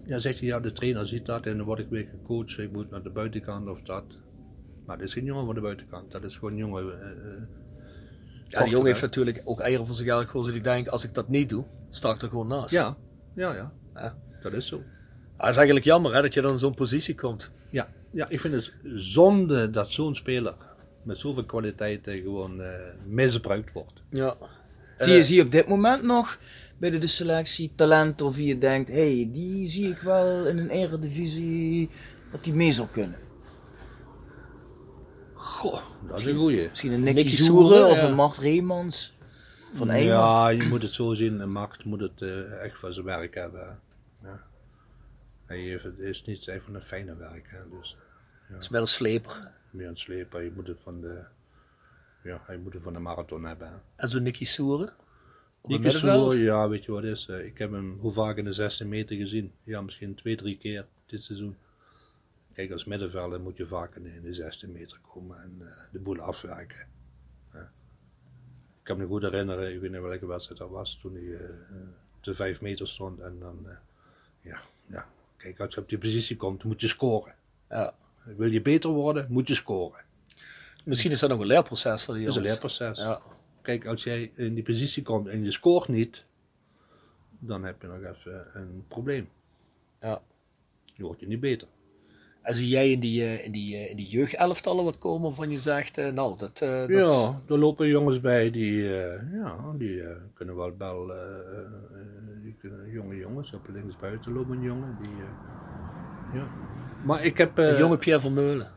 [0.05, 2.57] Ja, zegt hij, ja, de trainer ziet dat en dan word ik weer gecoacht.
[2.57, 4.03] Ik moet naar de buitenkant of dat.
[4.85, 6.11] Maar dat is geen jongen van de buitenkant.
[6.11, 7.01] Dat is gewoon een jongen.
[7.01, 7.41] eh, eh,
[8.47, 10.53] Ja, die jongen heeft natuurlijk ook eieren voor zich uitgekozen.
[10.53, 11.63] Die denkt, als ik dat niet doe,
[11.95, 12.71] sta ik er gewoon naast.
[12.71, 12.95] Ja,
[13.35, 13.71] ja, ja.
[13.95, 14.15] Ja.
[14.41, 14.81] Dat is zo.
[15.37, 17.49] Het is eigenlijk jammer hè, dat je dan in zo'n positie komt.
[17.69, 20.53] Ja, ja, ik vind het zonde dat zo'n speler
[21.03, 22.69] met zoveel kwaliteiten gewoon eh,
[23.07, 24.01] misbruikt wordt.
[24.09, 24.35] Ja.
[24.97, 26.37] Zie, je, zie je op dit moment nog
[26.77, 30.57] binnen de selectie talenten of wie je denkt, hé, hey, die zie ik wel in
[30.57, 31.89] een eredivisie
[32.31, 33.17] dat die mee zou kunnen?
[35.33, 36.67] Goh, dat is een goeie.
[36.69, 38.03] Misschien een Nicky, Soeren Soeren, of ja.
[38.03, 39.12] een Mart Reemans
[39.75, 40.03] van.
[40.03, 41.39] Ja, je moet het zo zien.
[41.39, 43.79] Een macht moet het eh, echt van zijn werk hebben.
[44.23, 44.39] Ja.
[45.45, 47.47] Hij heeft, het is niet van een fijne werk.
[47.49, 47.59] Hè.
[47.79, 47.95] Dus
[48.49, 49.51] Dat is meer een sleper.
[49.71, 50.43] meer aan het slepen.
[50.43, 51.21] Je moet het van de,
[52.23, 53.67] ja, hij moet het van de marathon hebben.
[53.67, 53.75] hè.
[53.95, 54.87] En zo Nicky Soeren.
[54.87, 56.33] Het Nicky middenveld.
[56.33, 57.25] Soer, ja, weet je wat het is?
[57.29, 59.51] Eh, Ik heb hem hoe vaak in de 16 meter gezien?
[59.63, 61.55] Ja, misschien twee, drie keer dit seizoen.
[62.53, 65.67] Kijk, als middenvelder moet je vaak in de- in de 16 meter komen en eh,
[65.91, 66.85] de boel afwerken.
[68.83, 71.43] Ik kan me goed herinneren, ik weet niet welke wedstrijd dat was, toen hij eh,
[71.43, 71.49] eh,
[72.21, 73.19] te 5 meter stond.
[73.19, 73.75] En dan, eh,
[74.41, 75.05] ja, ja,
[75.37, 77.33] kijk, als je op die positie komt, moet je scoren.
[77.69, 77.93] Ja.
[78.23, 80.01] Wil je beter worden, moet je scoren.
[80.83, 82.97] Misschien is dat nog een leerproces voor die Dat is een leerproces.
[82.97, 83.21] Ja.
[83.61, 86.23] Kijk, als jij in die positie komt en je scoort niet,
[87.39, 89.29] dan heb je nog even een probleem.
[90.01, 90.21] Ja.
[90.93, 91.67] Je wordt je niet beter.
[92.43, 95.51] En zie jij in die, eh, in die, eh, in die jeugdelftallen wat komen waarvan
[95.51, 96.57] je zegt, eh, nou, dat...
[96.57, 98.83] dat Ja, er lopen jongens bij die,
[99.31, 100.01] ja, die
[100.33, 101.11] kunnen wel bel,
[102.43, 104.97] die kunnen, jonge jongens, op links buiten lopen een jongen.
[105.01, 105.09] Die,
[106.39, 106.47] ja.
[107.05, 107.57] Maar ik heb...
[107.57, 108.71] Een jonge Pierre Vermeulen.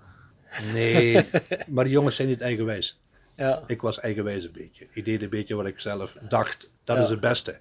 [0.72, 1.26] Nee,
[1.74, 2.98] maar die jongens zijn niet eigenwijs.
[3.36, 3.62] Ja.
[3.66, 4.86] Ik was eigenwijs een beetje.
[4.90, 7.02] Ik deed een beetje wat ik zelf dacht, dat Ja.
[7.02, 7.50] is het beste.
[7.50, 7.58] Dat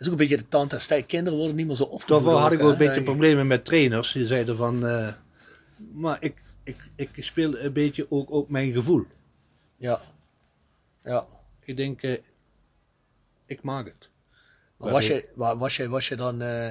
[0.00, 1.02] is ook een beetje de tand en stijl.
[1.04, 2.08] Kinderen worden niet meer zo opgevoed.
[2.08, 4.12] Daarvoor had ik hè, een beetje problemen met trainers.
[4.12, 4.84] Die zeiden van,
[5.94, 9.04] maar ik, ik, ik speel een beetje ook op mijn gevoel.
[9.76, 10.00] Ja.
[11.02, 11.26] Ja.
[11.64, 12.18] Ik denk, eh,
[13.46, 14.08] ik maak het.
[14.76, 16.42] Maar was je, wa- was je, was je dan...
[16.42, 16.70] eh,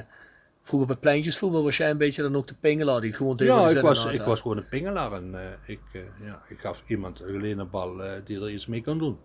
[0.62, 3.62] vroeger bij pleintjesvoetbal was jij een beetje dan ook de pingelaar die gewoon tegen de
[3.62, 4.26] Ja, ik was, ik hè?
[4.26, 8.04] was gewoon een pingelaar en eh, ik, eh, ja, ik gaf iemand een geleende bal
[8.04, 9.18] eh, die er iets mee kan doen.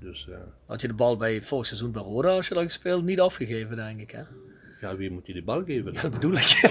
[0.00, 3.04] Dus eh, Had je de bal bij vorig seizoen bij Roda, als je dat gespeeld,
[3.04, 4.10] niet afgegeven, denk ik.
[4.10, 4.22] Hè?
[4.80, 5.94] Ja, wie moet je die bal geven?
[5.94, 6.60] Dat bedoel ik.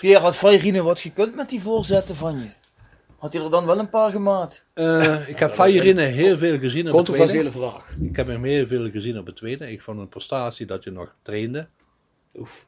[0.00, 2.50] Pierre, had Vairine wat gekund met die voorzetten van je?
[3.18, 4.64] Had hij er dan wel een paar gemaakt?
[4.74, 7.94] Eh, ik heb Feyerine heel veel gezien op het Controversiële vraag.
[8.00, 9.70] Ik heb hem heel veel gezien op het tweede.
[9.72, 11.66] Ik vond een prestatie dat je nog trainde.
[12.34, 12.66] Oef.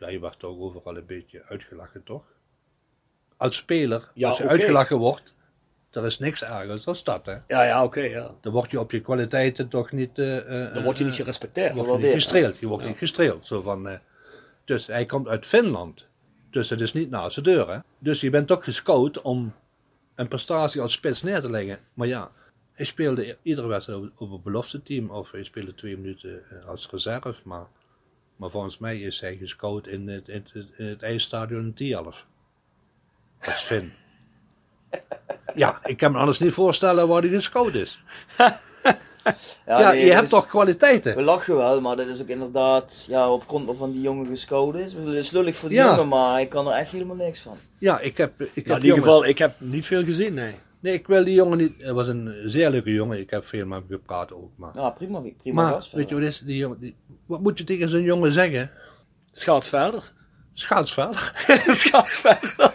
[0.00, 2.22] Ja, je werd toch overal een beetje uitgelachen, toch?
[3.36, 5.34] Als speler, Ja, als je uitgelachen wordt,
[5.96, 7.36] er is niks ergers dan dat, hè?
[7.48, 8.30] Ja, ja, oké, ja.
[8.40, 10.18] Dan word je op je kwaliteiten toch niet...
[10.18, 11.74] eh, eh, Dan word je niet eh, gerespecteerd.
[11.74, 12.58] wordt je niet gestreeld.
[12.58, 13.46] Je wordt niet gestreeld.
[13.46, 13.98] Zo van,
[14.64, 16.04] dus hij komt uit Finland.
[16.50, 17.78] Dus het is niet naast de deur, hè?
[17.98, 19.52] Dus je bent toch gescout om
[20.14, 21.78] een prestatie als spits neer te leggen.
[21.94, 22.30] Maar ja,
[22.72, 25.10] hij speelde iedere wedstrijd op, een belofte team.
[25.10, 27.34] Of hij speelde twee minuten als reserve.
[27.42, 27.66] Maar,
[28.36, 32.24] maar volgens mij is hij gescout in het, in het, in het ijsstadion in Tialf.
[33.40, 33.92] Als Finn.
[35.54, 37.98] Ja, ik kan me anders niet voorstellen waar hij gescout is.
[39.66, 41.16] Ja, nee, je hebt is- toch kwaliteiten?
[41.16, 44.74] We lachen wel, maar dat is ook inderdaad ja, op grond waarvan die jongen gescout
[44.74, 44.92] is.
[44.92, 45.86] Ik Het is lullig voor die Ja.
[45.90, 47.56] jongen, maar hij kan er echt helemaal niks van.
[47.78, 50.54] Ja, ik heb, ik heb Ja, in ieder geval, ik heb niet veel gezien, nee.
[50.80, 51.72] Nee, ik wil die jongen niet.
[51.78, 53.18] Het was een zeer leuke jongen.
[53.20, 54.50] Ik heb veel met hem gepraat ook.
[54.56, 55.92] Maar, Ja, prima, prima maar gast.
[55.92, 56.38] weet je wat is?
[56.44, 56.96] Die jongen, die,
[57.26, 58.70] wat moet je tegen zo'n jongen zeggen?
[59.32, 60.02] Schaats verder.
[60.54, 61.32] Schaats verder.
[61.66, 62.72] Schaats verder.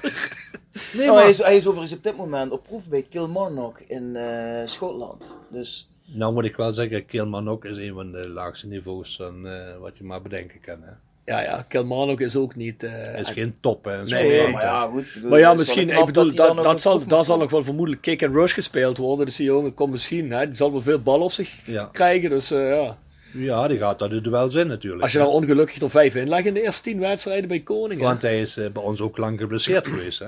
[0.93, 1.21] Nee, Nou, maar.
[1.21, 5.23] hij, is, hij is overigens op dit moment op proef bij Kilmarnock in eh, Schotland.
[5.49, 9.47] Dus Nou moet ik wel zeggen, Kielman ook is een van de laagste niveaus van
[9.47, 10.77] eh, wat je maar bedenken kan.
[10.81, 10.91] Hè.
[11.25, 12.83] Ja, ja, Kilmarnock is ook niet...
[12.83, 13.85] eh, Hij is geen top.
[13.85, 15.13] Hè, in Nee, maar ja, goed.
[15.13, 17.63] bedoel, Maar ja, wel misschien, ik bedoel, dat, dat, op zal, daar zal nog wel
[17.63, 19.25] vermoedelijk kick and rush gespeeld worden.
[19.25, 21.89] Dus die jongen komt misschien, hè, die zal wel veel bal op zich Ja.
[21.91, 22.29] krijgen.
[22.29, 22.97] Dus eh, ja.
[23.33, 25.01] Ja, die gaat dat de duels in natuurlijk.
[25.03, 28.03] Als je nou ongelukkig er vijf inlegt in de eerste tien wedstrijden bij Koningen.
[28.03, 30.19] Want hij is bij ons ook lang geblesseerd geweest.
[30.19, 30.27] Hè.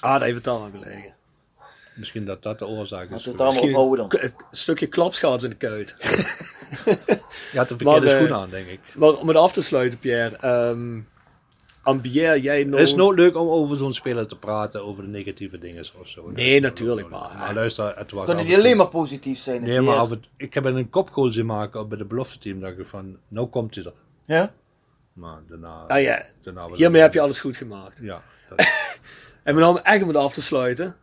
[0.00, 1.14] Ah, dat heeft het daar aan gelegen.
[1.94, 3.24] Misschien dat dat de oorzaak is.
[3.24, 4.12] het allemaal dan.
[4.18, 5.94] een stukje klapschaats in de kuit.
[7.52, 8.80] Je had de verkeerde Maar, schoen aan, denk ik.
[8.94, 10.36] maar om het af te sluiten, Pierre.
[10.36, 11.00] ehm
[11.86, 12.78] ambieer jij nog...
[12.80, 16.08] Het is nooit leuk om over zo'n speler te praten, over de negatieve dingen of
[16.08, 16.30] zo.
[16.30, 18.24] Nee, natuurlijk, maar- Maar luister, het was...
[18.26, 19.62] Kunnen die alleen maar positief zijn?
[19.62, 22.60] Nee, maar af ik heb een kopgoal zien maken bij de belofte team.
[22.60, 23.92] Dat ik van, nou komt hij er.
[24.24, 24.52] Ja?
[25.12, 25.84] Maar daarna...
[25.88, 27.98] Ah ja, daarna hiermee heb je alles goed gemaakt.
[28.02, 28.22] Ja.
[29.46, 30.94] En we om echt om het af te sluiten.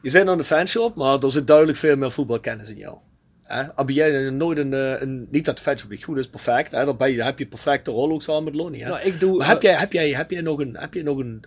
[0.00, 2.96] Je zit aan de fanshop, maar er zit duidelijk veel meer voetbalkennis in jou.
[3.42, 3.62] Hè?
[3.74, 5.26] Heb jij nooit een, eh, een...
[5.30, 6.72] Niet dat de fanshop niet goed is, perfect.
[6.72, 6.84] Hè?
[6.84, 8.82] Dan ben je, heb je perfecte rol ook samen met Lonnie.
[8.82, 8.88] Hè?
[8.88, 9.36] Nou, ik doe...
[9.36, 11.44] Maar heb jij, heb jij, heb jij nog een, heb jij nog een,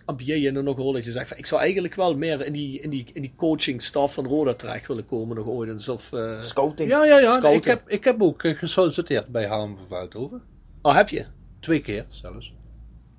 [0.54, 2.90] nog een rol dat je zegt van, ik zou eigenlijk wel meer in die, in
[2.90, 6.42] die, in die coaching staf van Roda terecht willen komen nog ooit eens of, eh,
[6.42, 6.90] Scouting.
[6.90, 7.38] Ja, ja, ja.
[7.38, 7.64] Scouting.
[7.64, 10.42] Ik heb, ik heb ook eh, gesolliciteerd bij HM van Veldhoven.
[10.82, 11.26] oh heb je?
[11.60, 12.54] Twee keer zelfs.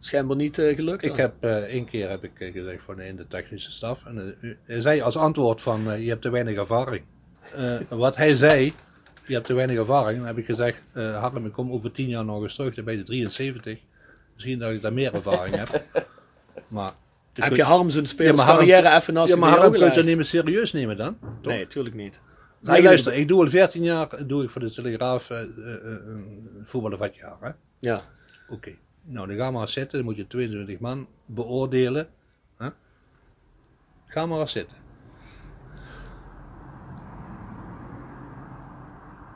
[0.07, 1.03] Schijnbaar niet eh, gelukt.
[1.03, 1.19] Ik dan.
[1.19, 4.05] heb eh, één keer heb ik eh, gezegd van in de technische staf.
[4.05, 7.05] En hij zei als antwoord van je hebt te weinig ervaring.
[7.89, 8.73] Wat hij zei,
[9.27, 10.19] je hebt te weinig ervaring.
[10.19, 12.75] Dan heb ik gezegd, Harm, ik kom over tien jaar nog eens terug.
[12.75, 13.79] Dan ben je 73.
[14.35, 15.83] Misschien dat ik daar meer ervaring heb.
[16.69, 16.93] Maar,
[17.33, 20.17] je Heb je Harm zijn Ja, spelerscarrière even naast Ja, maar Harm kun je niet
[20.17, 21.19] meer serieus nemen dan?
[21.43, 21.53] Toch?
[21.53, 22.21] Nee, tuurlijk niet.
[22.61, 25.99] Nee, luister, ik doe al 14 jaar doe ik voor de Telegraaf eh, eh, eh,
[26.65, 27.37] voetballen van het jaar.
[27.41, 27.51] Hè?
[27.79, 28.03] Ja.
[28.49, 28.73] Oké,
[29.07, 29.99] nou dan ga maar eens zitten.
[29.99, 32.09] Dan moet je 22 man beoordelen.
[32.57, 32.69] Hè?
[34.07, 34.77] Ga maar zitten.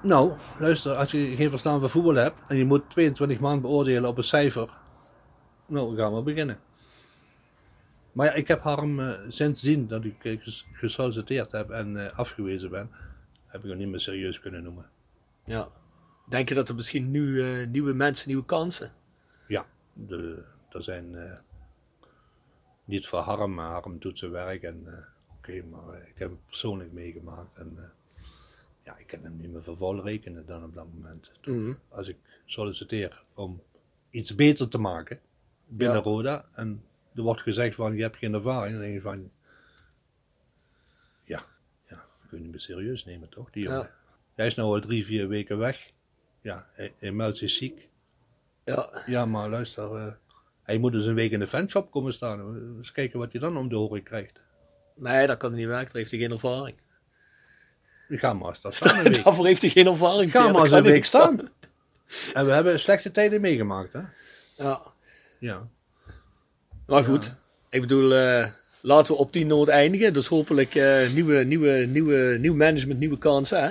[0.03, 4.09] Nou, luister, als je geen verstand van voetbal hebt en je moet 22 man beoordelen
[4.09, 4.69] op een cijfer.
[5.67, 6.59] Nou, we gaan maar beginnen.
[8.13, 12.71] Maar ja, ik heb Harm eh, sindsdien dat ik ges- gesolliciteerd heb en eh, afgewezen
[12.71, 12.91] ben,
[13.47, 14.87] heb ik hem niet meer serieus kunnen noemen.
[15.45, 15.69] ja.
[16.29, 18.93] Denk je dat er misschien nu nieuwe mensen, nieuwe kansen?
[19.51, 21.39] Ja, de, er zijn eh,
[22.85, 26.47] niet voor Harm, maar Harm doet zijn werk en eh, oké, maar ik heb het
[26.47, 27.85] persoonlijk meegemaakt en eh,
[28.85, 31.31] ja, ik kan hem niet meer voor vol rekenen dan op dat moment.
[31.45, 31.73] Mhm.
[31.89, 33.63] Als ik solliciteer om
[34.11, 35.21] iets beter te maken
[35.67, 36.03] binnen Ja.
[36.03, 36.83] Roda en
[37.15, 39.31] er wordt gezegd van je hebt geen ervaring, dan denk je van
[41.25, 41.45] ja,
[41.89, 43.79] ja, dat kun je niet meer serieus nemen toch, die jongen.
[43.79, 43.95] Ja.
[44.35, 45.91] Hij is nou al drie, vier weken weg.
[46.41, 47.89] Ja, hij, hij meldt zich ziek.
[48.75, 49.03] Ja.
[49.07, 50.13] Ja, maar luister, eh,
[50.63, 52.57] hij moet dus een week in de fanshop komen staan.
[52.77, 54.39] Eens kijken wat hij dan om de oren krijgt.
[54.97, 55.87] Nee, dat kan niet werken.
[55.87, 56.77] Daar heeft hij geen ervaring.
[58.09, 59.13] Ga maar eens daar staan een.
[59.23, 60.31] Daarvoor heeft hij geen ervaring.
[60.31, 61.49] Ga maar eens een week staan.
[62.35, 64.01] En we hebben slechte tijden meegemaakt, hè?
[64.57, 64.83] Ja.
[65.39, 65.69] Ja.
[66.87, 67.35] Maar goed,
[67.69, 68.47] ik bedoel, eh,
[68.81, 70.13] laten we op die noot eindigen.
[70.13, 73.63] Dus hopelijk eh, nieuwe, nieuwe, nieuwe, nieuw management, nieuwe kansen.
[73.63, 73.71] Hè?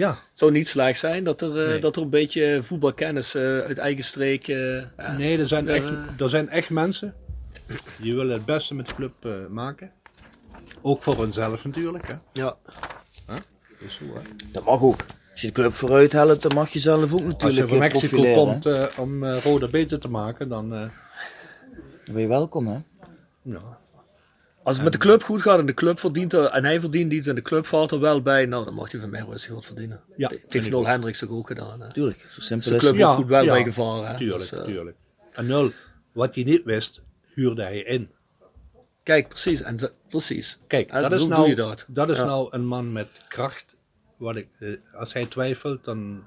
[0.00, 1.78] Het Ja, zou niet slecht zijn dat er, eh, Nee.
[1.80, 4.48] dat er een beetje voetbalkennis eh, uit eigen streek.
[4.48, 7.14] eh, nee, er zijn, echt, er zijn echt mensen
[7.96, 9.90] die willen het beste met de club eh, maken.
[10.82, 12.14] Ook voor hunzelf natuurlijk, hè?
[12.32, 12.56] Ja.
[13.26, 14.20] Dat is zo, hè?
[14.52, 15.04] Dat mag ook.
[15.32, 17.78] Als je de club vooruit helpt, dan mag je zelf ook Als je natuurlijk van
[17.78, 20.74] Mexico komt eh, om eh Roda beter te maken, dan...
[20.74, 20.82] eh,
[22.12, 22.78] ben je welkom, hè.
[23.42, 23.78] ja.
[24.70, 27.12] Als het met de club goed gaat en de club verdient er, en hij verdient
[27.12, 29.32] iets en de club valt er wel bij, nou dan mag hij van mij wel
[29.32, 30.00] eens wat verdienen.
[30.16, 30.86] Ja, dat heeft ook.
[30.86, 31.80] Hendricks toch ook gedaan.
[31.80, 31.92] Hè?
[31.92, 33.00] Tuurlijk, zo Is simpel de is club het.
[33.00, 33.52] Ja, ook goed wel ja.
[33.54, 34.08] meegevaren.
[34.08, 34.16] Hè?
[34.16, 34.96] Tuurlijk, Dus, eh, tuurlijk.
[35.32, 35.70] En nul,
[36.12, 37.00] wat hij niet wist,
[37.34, 38.10] huurde hij in.
[39.02, 39.62] Kijk, precies.
[39.62, 40.58] En ze- precies.
[40.66, 41.86] Kijk, dat, is doe nou, je dat.
[41.88, 42.24] is Ja.
[42.24, 43.64] nou een man met kracht.
[44.16, 46.24] Wat ik, eh, als hij twijfelt, dan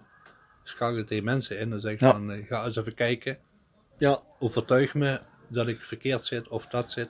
[0.64, 2.12] schakel ik tegen mensen in en zeg ik Ja.
[2.12, 3.38] van, eh, ga eens even kijken.
[3.98, 7.10] Ja, Overtuig me dat ik verkeerd zit of dat zit.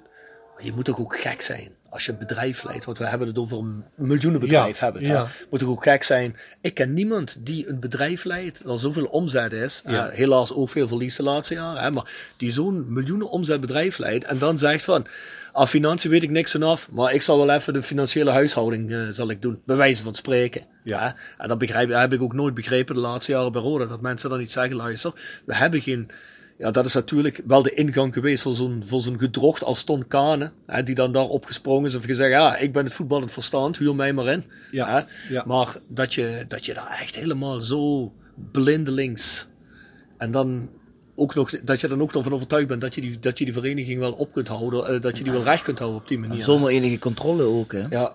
[0.59, 2.85] Je moet toch ook gek zijn als je een bedrijf leidt.
[2.85, 4.79] Want we hebben het over een miljoenenbedrijf.
[4.79, 5.17] Ja, hebben het, hè.
[5.17, 5.27] ja.
[5.49, 6.35] Moet toch ook gek zijn.
[6.61, 9.81] Ik ken niemand die een bedrijf leidt dat zoveel omzet is.
[9.85, 10.07] Ja.
[10.07, 11.81] Eh, helaas ook veel verlies de laatste jaren.
[11.81, 14.25] Hè, maar die zo'n miljoenen omzet bedrijf leidt.
[14.25, 15.05] En dan zegt van,
[15.51, 16.91] aan financiën weet ik niks vanaf.
[16.91, 19.61] Maar ik zal wel even de financiële huishouding eh, zal ik doen.
[19.65, 20.61] Bij wijze van spreken.
[20.83, 20.99] Ja.
[20.99, 21.11] Hè.
[21.37, 23.85] En dat begrijp, heb ik ook nooit begrepen de laatste jaren bij Roda.
[23.85, 25.13] Dat mensen dan niet zeggen, luister,
[25.45, 26.09] we hebben geen...
[26.63, 30.07] Ja, dat is natuurlijk wel de ingang geweest voor zo'n, voor zo'n gedrocht als Ton
[30.07, 30.51] Kane.
[30.65, 33.95] Hè, die dan daar opgesprongen is en gezegd, ja, ik ben het voetballend verstand, huur
[33.95, 34.43] mij maar in.
[34.71, 35.33] Ja, Hè.
[35.33, 35.43] ja.
[35.45, 38.11] Maar dat je, dat je daar echt helemaal zo
[38.51, 39.47] blindelings...
[40.17, 40.69] En dan
[41.15, 43.43] ook nog, dat je er ook nog van overtuigd bent dat je die, dat je
[43.45, 44.87] die vereniging wel op kunt houden.
[44.87, 46.43] eh, dat je die wel recht kunt houden op die manier.
[46.43, 47.83] Zonder enige controle ook, hè.
[47.89, 48.13] Ja,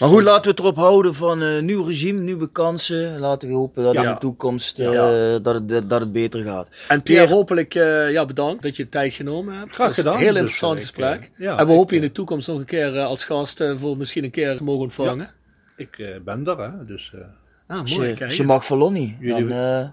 [0.00, 3.18] Maar goed, laten we het erop houden van een nieuw regime, nieuwe kansen.
[3.18, 5.38] Laten we hopen dat in de toekomst eh, Ja.
[5.38, 6.68] dat, het, dat het beter gaat.
[6.88, 9.74] En Pierre, hopelijk eh, ja, bedankt dat je de tijd genomen hebt.
[9.74, 10.12] Graag Het gedaan.
[10.12, 11.20] Een heel Dus, interessant eh, ik, gesprek.
[11.36, 13.04] eh, ja, en we ik, hopen je in eh, de toekomst nog een keer eh,
[13.04, 15.30] als gast eh, voor misschien een keer te mogen ontvangen.
[15.76, 16.84] Ik eh, ben er, hè.
[16.84, 17.20] Dus, eh,
[17.66, 18.14] Ah, mooi.
[18.18, 18.40] eens.
[18.42, 19.92] mag van Lonnie, dan...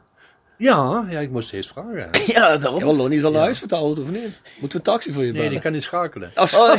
[0.57, 2.09] Eh, ja, ja, ik moet steeds vragen.
[2.33, 2.79] ja, daarom.
[2.79, 4.21] Ja, wel, Lonnie is al naar huis met de auto, of niet?
[4.21, 5.51] Moeten we een taxi voor je Nee, bellen?
[5.51, 6.31] die kan niet schakelen.
[6.47, 6.67] Zo.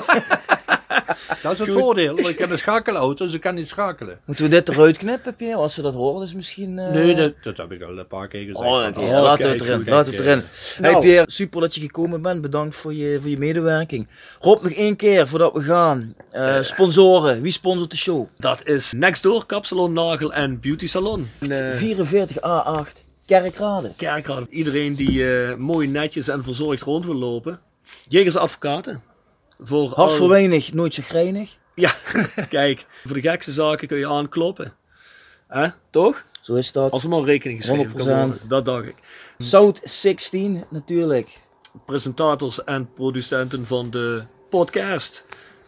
[1.43, 4.19] Dat is het voordeel, want ik heb een schakelauto, dus ik kan niet schakelen.
[4.25, 5.57] Moeten we dit eruit knippen, Pierre?
[5.57, 6.79] Als ze dat horen, is misschien...
[6.79, 8.59] eh, Nee, dat, dat heb ik al een paar keer gezegd.
[8.71, 9.85] Oh, oké, ja, laten we het erin.
[9.87, 10.43] laten we het erin.
[10.79, 10.93] Nou.
[10.93, 12.41] Hey Pierre, super dat je gekomen bent.
[12.41, 14.09] Bedankt voor je, voor je medewerking.
[14.41, 16.15] Rob, nog één keer voordat we gaan.
[16.31, 18.27] Eh, sponsoren, wie sponsort de show?
[18.37, 21.29] Dat is Nextdoor, Kapsalon, Nagel en Beauty Salon.
[21.39, 23.93] En, eh, 44A8, Kerkrade.
[23.97, 24.47] Kerkrade.
[24.51, 27.61] Iedereen die eh, mooi netjes en verzorgd rond wil lopen.
[28.09, 29.03] Jegers advocaten.
[29.61, 31.57] Voor Hart al- voor weinig, nooit zagrijnig.
[31.75, 31.95] Ja,
[32.49, 32.87] kijk.
[33.05, 34.73] Voor de gekste zaken kun je aankloppen.
[35.49, 35.69] Hè?
[35.91, 36.25] Toch?
[36.41, 36.91] Zo is dat.
[36.91, 38.09] Als er maar rekening geschreven kan 100%.
[38.11, 38.39] worden.
[38.49, 38.95] Dat dacht ik.
[39.39, 41.29] South 16, natuurlijk.
[41.87, 45.25] Presentators en producenten van de podcast.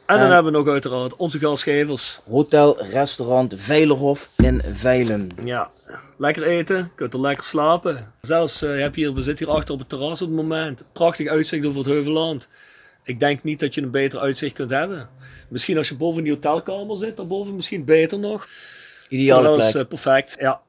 [0.09, 2.21] En dan hebben we nog uiteraard onze gastgevers.
[2.31, 5.31] Hotel, restaurant Veilerhof in Veilen.
[5.45, 5.71] Ja,
[6.17, 8.13] lekker eten, kunt er lekker slapen.
[8.21, 10.85] Zelfs, eh, uh, heb hier, we zitten hier achter op het terras op het moment.
[10.93, 12.49] Prachtig uitzicht over het Heuvelland.
[13.05, 15.09] Ik denk niet dat je een beter uitzicht kunt hebben.
[15.49, 18.49] Misschien als je boven die hotelkamer zit, daarboven misschien beter nog.
[19.09, 19.59] Ideale plek.
[19.59, 20.61] Dat is eh, perfect, ja.